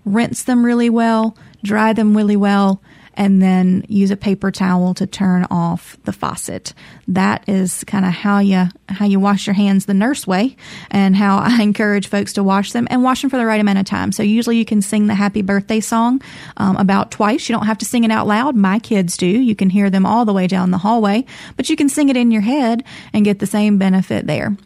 Rinse 0.05 0.43
them 0.43 0.65
really 0.65 0.89
well, 0.89 1.37
dry 1.63 1.93
them 1.93 2.15
really 2.15 2.35
well, 2.35 2.81
and 3.15 3.41
then 3.41 3.85
use 3.87 4.11
a 4.11 4.17
paper 4.17 4.51
towel 4.51 4.93
to 4.95 5.07
turn 5.07 5.45
off 5.51 5.97
the 6.03 6.11
faucet. 6.11 6.73
That 7.07 7.47
is 7.47 7.83
kind 7.83 8.05
of 8.05 8.11
how 8.11 8.39
you 8.39 8.65
how 8.89 9.05
you 9.05 9.19
wash 9.19 9.47
your 9.47 9.53
hands 9.53 9.85
the 9.85 9.93
nurse 9.93 10.25
way, 10.27 10.55
and 10.91 11.15
how 11.15 11.37
I 11.37 11.61
encourage 11.61 12.07
folks 12.07 12.33
to 12.33 12.43
wash 12.43 12.71
them 12.71 12.87
and 12.89 13.03
wash 13.03 13.21
them 13.21 13.29
for 13.29 13.37
the 13.37 13.45
right 13.45 13.61
amount 13.61 13.79
of 13.79 13.85
time. 13.85 14.11
So 14.11 14.23
usually 14.23 14.57
you 14.57 14.65
can 14.65 14.81
sing 14.81 15.07
the 15.07 15.15
happy 15.15 15.41
birthday 15.41 15.79
song 15.79 16.21
um, 16.57 16.75
about 16.77 17.11
twice. 17.11 17.47
You 17.49 17.55
don't 17.55 17.65
have 17.65 17.77
to 17.79 17.85
sing 17.85 18.03
it 18.03 18.11
out 18.11 18.27
loud. 18.27 18.55
My 18.55 18.79
kids 18.79 19.17
do. 19.17 19.27
You 19.27 19.55
can 19.55 19.69
hear 19.69 19.89
them 19.89 20.05
all 20.05 20.25
the 20.25 20.33
way 20.33 20.47
down 20.47 20.71
the 20.71 20.77
hallway, 20.77 21.25
but 21.55 21.69
you 21.69 21.75
can 21.75 21.89
sing 21.89 22.09
it 22.09 22.17
in 22.17 22.31
your 22.31 22.41
head 22.41 22.83
and 23.13 23.25
get 23.25 23.39
the 23.39 23.47
same 23.47 23.77
benefit 23.77 24.27
there. 24.27 24.57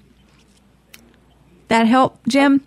That 1.68 1.86
help, 1.86 2.20
Jim? 2.28 2.66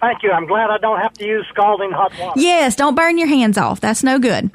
Thank 0.00 0.22
you. 0.22 0.30
I'm 0.30 0.46
glad 0.46 0.70
I 0.70 0.78
don't 0.78 1.00
have 1.00 1.14
to 1.14 1.26
use 1.26 1.46
scalding 1.48 1.90
hot 1.90 2.12
water. 2.18 2.40
Yes, 2.40 2.76
don't 2.76 2.94
burn 2.94 3.18
your 3.18 3.28
hands 3.28 3.56
off. 3.56 3.80
That's 3.80 4.02
no 4.02 4.18
good. 4.18 4.50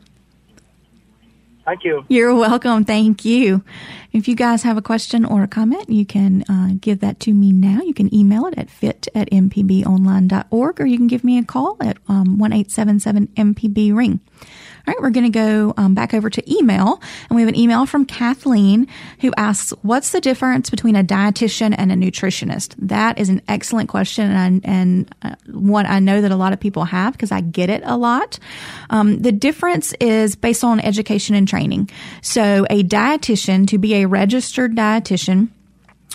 Thank 1.66 1.84
you. 1.84 2.06
You're 2.08 2.36
welcome. 2.36 2.84
Thank 2.86 3.26
you. 3.26 3.64
If 4.12 4.28
you 4.28 4.36
guys 4.36 4.64
have 4.64 4.76
a 4.76 4.82
question 4.82 5.24
or 5.24 5.42
a 5.42 5.48
comment, 5.48 5.90
you 5.90 6.06
can 6.06 6.44
uh, 6.50 6.76
give 6.80 7.00
that 7.00 7.20
to 7.22 7.34
me 7.34 7.54
now. 7.54 7.80
You 7.82 7.94
can 7.94 8.14
email 8.14 8.46
it 8.46 8.56
at 8.58 8.70
fit 8.70 9.08
at 9.16 9.30
mpbonline.org 9.30 10.82
or 10.82 10.86
you 10.86 10.98
can 10.98 11.08
give 11.08 11.24
me 11.24 11.38
a 11.38 11.44
call 11.44 11.78
at 11.80 11.98
um, 12.10 12.38
1 12.38 12.52
MPB 12.52 13.96
ring. 13.96 14.20
All 14.88 14.94
right, 14.94 15.02
we're 15.02 15.12
going 15.12 15.32
to 15.32 15.38
go 15.38 15.76
um, 15.78 15.94
back 15.94 16.16
over 16.16 16.30
to 16.30 16.52
email, 16.52 17.00
and 17.30 17.36
we 17.36 17.44
have 17.44 17.50
an 17.50 17.56
email 17.56 17.86
from 17.86 18.04
Kathleen 18.04 18.88
who 19.20 19.32
asks, 19.38 19.72
"What's 19.84 20.10
the 20.10 20.20
difference 20.20 20.72
between 20.72 20.96
a 20.96 21.04
dietitian 21.04 21.76
and 21.78 21.92
a 21.92 21.96
nutritionist?" 21.96 22.74
That 22.80 23.20
is 23.20 23.30
an 23.30 23.44
excellent 23.48 23.90
question, 23.90 24.32
and, 24.32 24.66
and 24.66 25.16
uh, 25.22 25.36
one 25.52 25.86
I 25.86 26.00
know 26.00 26.22
that 26.22 26.32
a 26.32 26.36
lot 26.36 26.52
of 26.52 26.60
people 26.60 26.86
have 26.86 27.14
because 27.14 27.32
I 27.32 27.42
get 27.42 27.70
it 27.70 27.84
a 27.86 27.96
lot. 27.96 28.40
Um, 28.90 29.22
the 29.22 29.32
difference 29.32 29.94
is 30.00 30.36
based 30.36 30.64
on 30.64 30.80
education 30.80 31.36
and 31.36 31.48
training. 31.48 31.92
So, 32.24 32.66
a 32.72 32.84
dietitian 32.84 33.68
to 33.68 33.78
be 33.78 34.01
a 34.01 34.01
registered 34.06 34.76
dietitian 34.76 35.50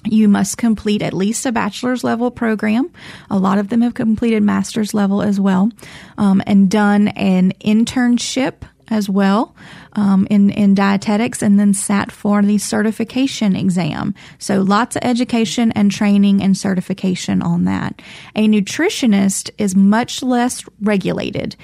you 0.04 0.28
must 0.28 0.58
complete 0.58 1.02
at 1.02 1.12
least 1.12 1.46
a 1.46 1.52
bachelor's 1.52 2.04
level 2.04 2.30
program. 2.30 2.90
A 3.30 3.38
lot 3.38 3.58
of 3.58 3.68
them 3.68 3.82
have 3.82 3.94
completed 3.94 4.42
master's 4.42 4.94
level 4.94 5.22
as 5.22 5.40
well, 5.40 5.70
um, 6.18 6.42
and 6.46 6.70
done 6.70 7.08
an 7.08 7.52
internship 7.60 8.54
as 8.88 9.10
well 9.10 9.56
um, 9.94 10.28
in 10.30 10.50
in 10.50 10.74
dietetics, 10.74 11.42
and 11.42 11.58
then 11.58 11.74
sat 11.74 12.12
for 12.12 12.42
the 12.42 12.58
certification 12.58 13.56
exam. 13.56 14.14
So 14.38 14.62
lots 14.62 14.94
of 14.94 15.02
education 15.04 15.72
and 15.72 15.90
training 15.90 16.42
and 16.42 16.56
certification 16.56 17.42
on 17.42 17.64
that. 17.64 18.00
A 18.36 18.46
nutritionist 18.46 19.50
is 19.58 19.74
much 19.74 20.22
less 20.22 20.64
regulated 20.80 21.56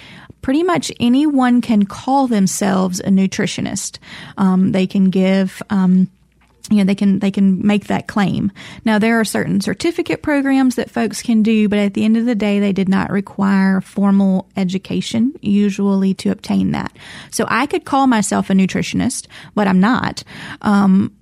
pretty 0.42 0.62
much 0.62 0.92
anyone 1.00 1.60
can 1.60 1.84
call 1.86 2.26
themselves 2.26 3.00
a 3.00 3.08
nutritionist. 3.08 3.98
Um, 4.36 4.72
they 4.72 4.86
can 4.86 5.10
give 5.10 5.62
um, 5.70 6.08
you 6.70 6.78
know 6.78 6.84
they 6.84 6.94
can 6.94 7.18
they 7.18 7.30
can 7.30 7.66
make 7.66 7.86
that 7.86 8.06
claim. 8.06 8.52
Now 8.84 8.98
there 8.98 9.18
are 9.18 9.24
certain 9.24 9.60
certificate 9.60 10.22
programs 10.22 10.76
that 10.76 10.90
folks 10.90 11.22
can 11.22 11.42
do 11.42 11.68
but 11.68 11.78
at 11.78 11.94
the 11.94 12.04
end 12.04 12.16
of 12.16 12.26
the 12.26 12.34
day 12.34 12.60
they 12.60 12.72
did 12.72 12.88
not 12.88 13.10
require 13.10 13.80
formal 13.80 14.48
education 14.56 15.32
usually 15.40 16.14
to 16.14 16.30
obtain 16.30 16.72
that. 16.72 16.92
So 17.30 17.46
i 17.48 17.66
could 17.66 17.84
call 17.84 18.06
myself 18.06 18.50
a 18.50 18.52
nutritionist 18.52 19.26
but 19.54 19.66
i'm 19.66 19.80
not. 19.80 20.22
Um, 20.60 21.12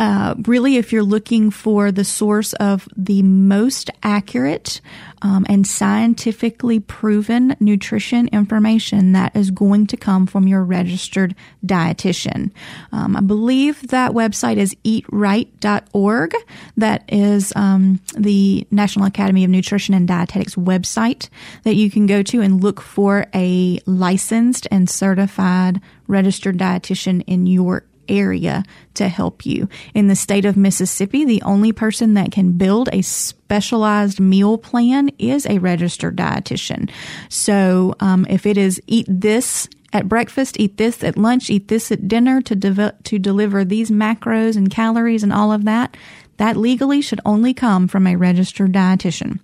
uh, 0.00 0.34
really, 0.46 0.76
if 0.76 0.94
you're 0.94 1.02
looking 1.02 1.50
for 1.50 1.92
the 1.92 2.04
source 2.04 2.54
of 2.54 2.88
the 2.96 3.22
most 3.22 3.90
accurate 4.02 4.80
um, 5.20 5.44
and 5.46 5.66
scientifically 5.66 6.80
proven 6.80 7.54
nutrition 7.60 8.26
information, 8.28 9.12
that 9.12 9.36
is 9.36 9.50
going 9.50 9.86
to 9.88 9.98
come 9.98 10.26
from 10.26 10.48
your 10.48 10.64
registered 10.64 11.34
dietitian. 11.66 12.50
Um, 12.92 13.14
I 13.14 13.20
believe 13.20 13.88
that 13.88 14.12
website 14.12 14.56
is 14.56 14.74
eatright.org. 14.86 16.34
That 16.78 17.04
is 17.06 17.52
um, 17.54 18.00
the 18.16 18.66
National 18.70 19.04
Academy 19.04 19.44
of 19.44 19.50
Nutrition 19.50 19.92
and 19.92 20.08
Dietetics 20.08 20.54
website 20.54 21.28
that 21.64 21.74
you 21.74 21.90
can 21.90 22.06
go 22.06 22.22
to 22.22 22.40
and 22.40 22.62
look 22.62 22.80
for 22.80 23.26
a 23.34 23.80
licensed 23.84 24.66
and 24.70 24.88
certified 24.88 25.82
registered 26.06 26.56
dietitian 26.56 27.22
in 27.26 27.46
your 27.46 27.84
area 28.10 28.64
to 28.94 29.08
help 29.08 29.46
you. 29.46 29.68
In 29.94 30.08
the 30.08 30.16
state 30.16 30.44
of 30.44 30.56
Mississippi, 30.56 31.24
the 31.24 31.42
only 31.42 31.72
person 31.72 32.14
that 32.14 32.32
can 32.32 32.52
build 32.52 32.88
a 32.92 33.02
specialized 33.02 34.20
meal 34.20 34.58
plan 34.58 35.10
is 35.18 35.46
a 35.46 35.58
registered 35.58 36.16
dietitian. 36.16 36.90
So 37.28 37.94
um, 38.00 38.26
if 38.28 38.44
it 38.44 38.58
is 38.58 38.80
eat 38.86 39.06
this 39.08 39.68
at 39.92 40.08
breakfast, 40.08 40.58
eat 40.60 40.76
this 40.76 41.02
at 41.02 41.16
lunch, 41.16 41.50
eat 41.50 41.68
this 41.68 41.90
at 41.90 42.06
dinner 42.06 42.40
to, 42.42 42.54
de- 42.54 42.94
to 43.04 43.18
deliver 43.18 43.64
these 43.64 43.90
macros 43.90 44.56
and 44.56 44.70
calories 44.70 45.22
and 45.22 45.32
all 45.32 45.52
of 45.52 45.64
that, 45.64 45.96
that 46.36 46.56
legally 46.56 47.00
should 47.00 47.20
only 47.24 47.52
come 47.52 47.88
from 47.88 48.06
a 48.06 48.16
registered 48.16 48.72
dietitian. 48.72 49.40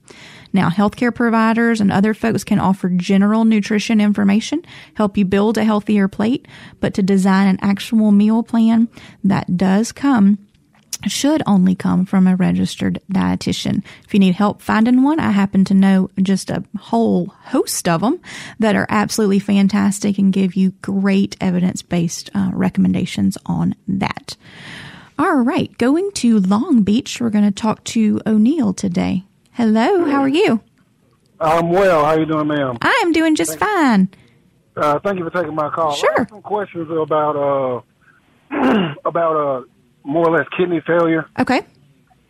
Now, 0.53 0.71
healthcare 0.71 1.15
providers 1.15 1.81
and 1.81 1.93
other 1.93 2.15
folks 2.15 2.45
can 2.45 2.59
offer 2.59 2.89
general 2.89 3.45
nutrition 3.45 4.01
information, 4.01 4.63
help 4.95 5.17
you 5.17 5.25
build 5.25 5.59
a 5.59 5.65
healthier 5.65 6.09
plate, 6.09 6.47
but 6.81 6.95
to 6.95 7.03
design 7.03 7.49
an 7.49 7.59
actual 7.61 8.13
meal 8.13 8.43
plan 8.43 8.89
that 9.25 9.57
does 9.57 9.93
come 9.93 10.39
should 11.07 11.43
only 11.47 11.75
come 11.75 12.07
from 12.07 12.27
a 12.27 12.37
registered 12.37 13.01
dietitian. 13.13 13.85
If 14.05 14.15
you 14.15 14.21
need 14.21 14.35
help 14.35 14.63
finding 14.63 15.03
one, 15.03 15.21
I 15.21 15.31
happen 15.31 15.65
to 15.67 15.75
know 15.75 16.11
just 16.21 16.51
a 16.51 16.65
whole 16.79 17.27
host 17.27 17.87
of 17.87 18.01
them 18.01 18.21
that 18.59 18.77
are 18.77 18.87
absolutely 18.89 19.39
fantastic 19.39 20.19
and 20.19 20.33
give 20.33 20.57
you 20.57 20.71
great 20.83 21.37
evidence 21.41 21.83
based 21.83 22.31
uh, 22.35 22.51
recommendations 22.53 23.37
on 23.47 23.75
that. 23.87 24.37
All 25.19 25.37
right, 25.37 25.77
going 25.79 26.11
to 26.13 26.41
Long 26.41 26.83
Beach, 26.83 27.21
we're 27.21 27.31
going 27.31 27.45
to 27.45 27.51
talk 27.51 27.85
to 27.85 28.21
O'Neill 28.27 28.73
today. 28.73 29.26
Hello, 29.57 30.05
how 30.05 30.21
are 30.21 30.29
you? 30.29 30.61
I'm 31.41 31.71
well. 31.71 32.05
How 32.05 32.11
are 32.11 32.21
you 32.21 32.27
doing, 32.27 32.47
ma'am? 32.47 32.77
I 32.83 33.01
am 33.03 33.13
doing 33.13 33.35
just 33.35 33.59
thank 33.59 33.61
fine. 33.61 34.09
Uh, 34.77 34.99
thank 34.99 35.19
you 35.19 35.25
for 35.25 35.31
taking 35.31 35.55
my 35.55 35.71
call. 35.71 35.95
Sure. 35.95 36.13
I 36.15 36.21
have 36.21 36.29
some 36.29 36.43
questions 36.43 36.91
about 36.91 37.83
uh 38.51 38.95
about 39.07 39.37
uh 39.37 39.65
more 40.05 40.29
or 40.29 40.37
less 40.37 40.47
kidney 40.59 40.83
failure. 40.87 41.27
Okay. 41.39 41.63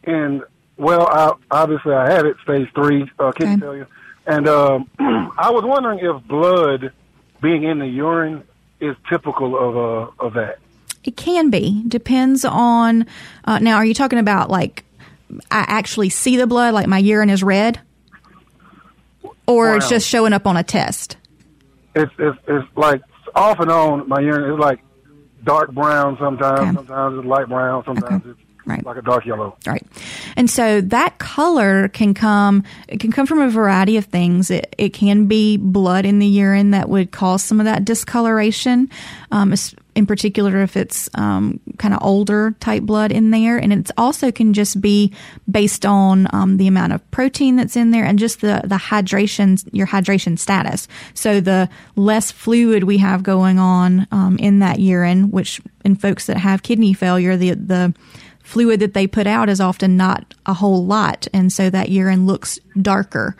And 0.05 0.45
well, 0.77 1.09
I, 1.09 1.33
obviously 1.51 1.95
I 1.95 2.13
have 2.13 2.27
it, 2.27 2.37
stage 2.45 2.69
three 2.77 3.11
uh, 3.19 3.33
kidney 3.33 3.55
okay. 3.55 3.61
failure, 3.61 3.89
and 4.29 4.47
um, 4.47 4.89
I 5.01 5.51
was 5.51 5.65
wondering 5.65 5.99
if 5.99 6.29
blood 6.29 6.93
being 7.43 7.65
in 7.65 7.81
the 7.81 7.89
urine 7.89 8.45
is 8.79 8.95
typical 9.11 9.59
of 9.59 9.77
uh 9.77 10.25
of 10.25 10.35
that. 10.35 10.61
It 11.03 11.17
can 11.17 11.51
be. 11.51 11.83
Depends 11.89 12.45
on. 12.45 13.05
Uh, 13.45 13.59
now, 13.59 13.75
are 13.79 13.85
you 13.85 13.95
talking 13.95 14.21
about 14.21 14.49
like 14.49 14.85
I 15.51 15.65
actually 15.69 16.09
see 16.11 16.37
the 16.37 16.47
blood, 16.47 16.75
like 16.75 16.87
my 16.87 16.99
urine 16.99 17.31
is 17.31 17.43
red, 17.43 17.81
or 19.47 19.71
wow. 19.71 19.77
it's 19.77 19.89
just 19.89 20.09
showing 20.09 20.33
up 20.33 20.47
on 20.47 20.57
a 20.57 20.63
test? 20.63 21.17
It's, 21.95 22.13
it's 22.19 22.39
it's 22.47 22.67
like 22.77 23.01
off 23.35 23.61
and 23.61 23.71
on. 23.71 24.09
My 24.09 24.21
urine 24.21 24.53
is 24.53 24.59
like 24.59 24.81
dark 25.45 25.73
brown 25.73 26.17
sometimes. 26.19 26.61
Okay. 26.61 26.75
Sometimes 26.75 27.19
it's 27.19 27.27
light 27.27 27.49
brown. 27.49 27.85
Sometimes 27.85 28.23
okay. 28.23 28.31
it's 28.31 28.41
right. 28.67 28.85
like 28.85 28.99
a 28.99 29.03
dark 29.03 29.25
yellow. 29.25 29.57
Right. 29.67 29.83
And 30.37 30.51
so 30.51 30.81
that 30.83 31.19
color 31.19 31.89
can 31.89 32.13
come 32.13 32.65
it 32.89 33.01
can 33.01 33.13
come 33.13 33.27
from 33.27 33.41
a 33.41 33.49
variety 33.49 33.97
of 33.97 34.05
things. 34.07 34.51
It 34.51 34.75
it 34.77 34.91
can 34.91 35.27
be 35.27 35.57
blood 35.57 36.05
in 36.05 36.19
the 36.19 36.27
urine 36.27 36.73
that 36.73 36.89
would 36.89 37.13
cause 37.13 37.43
some 37.43 37.61
of 37.61 37.65
that 37.65 37.85
discoloration. 37.85 38.91
Um, 39.31 39.55
in 39.97 40.07
particular 40.07 40.63
if 40.63 40.77
it's 40.77 41.09
um, 41.15 41.59
kind 41.79 41.95
of 41.95 42.01
older 42.03 42.55
type 42.61 42.83
blood 42.83 43.11
in 43.11 43.31
there. 43.31 43.57
And 43.57 43.73
it 43.73 43.91
also 43.97 44.31
can 44.31 44.53
just 44.53 44.81
be 44.81 45.13
based 45.51 45.87
on 45.87 46.29
um, 46.35 46.59
the 46.59 46.69
amount 46.69 46.93
of 46.93 47.11
protein 47.11 47.57
that's 47.57 47.77
in 47.77 47.91
there 47.91 48.05
and 48.05 48.19
just 48.19 48.43
the, 48.43 48.61
the 48.65 48.77
hydration, 48.77 49.67
your 49.73 49.87
hydration 49.87 50.39
status. 50.39 50.87
So 51.15 51.41
the 51.41 51.69
less 51.97 52.31
fluid 52.31 52.85
we 52.85 52.99
have 52.99 53.23
going 53.23 53.59
on 53.59 54.07
um, 54.13 54.37
in 54.39 54.59
that 54.59 54.81
urine, 54.81 55.31
which 55.31 55.63
in 55.85 55.97
folks 55.97 56.27
that 56.27 56.37
have 56.37 56.63
kidney 56.63 56.93
failure, 56.93 57.37
the, 57.37 57.55
the 57.55 57.95
fluid 58.45 58.81
that 58.81 58.93
they 58.93 59.07
put 59.07 59.27
out 59.27 59.49
is 59.49 59.61
often 59.61 59.97
not 59.97 60.35
a 60.45 60.53
whole 60.53 60.85
lot. 60.85 61.27
And 61.33 61.51
so 61.51 61.71
that 61.71 61.89
urine 61.89 62.27
looks 62.27 62.59
darker 62.81 63.35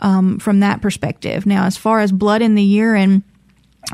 um, 0.00 0.38
from 0.38 0.60
that 0.60 0.80
perspective. 0.80 1.44
Now, 1.44 1.66
as 1.66 1.76
far 1.76 2.00
as 2.00 2.12
blood 2.12 2.40
in 2.40 2.54
the 2.54 2.62
urine, 2.62 3.24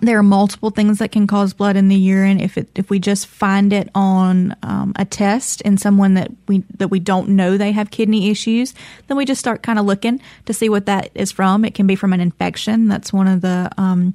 there 0.03 0.19
are 0.19 0.25
multiple 0.25 0.71
things 0.71 0.99
that 0.99 1.13
can 1.13 1.27
cause 1.27 1.53
blood 1.53 1.77
in 1.77 1.89
the 1.89 1.97
urine. 1.97 2.41
If 2.41 2.59
it, 2.59 2.69
if 2.75 2.91
we 2.91 2.99
just 2.99 3.27
find 3.27 3.73
it 3.73 3.89
on 3.95 4.57
um, 4.63 4.93
a 4.97 5.05
test 5.05 5.61
in 5.61 5.79
someone 5.79 6.15
that 6.15 6.31
we 6.49 6.65
that 6.79 6.89
we 6.89 6.99
don't 6.99 7.31
know 7.31 7.57
they 7.57 7.73
have 7.73 7.91
kidney 7.91 8.31
issues, 8.31 8.75
then 9.07 9.17
we 9.17 9.25
just 9.25 9.39
start 9.39 9.63
kind 9.63 9.79
of 9.79 9.85
looking 9.85 10.21
to 10.47 10.53
see 10.53 10.69
what 10.69 10.87
that 10.87 11.11
is 11.15 11.31
from. 11.31 11.65
It 11.65 11.75
can 11.75 11.87
be 11.87 11.95
from 11.95 12.13
an 12.13 12.21
infection. 12.21 12.89
That's 12.89 13.13
one 13.13 13.29
of 13.29 13.41
the 13.41 13.71
um, 13.79 14.15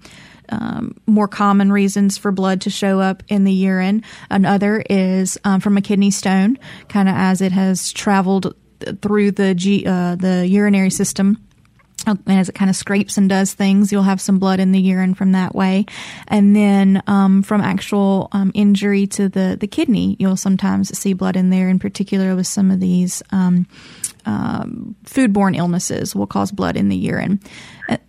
um, 0.50 0.98
more 1.06 1.28
common 1.28 1.72
reasons 1.72 2.18
for 2.18 2.32
blood 2.32 2.62
to 2.62 2.70
show 2.70 3.00
up 3.00 3.24
in 3.30 3.44
the 3.44 3.54
urine. 3.54 4.04
Another 4.30 4.84
is 4.90 5.38
um, 5.46 5.62
from 5.62 5.78
a 5.78 5.82
kidney 5.82 6.12
stone, 6.12 6.58
kind 6.90 7.08
of 7.08 7.16
as 7.16 7.42
it 7.42 7.52
has 7.52 7.94
traveled 7.94 8.54
through 9.02 9.32
the 9.32 9.54
G, 9.56 9.86
uh, 9.86 10.16
the 10.16 10.48
urinary 10.48 10.90
system 10.90 11.38
and 12.06 12.22
as 12.28 12.50
it 12.50 12.56
kind 12.56 12.70
of 12.70 12.76
scrapes 12.76 13.18
and 13.18 13.30
does 13.30 13.54
things, 13.54 13.92
you'll 13.92 14.04
have 14.04 14.22
some 14.22 14.40
blood 14.40 14.60
in 14.60 14.72
the 14.72 14.80
urine 14.80 15.14
from 15.14 15.34
that 15.34 15.56
way. 15.56 15.86
And 16.28 16.56
then 16.56 17.04
um, 17.08 17.44
from 17.44 17.62
actual 17.62 18.30
um, 18.32 18.52
injury 18.54 19.08
to 19.08 19.30
the, 19.30 19.58
the 19.60 19.68
kidney, 19.68 20.16
you'll 20.20 20.38
sometimes 20.38 20.98
see 20.98 21.14
blood 21.14 21.36
in 21.36 21.50
there, 21.50 21.70
in 21.70 21.80
particular 21.80 22.36
with 22.36 22.48
some 22.48 22.72
of 22.72 22.80
these 22.80 23.22
um, 23.32 23.68
um, 24.26 24.96
foodborne 25.06 25.56
illnesses 25.56 26.16
will 26.16 26.28
cause 26.28 26.52
blood 26.52 26.78
in 26.78 26.90
the 26.90 26.96
urine. 26.96 27.40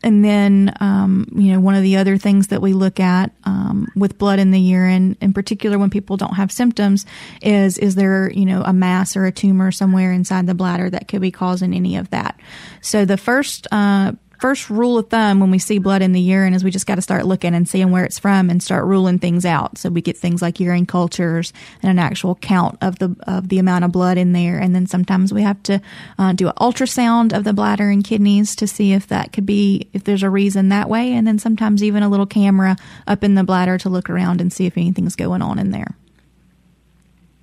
And 0.02 0.24
then, 0.24 0.74
um, 0.80 1.26
you 1.34 1.52
know, 1.52 1.60
one 1.60 1.74
of 1.74 1.82
the 1.82 1.96
other 1.96 2.18
things 2.18 2.48
that 2.48 2.60
we 2.60 2.72
look 2.74 3.00
at 3.00 3.32
um, 3.44 3.88
with 3.96 4.18
blood 4.18 4.38
in 4.38 4.50
the 4.50 4.60
urine, 4.60 5.16
in 5.20 5.32
particular 5.32 5.78
when 5.78 5.88
people 5.88 6.16
don't 6.16 6.34
have 6.34 6.52
symptoms, 6.52 7.06
is 7.40 7.78
is 7.78 7.94
there, 7.94 8.30
you 8.30 8.44
know, 8.44 8.62
a 8.62 8.72
mass 8.72 9.16
or 9.16 9.24
a 9.24 9.32
tumor 9.32 9.72
somewhere 9.72 10.12
inside 10.12 10.46
the 10.46 10.54
bladder 10.54 10.90
that 10.90 11.08
could 11.08 11.22
be 11.22 11.30
causing 11.30 11.72
any 11.72 11.96
of 11.96 12.10
that? 12.10 12.38
So 12.82 13.04
the 13.04 13.16
first 13.16 13.66
uh, 13.72 14.12
first 14.40 14.70
rule 14.70 14.98
of 14.98 15.08
thumb 15.08 15.38
when 15.38 15.50
we 15.50 15.58
see 15.58 15.78
blood 15.78 16.02
in 16.02 16.12
the 16.12 16.20
urine 16.20 16.54
is 16.54 16.64
we 16.64 16.70
just 16.70 16.86
got 16.86 16.94
to 16.94 17.02
start 17.02 17.26
looking 17.26 17.54
and 17.54 17.68
seeing 17.68 17.90
where 17.90 18.04
it's 18.04 18.18
from 18.18 18.48
and 18.48 18.62
start 18.62 18.84
ruling 18.84 19.18
things 19.18 19.44
out. 19.44 19.76
So 19.78 19.90
we 19.90 20.00
get 20.00 20.16
things 20.16 20.40
like 20.40 20.58
urine 20.58 20.86
cultures 20.86 21.52
and 21.82 21.90
an 21.90 21.98
actual 21.98 22.34
count 22.36 22.78
of 22.80 22.98
the 22.98 23.14
of 23.26 23.48
the 23.48 23.58
amount 23.58 23.84
of 23.84 23.92
blood 23.92 24.18
in 24.18 24.32
there, 24.32 24.58
and 24.58 24.74
then 24.74 24.86
sometimes 24.86 25.32
we 25.32 25.42
have 25.42 25.62
to 25.64 25.80
uh, 26.18 26.32
do 26.32 26.48
an 26.48 26.54
ultrasound 26.60 27.36
of 27.36 27.44
the 27.44 27.52
bladder 27.52 27.90
and 27.90 28.02
kidneys 28.02 28.56
to 28.56 28.66
see 28.66 28.92
if 28.92 29.06
that 29.08 29.32
could 29.32 29.46
be 29.46 29.88
if 29.92 30.04
there's 30.04 30.22
a 30.22 30.30
reason 30.30 30.70
that 30.70 30.88
way, 30.88 31.12
and 31.12 31.26
then 31.26 31.38
sometimes 31.38 31.82
even 31.82 32.02
a 32.02 32.08
little 32.08 32.26
camera 32.26 32.76
up 33.06 33.22
in 33.22 33.34
the 33.34 33.44
bladder 33.44 33.76
to 33.78 33.88
look 33.88 34.08
around 34.08 34.40
and 34.40 34.52
see 34.52 34.66
if 34.66 34.76
anything's 34.76 35.16
going 35.16 35.42
on 35.42 35.58
in 35.58 35.70
there. 35.70 35.96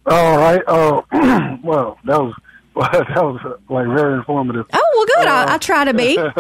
All 0.08 0.38
right. 0.38 0.62
Oh, 0.68 1.06
well, 1.64 2.00
that 2.06 2.22
was 2.22 2.34
well, 2.78 2.92
that 2.92 3.24
was 3.24 3.60
like 3.70 3.88
very 3.88 4.14
informative. 4.14 4.68
Oh 4.72 4.90
well, 4.96 5.06
good. 5.06 5.28
Uh, 5.28 5.32
I, 5.32 5.56
I, 5.56 5.58
try 5.58 5.84
to 5.86 5.94
be. 5.94 6.18
uh, 6.20 6.32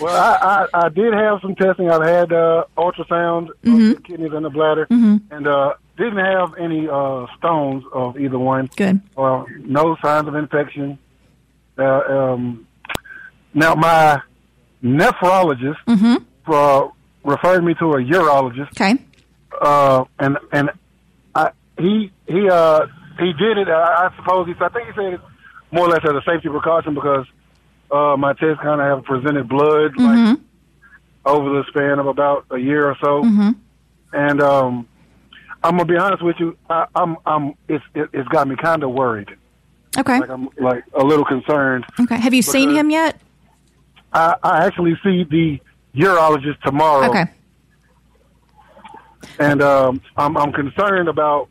well, 0.00 0.16
I, 0.16 0.66
I, 0.72 0.86
I, 0.86 0.88
did 0.88 1.12
have 1.12 1.40
some 1.42 1.54
testing. 1.54 1.90
I've 1.90 2.02
had 2.02 2.32
uh, 2.32 2.64
ultrasound 2.76 3.48
mm-hmm. 3.62 3.90
of 3.90 3.96
the 3.96 4.02
kidneys 4.02 4.32
and 4.32 4.44
the 4.44 4.50
bladder, 4.50 4.86
mm-hmm. 4.86 5.16
and 5.30 5.46
uh, 5.46 5.74
didn't 5.98 6.24
have 6.24 6.54
any 6.58 6.88
uh, 6.88 7.26
stones 7.36 7.84
of 7.92 8.18
either 8.18 8.38
one. 8.38 8.70
Good. 8.76 9.00
Well, 9.14 9.46
no 9.58 9.96
signs 10.02 10.26
of 10.26 10.34
infection. 10.34 10.98
Uh, 11.76 11.82
um, 11.82 12.66
now, 13.52 13.74
my 13.74 14.22
nephrologist 14.82 15.76
mm-hmm. 15.86 17.28
referred 17.28 17.62
me 17.62 17.74
to 17.74 17.92
a 17.92 17.98
urologist. 17.98 18.70
Okay. 18.70 18.96
and 20.18 20.38
and 20.50 20.70
I, 21.34 21.50
he 21.78 22.10
he 22.26 22.48
uh 22.48 22.86
he 23.18 23.32
did 23.32 23.58
it. 23.58 23.68
I, 23.68 24.08
I 24.08 24.16
suppose 24.16 24.46
he. 24.46 24.54
I 24.60 24.68
think 24.68 24.88
he 24.88 24.94
said 24.94 25.14
it 25.14 25.20
more 25.70 25.86
or 25.86 25.88
less 25.88 26.04
as 26.04 26.10
a 26.10 26.22
safety 26.26 26.48
precaution 26.48 26.94
because 26.94 27.26
uh, 27.90 28.16
my 28.16 28.32
tests 28.34 28.62
kind 28.62 28.80
of 28.80 28.86
have 28.86 29.04
presented 29.04 29.48
blood 29.48 29.92
mm-hmm. 29.94 30.28
like 30.30 30.38
over 31.24 31.50
the 31.50 31.64
span 31.68 31.98
of 31.98 32.06
about 32.06 32.46
a 32.50 32.58
year 32.58 32.88
or 32.88 32.96
so, 33.00 33.22
mm-hmm. 33.22 33.50
and 34.12 34.40
um, 34.40 34.88
I'm 35.62 35.72
gonna 35.72 35.84
be 35.84 35.96
honest 35.96 36.22
with 36.22 36.36
you. 36.38 36.56
I, 36.70 36.86
I'm 36.94 37.16
I'm 37.26 37.54
it's 37.68 37.84
it, 37.94 38.08
it's 38.12 38.28
got 38.28 38.48
me 38.48 38.56
kind 38.56 38.82
of 38.82 38.90
worried. 38.90 39.28
Okay, 39.98 40.20
like 40.20 40.30
I'm 40.30 40.48
like 40.58 40.84
a 40.94 41.04
little 41.04 41.24
concerned. 41.24 41.84
Okay, 42.00 42.16
have 42.16 42.34
you 42.34 42.42
seen 42.42 42.70
him 42.70 42.90
yet? 42.90 43.20
I, 44.12 44.36
I 44.42 44.64
actually 44.64 44.98
see 45.02 45.24
the 45.24 45.60
urologist 45.94 46.60
tomorrow. 46.62 47.10
Okay, 47.10 47.26
and 49.38 49.62
um, 49.62 50.00
I'm 50.16 50.36
I'm 50.36 50.52
concerned 50.52 51.08
about 51.08 51.48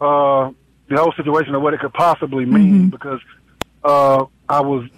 uh, 0.00 0.50
the 0.88 0.96
whole 0.96 1.12
situation 1.12 1.54
of 1.54 1.62
what 1.62 1.74
it 1.74 1.80
could 1.80 1.92
possibly 1.92 2.44
mean 2.44 2.74
mm-hmm. 2.74 2.88
because 2.88 3.20
uh, 3.82 4.24
I 4.48 4.60
was 4.60 4.88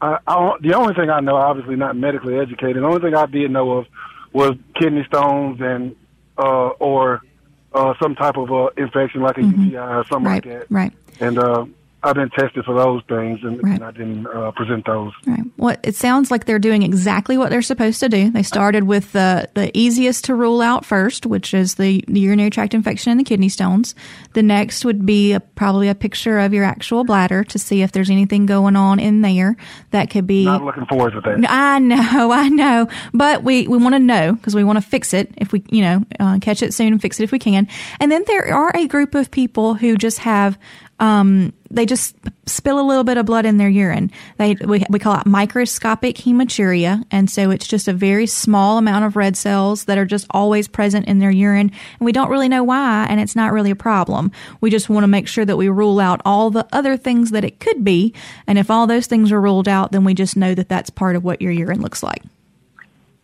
I, 0.00 0.18
I, 0.26 0.56
the 0.60 0.74
only 0.74 0.94
thing 0.94 1.10
I 1.10 1.20
know, 1.20 1.36
obviously 1.36 1.76
not 1.76 1.96
medically 1.96 2.38
educated. 2.38 2.82
The 2.82 2.86
only 2.86 3.00
thing 3.00 3.14
I 3.14 3.26
did 3.26 3.50
know 3.50 3.72
of 3.72 3.86
was 4.32 4.52
kidney 4.74 5.04
stones 5.04 5.60
and 5.60 5.96
uh, 6.36 6.68
or 6.68 7.22
uh, 7.72 7.94
some 8.00 8.14
type 8.14 8.36
of 8.36 8.52
uh, 8.52 8.70
infection 8.76 9.20
like 9.22 9.38
a 9.38 9.42
mm-hmm. 9.42 9.64
UTI 9.64 9.76
or 9.76 10.04
something 10.06 10.30
right, 10.30 10.44
like 10.46 10.60
that. 10.60 10.70
Right. 10.70 10.92
And 11.20 11.38
uh, 11.38 11.66
I've 12.04 12.14
been 12.14 12.28
tested 12.30 12.64
for 12.66 12.74
those 12.74 13.02
things, 13.08 13.40
and, 13.42 13.62
right. 13.62 13.76
and 13.76 13.84
I 13.84 13.90
didn't 13.90 14.26
uh, 14.26 14.50
present 14.50 14.84
those. 14.84 15.12
Right. 15.26 15.40
Well, 15.56 15.76
it 15.82 15.94
sounds 15.94 16.30
like 16.30 16.44
they're 16.44 16.58
doing 16.58 16.82
exactly 16.82 17.38
what 17.38 17.48
they're 17.48 17.62
supposed 17.62 17.98
to 18.00 18.10
do. 18.10 18.30
They 18.30 18.42
started 18.42 18.84
with 18.84 19.12
the 19.12 19.48
the 19.54 19.76
easiest 19.76 20.24
to 20.24 20.34
rule 20.34 20.60
out 20.60 20.84
first, 20.84 21.24
which 21.24 21.54
is 21.54 21.76
the, 21.76 22.04
the 22.06 22.20
urinary 22.20 22.50
tract 22.50 22.74
infection 22.74 23.10
and 23.10 23.18
the 23.18 23.24
kidney 23.24 23.48
stones. 23.48 23.94
The 24.34 24.42
next 24.42 24.84
would 24.84 25.06
be 25.06 25.32
a, 25.32 25.40
probably 25.40 25.88
a 25.88 25.94
picture 25.94 26.38
of 26.40 26.52
your 26.52 26.64
actual 26.64 27.04
bladder 27.04 27.42
to 27.44 27.58
see 27.58 27.80
if 27.80 27.92
there's 27.92 28.10
anything 28.10 28.44
going 28.44 28.76
on 28.76 29.00
in 29.00 29.22
there 29.22 29.56
that 29.90 30.10
could 30.10 30.26
be. 30.26 30.44
Not 30.44 30.62
looking 30.62 30.84
forward 30.84 31.12
to 31.12 31.22
that. 31.22 31.46
I 31.48 31.78
know, 31.78 32.32
I 32.32 32.50
know, 32.50 32.86
but 33.14 33.42
we 33.42 33.66
we 33.66 33.78
want 33.78 33.94
to 33.94 33.98
know 33.98 34.34
because 34.34 34.54
we 34.54 34.64
want 34.64 34.76
to 34.76 34.82
fix 34.82 35.14
it 35.14 35.32
if 35.38 35.52
we 35.52 35.64
you 35.70 35.80
know 35.80 36.04
uh, 36.20 36.38
catch 36.40 36.62
it 36.62 36.74
soon 36.74 36.92
and 36.92 37.00
fix 37.00 37.18
it 37.18 37.24
if 37.24 37.32
we 37.32 37.38
can. 37.38 37.66
And 37.98 38.12
then 38.12 38.24
there 38.26 38.52
are 38.52 38.72
a 38.76 38.86
group 38.86 39.14
of 39.14 39.30
people 39.30 39.72
who 39.72 39.96
just 39.96 40.18
have 40.18 40.58
um, 41.00 41.52
they 41.70 41.86
just 41.86 42.16
spill 42.46 42.78
a 42.78 42.86
little 42.86 43.04
bit 43.04 43.16
of 43.16 43.26
blood 43.26 43.46
in 43.46 43.56
their 43.56 43.68
urine. 43.68 44.10
They 44.38 44.54
we, 44.54 44.84
we 44.88 44.98
call 44.98 45.18
it 45.18 45.26
microscopic 45.26 46.16
hematuria, 46.16 47.04
and 47.10 47.28
so 47.28 47.50
it's 47.50 47.66
just 47.66 47.88
a 47.88 47.92
very 47.92 48.26
small 48.26 48.78
amount 48.78 49.04
of 49.04 49.16
red 49.16 49.36
cells 49.36 49.84
that 49.84 49.98
are 49.98 50.04
just 50.04 50.26
always 50.30 50.68
present 50.68 51.06
in 51.06 51.18
their 51.18 51.30
urine, 51.30 51.70
and 51.98 52.04
we 52.04 52.12
don't 52.12 52.30
really 52.30 52.48
know 52.48 52.62
why, 52.62 53.06
and 53.08 53.20
it's 53.20 53.36
not 53.36 53.52
really 53.52 53.70
a 53.70 53.76
problem. 53.76 54.30
We 54.60 54.70
just 54.70 54.88
want 54.88 55.04
to 55.04 55.08
make 55.08 55.26
sure 55.26 55.44
that 55.44 55.56
we 55.56 55.68
rule 55.68 56.00
out 56.00 56.20
all 56.24 56.50
the 56.50 56.66
other 56.72 56.96
things 56.96 57.30
that 57.32 57.44
it 57.44 57.60
could 57.60 57.84
be, 57.84 58.14
and 58.46 58.58
if 58.58 58.70
all 58.70 58.86
those 58.86 59.06
things 59.06 59.32
are 59.32 59.40
ruled 59.40 59.68
out, 59.68 59.92
then 59.92 60.04
we 60.04 60.14
just 60.14 60.36
know 60.36 60.54
that 60.54 60.68
that's 60.68 60.90
part 60.90 61.16
of 61.16 61.24
what 61.24 61.42
your 61.42 61.52
urine 61.52 61.82
looks 61.82 62.02
like. 62.02 62.22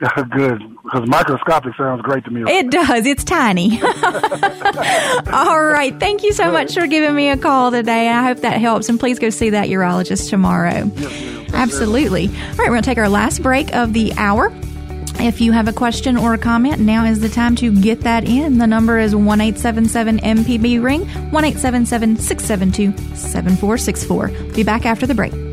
Good, 0.30 0.62
because 0.82 1.07
microscopic 1.09 1.74
sounds 1.76 2.01
great 2.01 2.24
to 2.24 2.30
me. 2.30 2.51
It 2.51 2.70
does. 2.70 3.05
It's 3.05 3.22
tiny. 3.22 3.82
All 3.82 5.62
right. 5.62 5.94
Thank 6.01 6.22
you 6.22 6.32
so 6.32 6.51
much 6.51 6.74
for 6.74 6.86
giving 6.86 7.14
me 7.14 7.28
a 7.28 7.36
call 7.36 7.70
today. 7.70 8.09
I 8.09 8.24
hope 8.24 8.38
that 8.38 8.59
helps. 8.59 8.88
And 8.88 8.98
please 8.98 9.18
go 9.18 9.28
see 9.28 9.51
that 9.51 9.68
urologist 9.68 10.30
tomorrow. 10.30 10.90
Yes, 10.94 11.51
Absolutely. 11.53 12.28
All 12.28 12.32
right. 12.32 12.59
We're 12.59 12.66
going 12.68 12.82
to 12.82 12.86
take 12.86 12.96
our 12.96 13.11
last 13.11 13.42
break 13.42 13.74
of 13.74 13.92
the 13.92 14.14
hour. 14.16 14.51
If 15.18 15.42
you 15.42 15.53
have 15.53 15.68
a 15.68 15.72
question 15.72 16.16
or 16.16 16.32
a 16.32 16.38
comment, 16.38 16.80
now 16.80 17.05
is 17.05 17.20
the 17.20 17.28
time 17.28 17.55
to 17.57 17.70
get 17.78 18.01
that 18.01 18.24
in. 18.26 18.57
The 18.57 18.66
number 18.66 18.98
is 18.98 19.14
1 19.14 19.38
MPB 19.38 20.82
ring, 20.82 21.07
1 21.30 21.44
672 21.59 23.16
7464. 23.16 24.28
Be 24.55 24.62
back 24.62 24.86
after 24.86 25.07
the 25.07 25.14
break. 25.14 25.49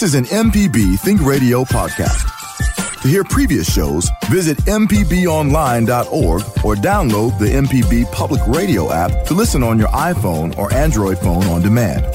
This 0.00 0.14
is 0.14 0.30
an 0.30 0.50
MPB 0.50 0.98
Think 1.00 1.20
Radio 1.20 1.62
podcast. 1.62 3.02
To 3.02 3.08
hear 3.08 3.22
previous 3.22 3.70
shows, 3.70 4.08
visit 4.30 4.56
MPBOnline.org 4.64 6.40
or 6.64 6.74
download 6.74 7.38
the 7.38 7.44
MPB 7.44 8.10
Public 8.10 8.40
Radio 8.46 8.90
app 8.90 9.26
to 9.26 9.34
listen 9.34 9.62
on 9.62 9.78
your 9.78 9.88
iPhone 9.88 10.56
or 10.56 10.72
Android 10.72 11.18
phone 11.18 11.44
on 11.44 11.60
demand. 11.60 12.06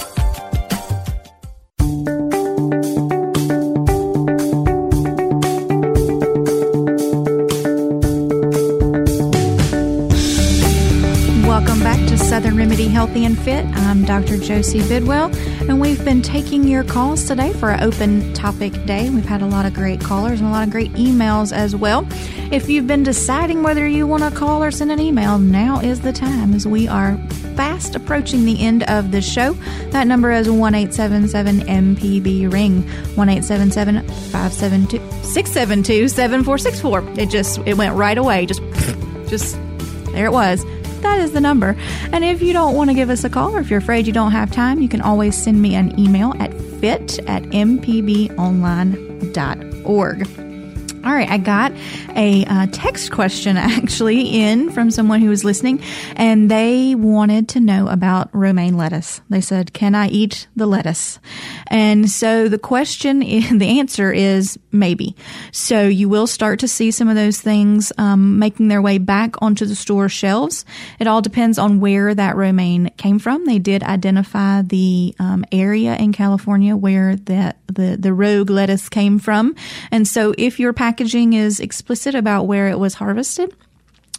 Welcome 11.46 11.80
back 11.82 12.00
to 12.10 12.18
Southern 12.18 12.58
Remedy 12.58 12.88
Healthy 12.88 13.26
and 13.26 13.38
Fit. 13.38 13.64
I'm 13.66 14.04
Dr. 14.04 14.38
Josie 14.38 14.82
Bidwell, 14.88 15.30
and 15.68 15.82
we've 15.82 16.04
been 16.06 16.22
taking 16.22 16.68
your 16.68 16.84
calls 16.84 17.26
today 17.26 17.52
for 17.54 17.72
an 17.72 17.82
open 17.82 18.34
topic 18.34 18.72
day. 18.86 19.10
We've 19.10 19.26
had 19.26 19.42
a 19.42 19.48
lot 19.48 19.66
of 19.66 19.74
great 19.74 20.00
callers 20.00 20.40
and 20.40 20.48
a 20.48 20.52
lot 20.52 20.68
of 20.68 20.72
great 20.72 20.92
emails 20.94 21.52
as 21.52 21.76
well. 21.76 22.08
If 22.52 22.70
you've 22.70 22.86
been 22.86 23.04
deciding 23.04 23.64
whether 23.64 23.88
you 23.88 24.06
want 24.06 24.24
to 24.24 24.32
call 24.32 24.64
or 24.64 24.70
send 24.70 24.92
an 24.92 25.00
email, 25.00 25.40
now 25.40 25.80
is 25.80 26.02
the 26.02 26.14
time 26.14 26.54
as 26.54 26.68
we 26.68 26.88
are 26.88 27.18
fast 27.56 27.96
approaching 27.96 28.46
the 28.46 28.62
end 28.62 28.84
of 28.84 29.12
the 29.12 29.22
show. 29.22 29.54
That 29.90 30.06
number 30.06 30.32
is 30.32 30.50
1 30.50 30.74
MPB 30.74 32.52
ring 32.52 32.84
1 33.16 33.28
572 33.28 34.98
672 35.24 36.10
7464. 36.10 37.20
It 37.20 37.30
just 37.30 37.60
it 37.66 37.76
went 37.76 37.96
right 37.96 38.18
away. 38.18 38.46
Just 38.46 38.62
just 39.28 39.58
there 40.12 40.28
it 40.28 40.32
was 40.32 40.64
that 41.06 41.20
is 41.20 41.32
the 41.34 41.42
number. 41.42 41.76
And 42.12 42.26
if 42.26 42.42
you 42.42 42.52
don't 42.52 42.76
want 42.76 42.90
to 42.90 42.96
give 42.96 43.12
us 43.12 43.24
a 43.24 43.30
call 43.30 43.56
or 43.56 43.60
if 43.60 43.70
you're 43.70 43.78
afraid 43.80 44.08
you 44.08 44.14
don't 44.14 44.32
have 44.32 44.52
time, 44.52 44.82
you 44.82 44.90
can 44.90 45.02
always 45.02 45.38
send 45.38 45.62
me 45.62 45.76
an 45.76 45.98
email 46.00 46.34
at 46.40 46.52
fit 46.82 47.20
at 47.30 47.44
mpbonline.org. 47.44 48.36
All 51.06 51.14
right, 51.14 51.30
I 51.30 51.38
got 51.38 51.72
a 52.16 52.46
uh, 52.46 52.66
text 52.72 53.12
question 53.12 53.58
actually 53.58 54.42
in 54.42 54.72
from 54.72 54.90
someone 54.90 55.22
who 55.22 55.30
was 55.30 55.44
listening, 55.44 55.80
and 56.16 56.50
they 56.50 56.96
wanted 56.96 57.50
to 57.50 57.60
know 57.60 57.88
about 57.88 58.34
romaine 58.34 58.76
lettuce. 58.76 59.22
They 59.30 59.42
said, 59.42 59.72
"Can 59.74 59.94
I 59.94 60.08
eat 60.08 60.48
the 60.56 60.66
lettuce?" 60.66 61.20
And 61.68 62.10
so 62.10 62.50
the 62.50 62.58
question, 62.58 63.20
the 63.60 63.80
answer 63.80 64.12
is 64.12 64.58
maybe. 64.80 65.16
So 65.52 65.88
you 65.88 66.10
will 66.10 66.28
start 66.28 66.60
to 66.60 66.68
see 66.68 66.92
some 66.92 67.08
of 67.08 67.16
those 67.16 67.40
things 67.42 67.92
um, 67.98 68.40
making 68.40 68.68
their 68.68 68.82
way 68.82 68.98
back 68.98 69.42
onto 69.42 69.66
the 69.66 69.76
store 69.76 70.10
shelves. 70.10 70.66
It 71.00 71.08
all 71.08 71.22
depends 71.22 71.58
on 71.58 71.80
where 71.80 72.14
that 72.14 72.36
romaine 72.36 72.92
came 72.98 73.20
from. 73.20 73.46
They 73.46 73.60
did 73.60 73.84
identify 73.84 74.62
the 74.62 75.16
um, 75.20 75.46
area 75.52 75.96
in 75.96 76.14
California 76.14 76.76
where 76.76 77.16
that 77.16 77.58
the 77.68 77.98
the 78.00 78.14
rogue 78.14 78.50
lettuce 78.50 78.90
came 78.90 79.20
from, 79.20 79.56
and 79.92 80.08
so 80.08 80.34
if 80.38 80.60
you're 80.60 80.74
packaging 80.74 81.34
is 81.34 81.60
explicit 81.60 82.16
about 82.16 82.48
where 82.48 82.68
it 82.68 82.80
was 82.80 82.96
harvested, 82.96 83.54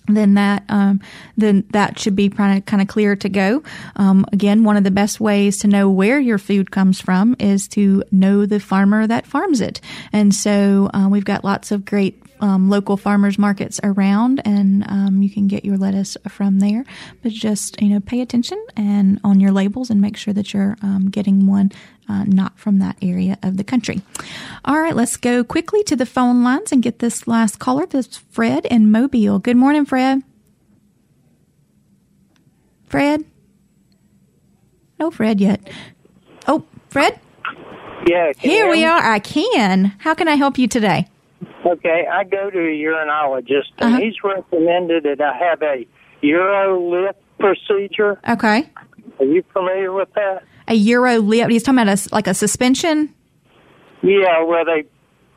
then 0.09 0.35
that 0.35 0.65
um, 0.69 1.01
then 1.37 1.65
that 1.71 1.99
should 1.99 2.17
be 2.17 2.29
kind 2.29 2.63
of 2.63 2.89
clear 2.89 3.17
to 3.17 3.29
go. 3.29 3.63
Um, 3.97 4.27
again, 4.33 4.65
one 4.65 4.77
of 4.77 4.85
the 4.85 4.91
best 4.91 5.21
ways 5.21 5.59
to 5.59 5.69
know 5.69 5.91
where 5.91 6.19
your 6.19 6.39
food 6.39 6.71
comes 6.71 7.01
from 7.01 7.37
is 7.39 7.69
to 7.69 8.03
know 8.11 8.47
the 8.47 8.61
farmer 8.61 9.07
that 9.07 9.27
farms 9.27 9.61
it, 9.61 9.81
and 10.13 10.35
so 10.35 10.91
uh, 10.93 11.09
we've 11.11 11.25
got 11.25 11.45
lots 11.45 11.71
of 11.71 11.85
great 11.85 12.26
um, 12.41 12.69
local 12.71 12.97
farmers 12.97 13.39
markets 13.39 13.81
around, 13.83 14.41
and 14.45 14.85
um, 14.89 15.23
you 15.23 15.31
can 15.31 15.47
get 15.47 15.65
your 15.65 15.77
lettuce 15.77 16.17
from 16.29 16.59
there. 16.59 16.85
But 17.23 17.33
just 17.33 17.81
you 17.81 17.89
know, 17.89 18.01
pay 18.01 18.21
attention 18.21 18.65
and 18.77 19.21
on 19.25 19.41
your 19.41 19.53
labels 19.53 19.91
and 19.91 20.01
make 20.01 20.17
sure 20.17 20.35
that 20.35 20.53
you're 20.53 20.77
um, 20.83 21.09
getting 21.11 21.47
one 21.47 21.73
uh, 22.09 22.25
not 22.25 22.59
from 22.59 22.79
that 22.79 22.97
area 23.03 23.39
of 23.43 23.57
the 23.57 23.65
country. 23.65 24.03
All 24.65 24.81
right, 24.81 24.95
let's 24.95 25.17
go 25.17 25.45
quickly 25.45 25.83
to 25.85 25.97
the 25.97 26.07
phone 26.07 26.43
lines 26.43 26.73
and 26.73 26.83
get 26.83 26.99
this 26.99 27.27
last 27.27 27.59
caller. 27.59 27.87
This 27.87 28.07
is 28.07 28.17
Fred 28.17 28.67
in 28.67 28.91
Mobile. 28.91 29.39
Good 29.39 29.57
morning, 29.57 29.85
Fred. 29.85 30.23
Fred. 32.87 33.25
No 34.99 35.11
Fred 35.11 35.41
yet. 35.41 35.69
Oh, 36.47 36.65
Fred. 36.89 37.19
Yeah. 38.07 38.33
Here 38.39 38.71
we 38.71 38.85
are. 38.85 39.01
I 39.01 39.19
can. 39.19 39.87
How 39.99 40.15
can 40.15 40.29
I 40.29 40.37
help 40.37 40.59
you 40.59 40.69
today? 40.69 41.09
Okay, 41.67 42.07
I 42.11 42.23
go 42.25 42.49
to 42.49 42.59
a 42.59 42.85
urologist, 42.85 43.73
and 43.79 43.95
uh-huh. 43.95 44.01
he's 44.01 44.15
recommended 44.23 45.03
that 45.03 45.21
I 45.21 45.37
have 45.37 45.63
a 45.63 45.87
UroLift 46.23 47.15
procedure. 47.41 48.21
Okay. 48.29 48.71
Are 49.19 49.25
you 49.25 49.43
familiar 49.53 49.93
with 49.93 50.09
that? 50.15 50.45
A 50.69 50.87
UroLift? 50.87 51.51
He's 51.51 51.65
talking 51.65 51.81
about 51.81 52.07
a, 52.07 52.15
like 52.15 52.29
a 52.29 52.35
suspension? 52.35 53.13
Yeah, 54.03 54.45
where 54.45 54.65
they 54.65 54.85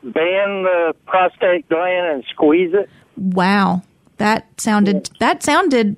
bend 0.02 0.64
the 0.64 0.94
prostate 1.06 1.68
gland 1.68 2.06
and 2.06 2.24
squeeze 2.30 2.72
it. 2.74 2.88
Wow. 3.16 3.82
That 4.18 4.46
sounded 4.60 5.10
that 5.18 5.42
sounded 5.42 5.96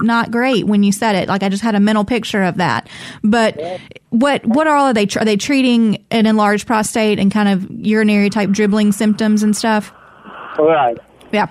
not 0.00 0.30
great 0.30 0.66
when 0.66 0.82
you 0.82 0.92
said 0.92 1.14
it. 1.14 1.28
Like 1.28 1.42
I 1.42 1.48
just 1.48 1.62
had 1.62 1.74
a 1.74 1.80
mental 1.80 2.04
picture 2.04 2.42
of 2.42 2.56
that. 2.56 2.88
But 3.22 3.60
what 4.10 4.44
what 4.46 4.66
are 4.66 4.76
all 4.76 4.88
of 4.88 4.94
they 4.94 5.06
are 5.16 5.24
they 5.24 5.36
treating 5.36 6.04
an 6.10 6.26
enlarged 6.26 6.66
prostate 6.66 7.18
and 7.18 7.30
kind 7.30 7.48
of 7.48 7.66
urinary 7.70 8.30
type 8.30 8.50
dribbling 8.50 8.92
symptoms 8.92 9.42
and 9.42 9.56
stuff? 9.56 9.92
Right. 10.58 10.98
Yeah. 11.32 11.48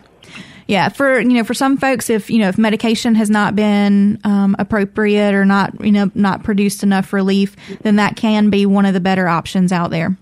Yeah, 0.68 0.90
for 0.90 1.20
you 1.20 1.34
know, 1.34 1.44
for 1.44 1.54
some 1.54 1.78
folks, 1.78 2.10
if 2.10 2.28
you 2.28 2.40
know, 2.40 2.48
if 2.48 2.58
medication 2.58 3.14
has 3.16 3.30
not 3.30 3.56
been 3.56 4.20
um, 4.24 4.56
appropriate 4.58 5.36
or 5.36 5.46
not, 5.46 5.80
you 5.86 5.92
know, 5.92 6.10
not 6.16 6.44
produced 6.44 6.82
enough 6.82 7.14
relief, 7.14 7.56
then 7.82 7.98
that 7.98 8.16
can 8.16 8.50
be 8.50 8.66
one 8.66 8.86
of 8.86 8.96
the 8.96 9.00
better 9.00 9.28
options 9.28 9.72
out 9.72 9.92
there. 9.92 10.18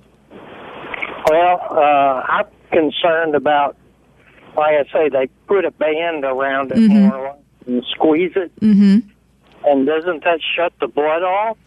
Well, 1.30 1.62
uh, 1.72 2.24
I'm 2.28 2.46
concerned 2.74 3.36
about, 3.36 3.78
like 4.58 4.76
I 4.76 4.84
say, 4.92 5.08
they 5.08 5.28
put 5.48 5.64
a 5.64 5.72
band 5.72 6.26
around 6.26 6.74
it 6.74 6.78
mm-hmm. 6.78 7.08
more 7.08 7.38
and 7.66 7.84
squeeze 7.92 8.34
it. 8.36 8.56
Mm-hmm. 8.60 9.10
And 9.66 9.88
doesn't 9.88 10.24
that 10.24 10.40
shut 10.56 10.74
the 10.80 10.88
blood 10.88 11.24
off? 11.24 11.58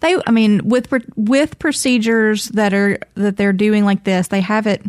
They, 0.00 0.16
I 0.26 0.30
mean, 0.30 0.66
with 0.68 0.92
with 1.16 1.58
procedures 1.58 2.46
that 2.50 2.72
are 2.72 2.98
that 3.14 3.36
they're 3.36 3.52
doing 3.52 3.84
like 3.84 4.04
this, 4.04 4.28
they 4.28 4.40
have 4.40 4.66
it. 4.66 4.82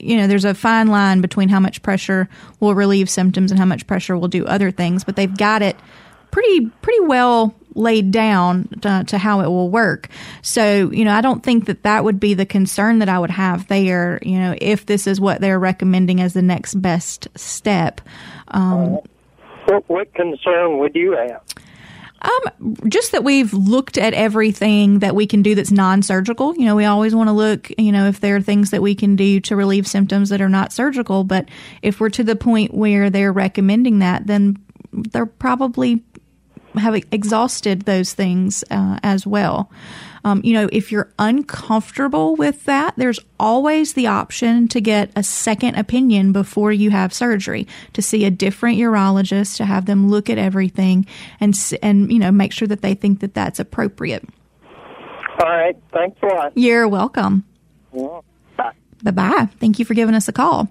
You 0.00 0.16
know, 0.18 0.26
there's 0.26 0.44
a 0.44 0.54
fine 0.54 0.88
line 0.88 1.20
between 1.20 1.48
how 1.48 1.60
much 1.60 1.82
pressure 1.82 2.28
will 2.60 2.74
relieve 2.74 3.08
symptoms 3.08 3.50
and 3.50 3.58
how 3.58 3.64
much 3.64 3.86
pressure 3.86 4.18
will 4.18 4.28
do 4.28 4.44
other 4.44 4.70
things, 4.70 5.04
but 5.04 5.16
they've 5.16 5.34
got 5.34 5.62
it 5.62 5.76
pretty 6.30 6.68
pretty 6.82 7.00
well 7.00 7.54
laid 7.76 8.10
down 8.10 8.68
to, 8.82 9.04
to, 9.06 9.18
how 9.18 9.40
it 9.40 9.48
will 9.48 9.68
work. 9.68 10.08
So, 10.42 10.90
you 10.90 11.04
know, 11.04 11.12
I 11.12 11.20
don't 11.20 11.42
think 11.42 11.66
that 11.66 11.82
that 11.82 12.04
would 12.04 12.20
be 12.20 12.34
the 12.34 12.46
concern 12.46 13.00
that 13.00 13.08
I 13.08 13.18
would 13.18 13.30
have 13.30 13.66
there, 13.66 14.20
you 14.22 14.38
know, 14.38 14.54
if 14.60 14.86
this 14.86 15.06
is 15.08 15.20
what 15.20 15.40
they're 15.40 15.58
recommending 15.58 16.20
as 16.20 16.34
the 16.34 16.42
next 16.42 16.74
best 16.74 17.26
step. 17.36 18.00
Um, 18.48 19.00
what, 19.66 19.88
what 19.88 20.14
concern 20.14 20.78
would 20.78 20.94
you 20.94 21.12
have? 21.12 21.42
Um, 22.22 22.76
just 22.88 23.12
that 23.12 23.22
we've 23.22 23.52
looked 23.52 23.98
at 23.98 24.14
everything 24.14 25.00
that 25.00 25.14
we 25.14 25.26
can 25.26 25.42
do 25.42 25.54
that's 25.54 25.70
non-surgical. 25.70 26.56
You 26.56 26.64
know, 26.64 26.74
we 26.74 26.86
always 26.86 27.14
want 27.14 27.28
to 27.28 27.32
look, 27.32 27.70
you 27.76 27.92
know, 27.92 28.06
if 28.06 28.20
there 28.20 28.36
are 28.36 28.40
things 28.40 28.70
that 28.70 28.80
we 28.80 28.94
can 28.94 29.14
do 29.14 29.40
to 29.40 29.56
relieve 29.56 29.86
symptoms 29.86 30.30
that 30.30 30.40
are 30.40 30.48
not 30.48 30.72
surgical. 30.72 31.24
But 31.24 31.50
if 31.82 32.00
we're 32.00 32.08
to 32.10 32.24
the 32.24 32.36
point 32.36 32.72
where 32.72 33.10
they're 33.10 33.32
recommending 33.32 33.98
that, 33.98 34.26
then 34.26 34.56
they're 34.92 35.26
probably 35.26 36.02
have 36.76 36.94
exhausted 37.12 37.82
those 37.82 38.14
things 38.14 38.64
uh, 38.70 38.98
as 39.02 39.26
well. 39.26 39.70
Um, 40.24 40.40
you 40.42 40.54
know, 40.54 40.68
if 40.72 40.90
you're 40.90 41.12
uncomfortable 41.18 42.34
with 42.36 42.64
that, 42.64 42.94
there's 42.96 43.20
always 43.38 43.92
the 43.92 44.06
option 44.06 44.68
to 44.68 44.80
get 44.80 45.10
a 45.14 45.22
second 45.22 45.76
opinion 45.76 46.32
before 46.32 46.72
you 46.72 46.90
have 46.90 47.12
surgery 47.12 47.66
to 47.92 48.02
see 48.02 48.24
a 48.24 48.30
different 48.30 48.78
urologist 48.78 49.56
to 49.58 49.66
have 49.66 49.86
them 49.86 50.08
look 50.10 50.30
at 50.30 50.38
everything 50.38 51.06
and 51.40 51.54
and 51.82 52.10
you 52.10 52.18
know 52.18 52.30
make 52.30 52.52
sure 52.52 52.66
that 52.68 52.82
they 52.82 52.94
think 52.94 53.20
that 53.20 53.34
that's 53.34 53.60
appropriate. 53.60 54.24
All 55.40 55.50
right, 55.50 55.76
thanks 55.92 56.18
a 56.22 56.26
lot. 56.26 56.52
You're 56.56 56.88
welcome. 56.88 57.44
Yeah. 57.92 58.20
Bye. 58.56 58.72
Bye 59.02 59.10
bye. 59.10 59.48
Thank 59.60 59.78
you 59.78 59.84
for 59.84 59.94
giving 59.94 60.14
us 60.14 60.28
a 60.28 60.32
call. 60.32 60.68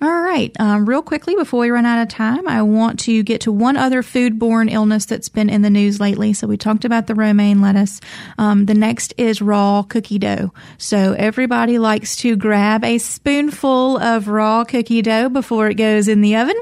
All 0.00 0.20
right. 0.20 0.54
Um, 0.58 0.88
real 0.88 1.02
quickly, 1.02 1.34
before 1.36 1.60
we 1.60 1.70
run 1.70 1.86
out 1.86 2.02
of 2.02 2.08
time, 2.08 2.46
I 2.48 2.62
want 2.62 2.98
to 3.00 3.22
get 3.22 3.42
to 3.42 3.52
one 3.52 3.76
other 3.76 4.02
foodborne 4.02 4.70
illness 4.70 5.06
that's 5.06 5.28
been 5.28 5.48
in 5.48 5.62
the 5.62 5.70
news 5.70 6.00
lately. 6.00 6.32
So 6.32 6.46
we 6.46 6.56
talked 6.56 6.84
about 6.84 7.06
the 7.06 7.14
romaine 7.14 7.60
lettuce. 7.60 8.00
Um, 8.36 8.66
the 8.66 8.74
next 8.74 9.14
is 9.16 9.40
raw 9.40 9.82
cookie 9.82 10.18
dough. 10.18 10.52
So 10.78 11.12
everybody 11.12 11.78
likes 11.78 12.16
to 12.16 12.36
grab 12.36 12.84
a 12.84 12.98
spoonful 12.98 13.98
of 13.98 14.28
raw 14.28 14.64
cookie 14.64 15.02
dough 15.02 15.28
before 15.28 15.68
it 15.68 15.74
goes 15.74 16.08
in 16.08 16.20
the 16.20 16.36
oven. 16.36 16.60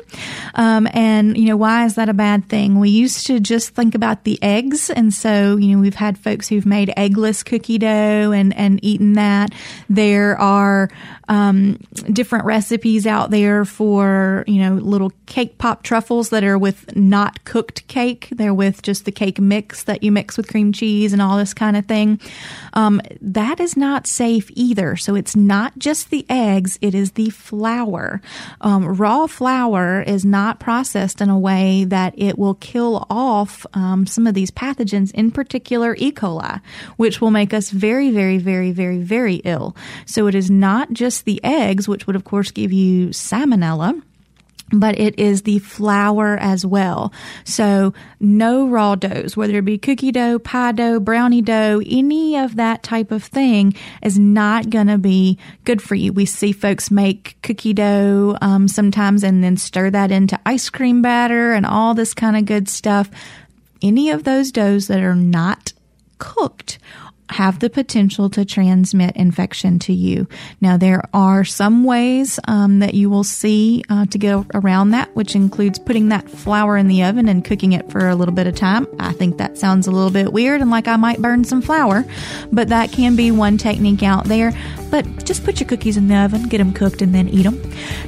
Um, 0.55 0.87
and, 0.93 1.37
you 1.37 1.47
know, 1.47 1.57
why 1.57 1.87
is 1.87 1.95
that 1.95 2.09
a 2.09 2.15
bad 2.15 2.49
thing? 2.49 2.79
We 2.79 2.91
used 2.91 3.27
to 3.29 3.41
just 3.41 3.71
think 3.71 3.95
about 3.95 4.25
the 4.25 4.41
eggs. 4.43 4.91
And 4.91 5.13
so, 5.13 5.57
you 5.57 5.75
know, 5.75 5.81
we've 5.81 5.95
had 5.95 6.19
folks 6.19 6.49
who've 6.49 6.67
made 6.67 6.93
eggless 6.97 7.45
cookie 7.45 7.79
dough 7.79 8.33
and, 8.33 8.55
and 8.57 8.79
eaten 8.85 9.15
that. 9.15 9.53
There 9.89 10.39
are 10.39 10.91
um, 11.29 11.79
different 12.13 12.45
recipes 12.45 13.07
out 13.07 13.22
out 13.23 13.31
there 13.31 13.65
for, 13.65 14.43
you 14.49 14.61
know, 14.61 14.75
little 14.75 15.13
cake 15.27 15.57
pop 15.59 15.83
truffles 15.85 16.31
that 16.31 16.43
are 16.43 16.59
with 16.59 16.97
not 16.97 17.45
cooked 17.45 17.87
cake. 17.87 18.29
They're 18.33 18.55
with 18.55 18.83
just 18.83 19.05
the 19.05 19.13
cake 19.13 19.39
mix 19.39 19.85
that 19.85 20.03
you 20.03 20.11
mix 20.11 20.37
with 20.37 20.49
cream 20.49 20.73
cheese 20.73 21.13
and 21.13 21.23
all 21.23 21.37
this 21.39 21.55
kind 21.55 21.77
of 21.77 21.87
thing. 21.87 22.21
Um, 22.73 23.01
that 23.21 23.61
is 23.61 23.77
not 23.77 24.07
safe 24.07 24.51
either. 24.55 24.97
So 24.97 25.15
it's 25.15 25.37
not 25.37 25.79
just 25.79 26.11
the 26.11 26.27
eggs, 26.29 26.79
it 26.81 26.95
is 26.95 27.13
the 27.13 27.31
flour. 27.31 28.21
Um, 28.61 28.85
raw 28.85 29.27
flour 29.29 30.03
is 30.03 30.25
not 30.25 30.59
processed 30.59 31.21
in 31.21 31.31
a 31.31 31.39
way 31.39 31.85
that 31.85 32.15
it 32.17 32.39
will 32.39 32.55
kill 32.55 33.07
off 33.09 33.65
um, 33.75 34.07
some 34.07 34.27
of 34.27 34.35
these 34.35 34.51
pathogens, 34.51 35.13
in 35.13 35.31
particular 35.31 35.95
E. 35.99 36.11
coli, 36.11 36.61
which 36.97 37.21
will 37.21 37.31
make 37.31 37.55
us 37.55 37.71
very, 37.71 38.11
very, 38.11 38.39
very, 38.39 38.73
very, 38.73 38.99
very 38.99 39.37
ill. 39.45 39.77
So 40.07 40.27
it 40.27 40.35
is 40.35 40.51
not 40.51 40.93
just 40.93 41.25
the 41.25 41.41
eggs, 41.45 41.87
which 41.87 42.07
would 42.07 42.17
of 42.17 42.25
course 42.25 42.51
give 42.51 42.73
you 42.73 43.12
salmonella 43.13 44.03
but 44.73 44.99
it 44.99 45.19
is 45.19 45.43
the 45.43 45.59
flour 45.59 46.37
as 46.39 46.65
well. 46.65 47.13
So 47.45 47.93
no 48.21 48.67
raw 48.67 48.95
doughs, 48.95 49.37
whether 49.37 49.59
it 49.59 49.65
be 49.65 49.79
cookie 49.79 50.13
dough, 50.13 50.39
pie 50.39 50.73
dough, 50.73 50.99
brownie 50.99 51.43
dough, 51.43 51.83
any 51.87 52.39
of 52.39 52.57
that 52.57 52.83
type 52.83 53.11
of 53.11 53.23
thing 53.23 53.75
is 54.03 54.19
not 54.19 54.71
going 54.71 54.87
to 54.87 54.99
be 54.99 55.39
good 55.65 55.83
for 55.83 55.95
you. 55.95 56.13
We 56.13 56.25
see 56.25 56.53
folks 56.53 56.91
make 56.91 57.37
cookie 57.43 57.75
dough 57.75 58.37
um, 58.41 58.67
sometimes 58.67 59.23
and 59.23 59.45
then 59.45 59.57
stir 59.57 59.91
that 59.91 60.11
into 60.11 60.41
ice 60.47 60.71
cream 60.71 61.03
batter 61.03 61.53
and 61.53 61.67
all 61.67 61.95
this 61.95 62.15
kind 62.15 62.37
of 62.37 62.47
good 62.47 62.69
stuff. 62.69 63.11
Any 63.83 64.11
of 64.11 64.25
those 64.25 64.53
doughs 64.53 64.87
that 64.87 65.01
are 65.01 65.17
not 65.17 65.73
cooked 66.19 66.79
have 67.31 67.61
the 67.61 67.71
potential 67.71 68.29
to 68.31 68.45
transmit 68.45 69.17
infection 69.17 69.79
to 69.81 69.93
you. 69.93 70.29
Now, 70.61 70.77
there 70.77 71.03
are 71.15 71.45
some 71.45 71.85
ways 71.85 72.39
um, 72.47 72.81
that 72.81 72.95
you 72.95 73.09
will 73.09 73.25
see 73.25 73.83
uh, 73.89 74.07
to 74.07 74.19
get 74.19 74.45
around 74.55 74.91
that, 74.91 75.15
which 75.17 75.35
includes 75.35 75.79
putting 75.79 76.09
that 76.11 76.29
flour 76.29 76.77
in 76.77 76.89
the 76.89 77.05
oven 77.05 77.29
and 77.29 77.45
cooking 77.45 77.73
it 77.73 77.91
for 77.91 78.09
a 78.09 78.15
little 78.15 78.35
bit 78.35 78.47
of 78.47 78.55
time. 78.55 78.87
I 78.99 79.13
think 79.13 79.39
that 79.39 79.59
sounds 79.59 79.87
a 79.87 79.91
little 79.91 80.11
bit 80.11 80.33
weird 80.33 80.61
and 80.61 80.71
like 80.71 80.89
I 80.89 80.97
might 80.97 81.23
burn 81.23 81.45
some 81.45 81.63
flour, 81.63 82.05
but 82.53 82.69
that 82.69 82.93
can 82.93 83.17
be 83.17 83.31
one 83.31 83.59
technique 83.59 84.03
out 84.03 84.25
there. 84.25 84.53
But 84.93 85.25
just 85.25 85.43
put 85.43 85.59
your 85.59 85.69
cookies 85.69 85.97
in 85.97 86.07
the 86.07 86.17
oven, 86.17 86.45
get 86.49 86.59
them 86.59 86.75
cooked, 86.75 87.01
and 87.01 87.15
then 87.15 87.31
eat 87.31 87.45
them. 87.45 87.59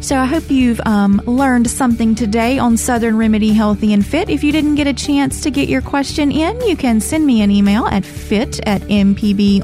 So 0.02 0.16
I 0.18 0.26
hope 0.26 0.50
you've 0.50 0.80
um, 0.84 1.22
learned 1.24 1.70
something 1.70 2.14
today 2.14 2.58
on 2.58 2.76
Southern 2.76 3.16
Remedy 3.16 3.54
Healthy 3.54 3.94
and 3.94 4.04
Fit. 4.06 4.28
If 4.28 4.44
you 4.44 4.52
didn't 4.52 4.74
get 4.74 4.86
a 4.86 4.92
chance 4.92 5.40
to 5.40 5.50
get 5.50 5.70
your 5.70 5.80
question 5.80 6.30
in, 6.30 6.60
you 6.60 6.76
can 6.76 7.00
send 7.00 7.26
me 7.26 7.40
an 7.40 7.50
email 7.50 7.86
at 7.86 8.04
fit 8.04 8.60
at 8.66 8.82
mpbonline.org 8.82 9.62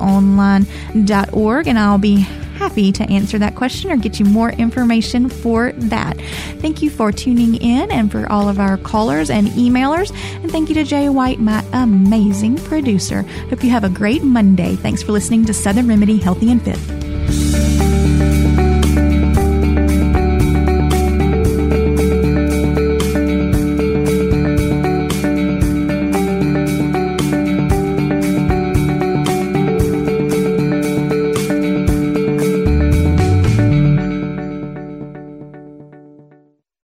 and 1.68 1.78
I'll 1.78 1.98
be 1.98 2.26
happy 2.60 2.92
to 2.92 3.02
answer 3.10 3.38
that 3.38 3.54
question 3.54 3.90
or 3.90 3.96
get 3.96 4.20
you 4.20 4.26
more 4.26 4.50
information 4.50 5.30
for 5.30 5.72
that. 5.72 6.20
Thank 6.58 6.82
you 6.82 6.90
for 6.90 7.10
tuning 7.10 7.54
in 7.54 7.90
and 7.90 8.12
for 8.12 8.30
all 8.30 8.50
of 8.50 8.60
our 8.60 8.76
callers 8.76 9.30
and 9.30 9.46
emailers. 9.48 10.10
And 10.42 10.52
thank 10.52 10.68
you 10.68 10.74
to 10.74 10.84
Jay 10.84 11.08
White, 11.08 11.40
my 11.40 11.64
amazing 11.72 12.56
producer. 12.56 13.22
Hope 13.48 13.64
you 13.64 13.70
have 13.70 13.84
a 13.84 13.88
great 13.88 14.22
Monday. 14.22 14.76
Thanks 14.76 15.02
for 15.02 15.12
listening 15.12 15.46
to 15.46 15.54
Southern 15.54 15.88
Remedy 15.88 16.18
Healthy 16.18 16.52
and 16.52 16.62
Fit. 16.62 16.78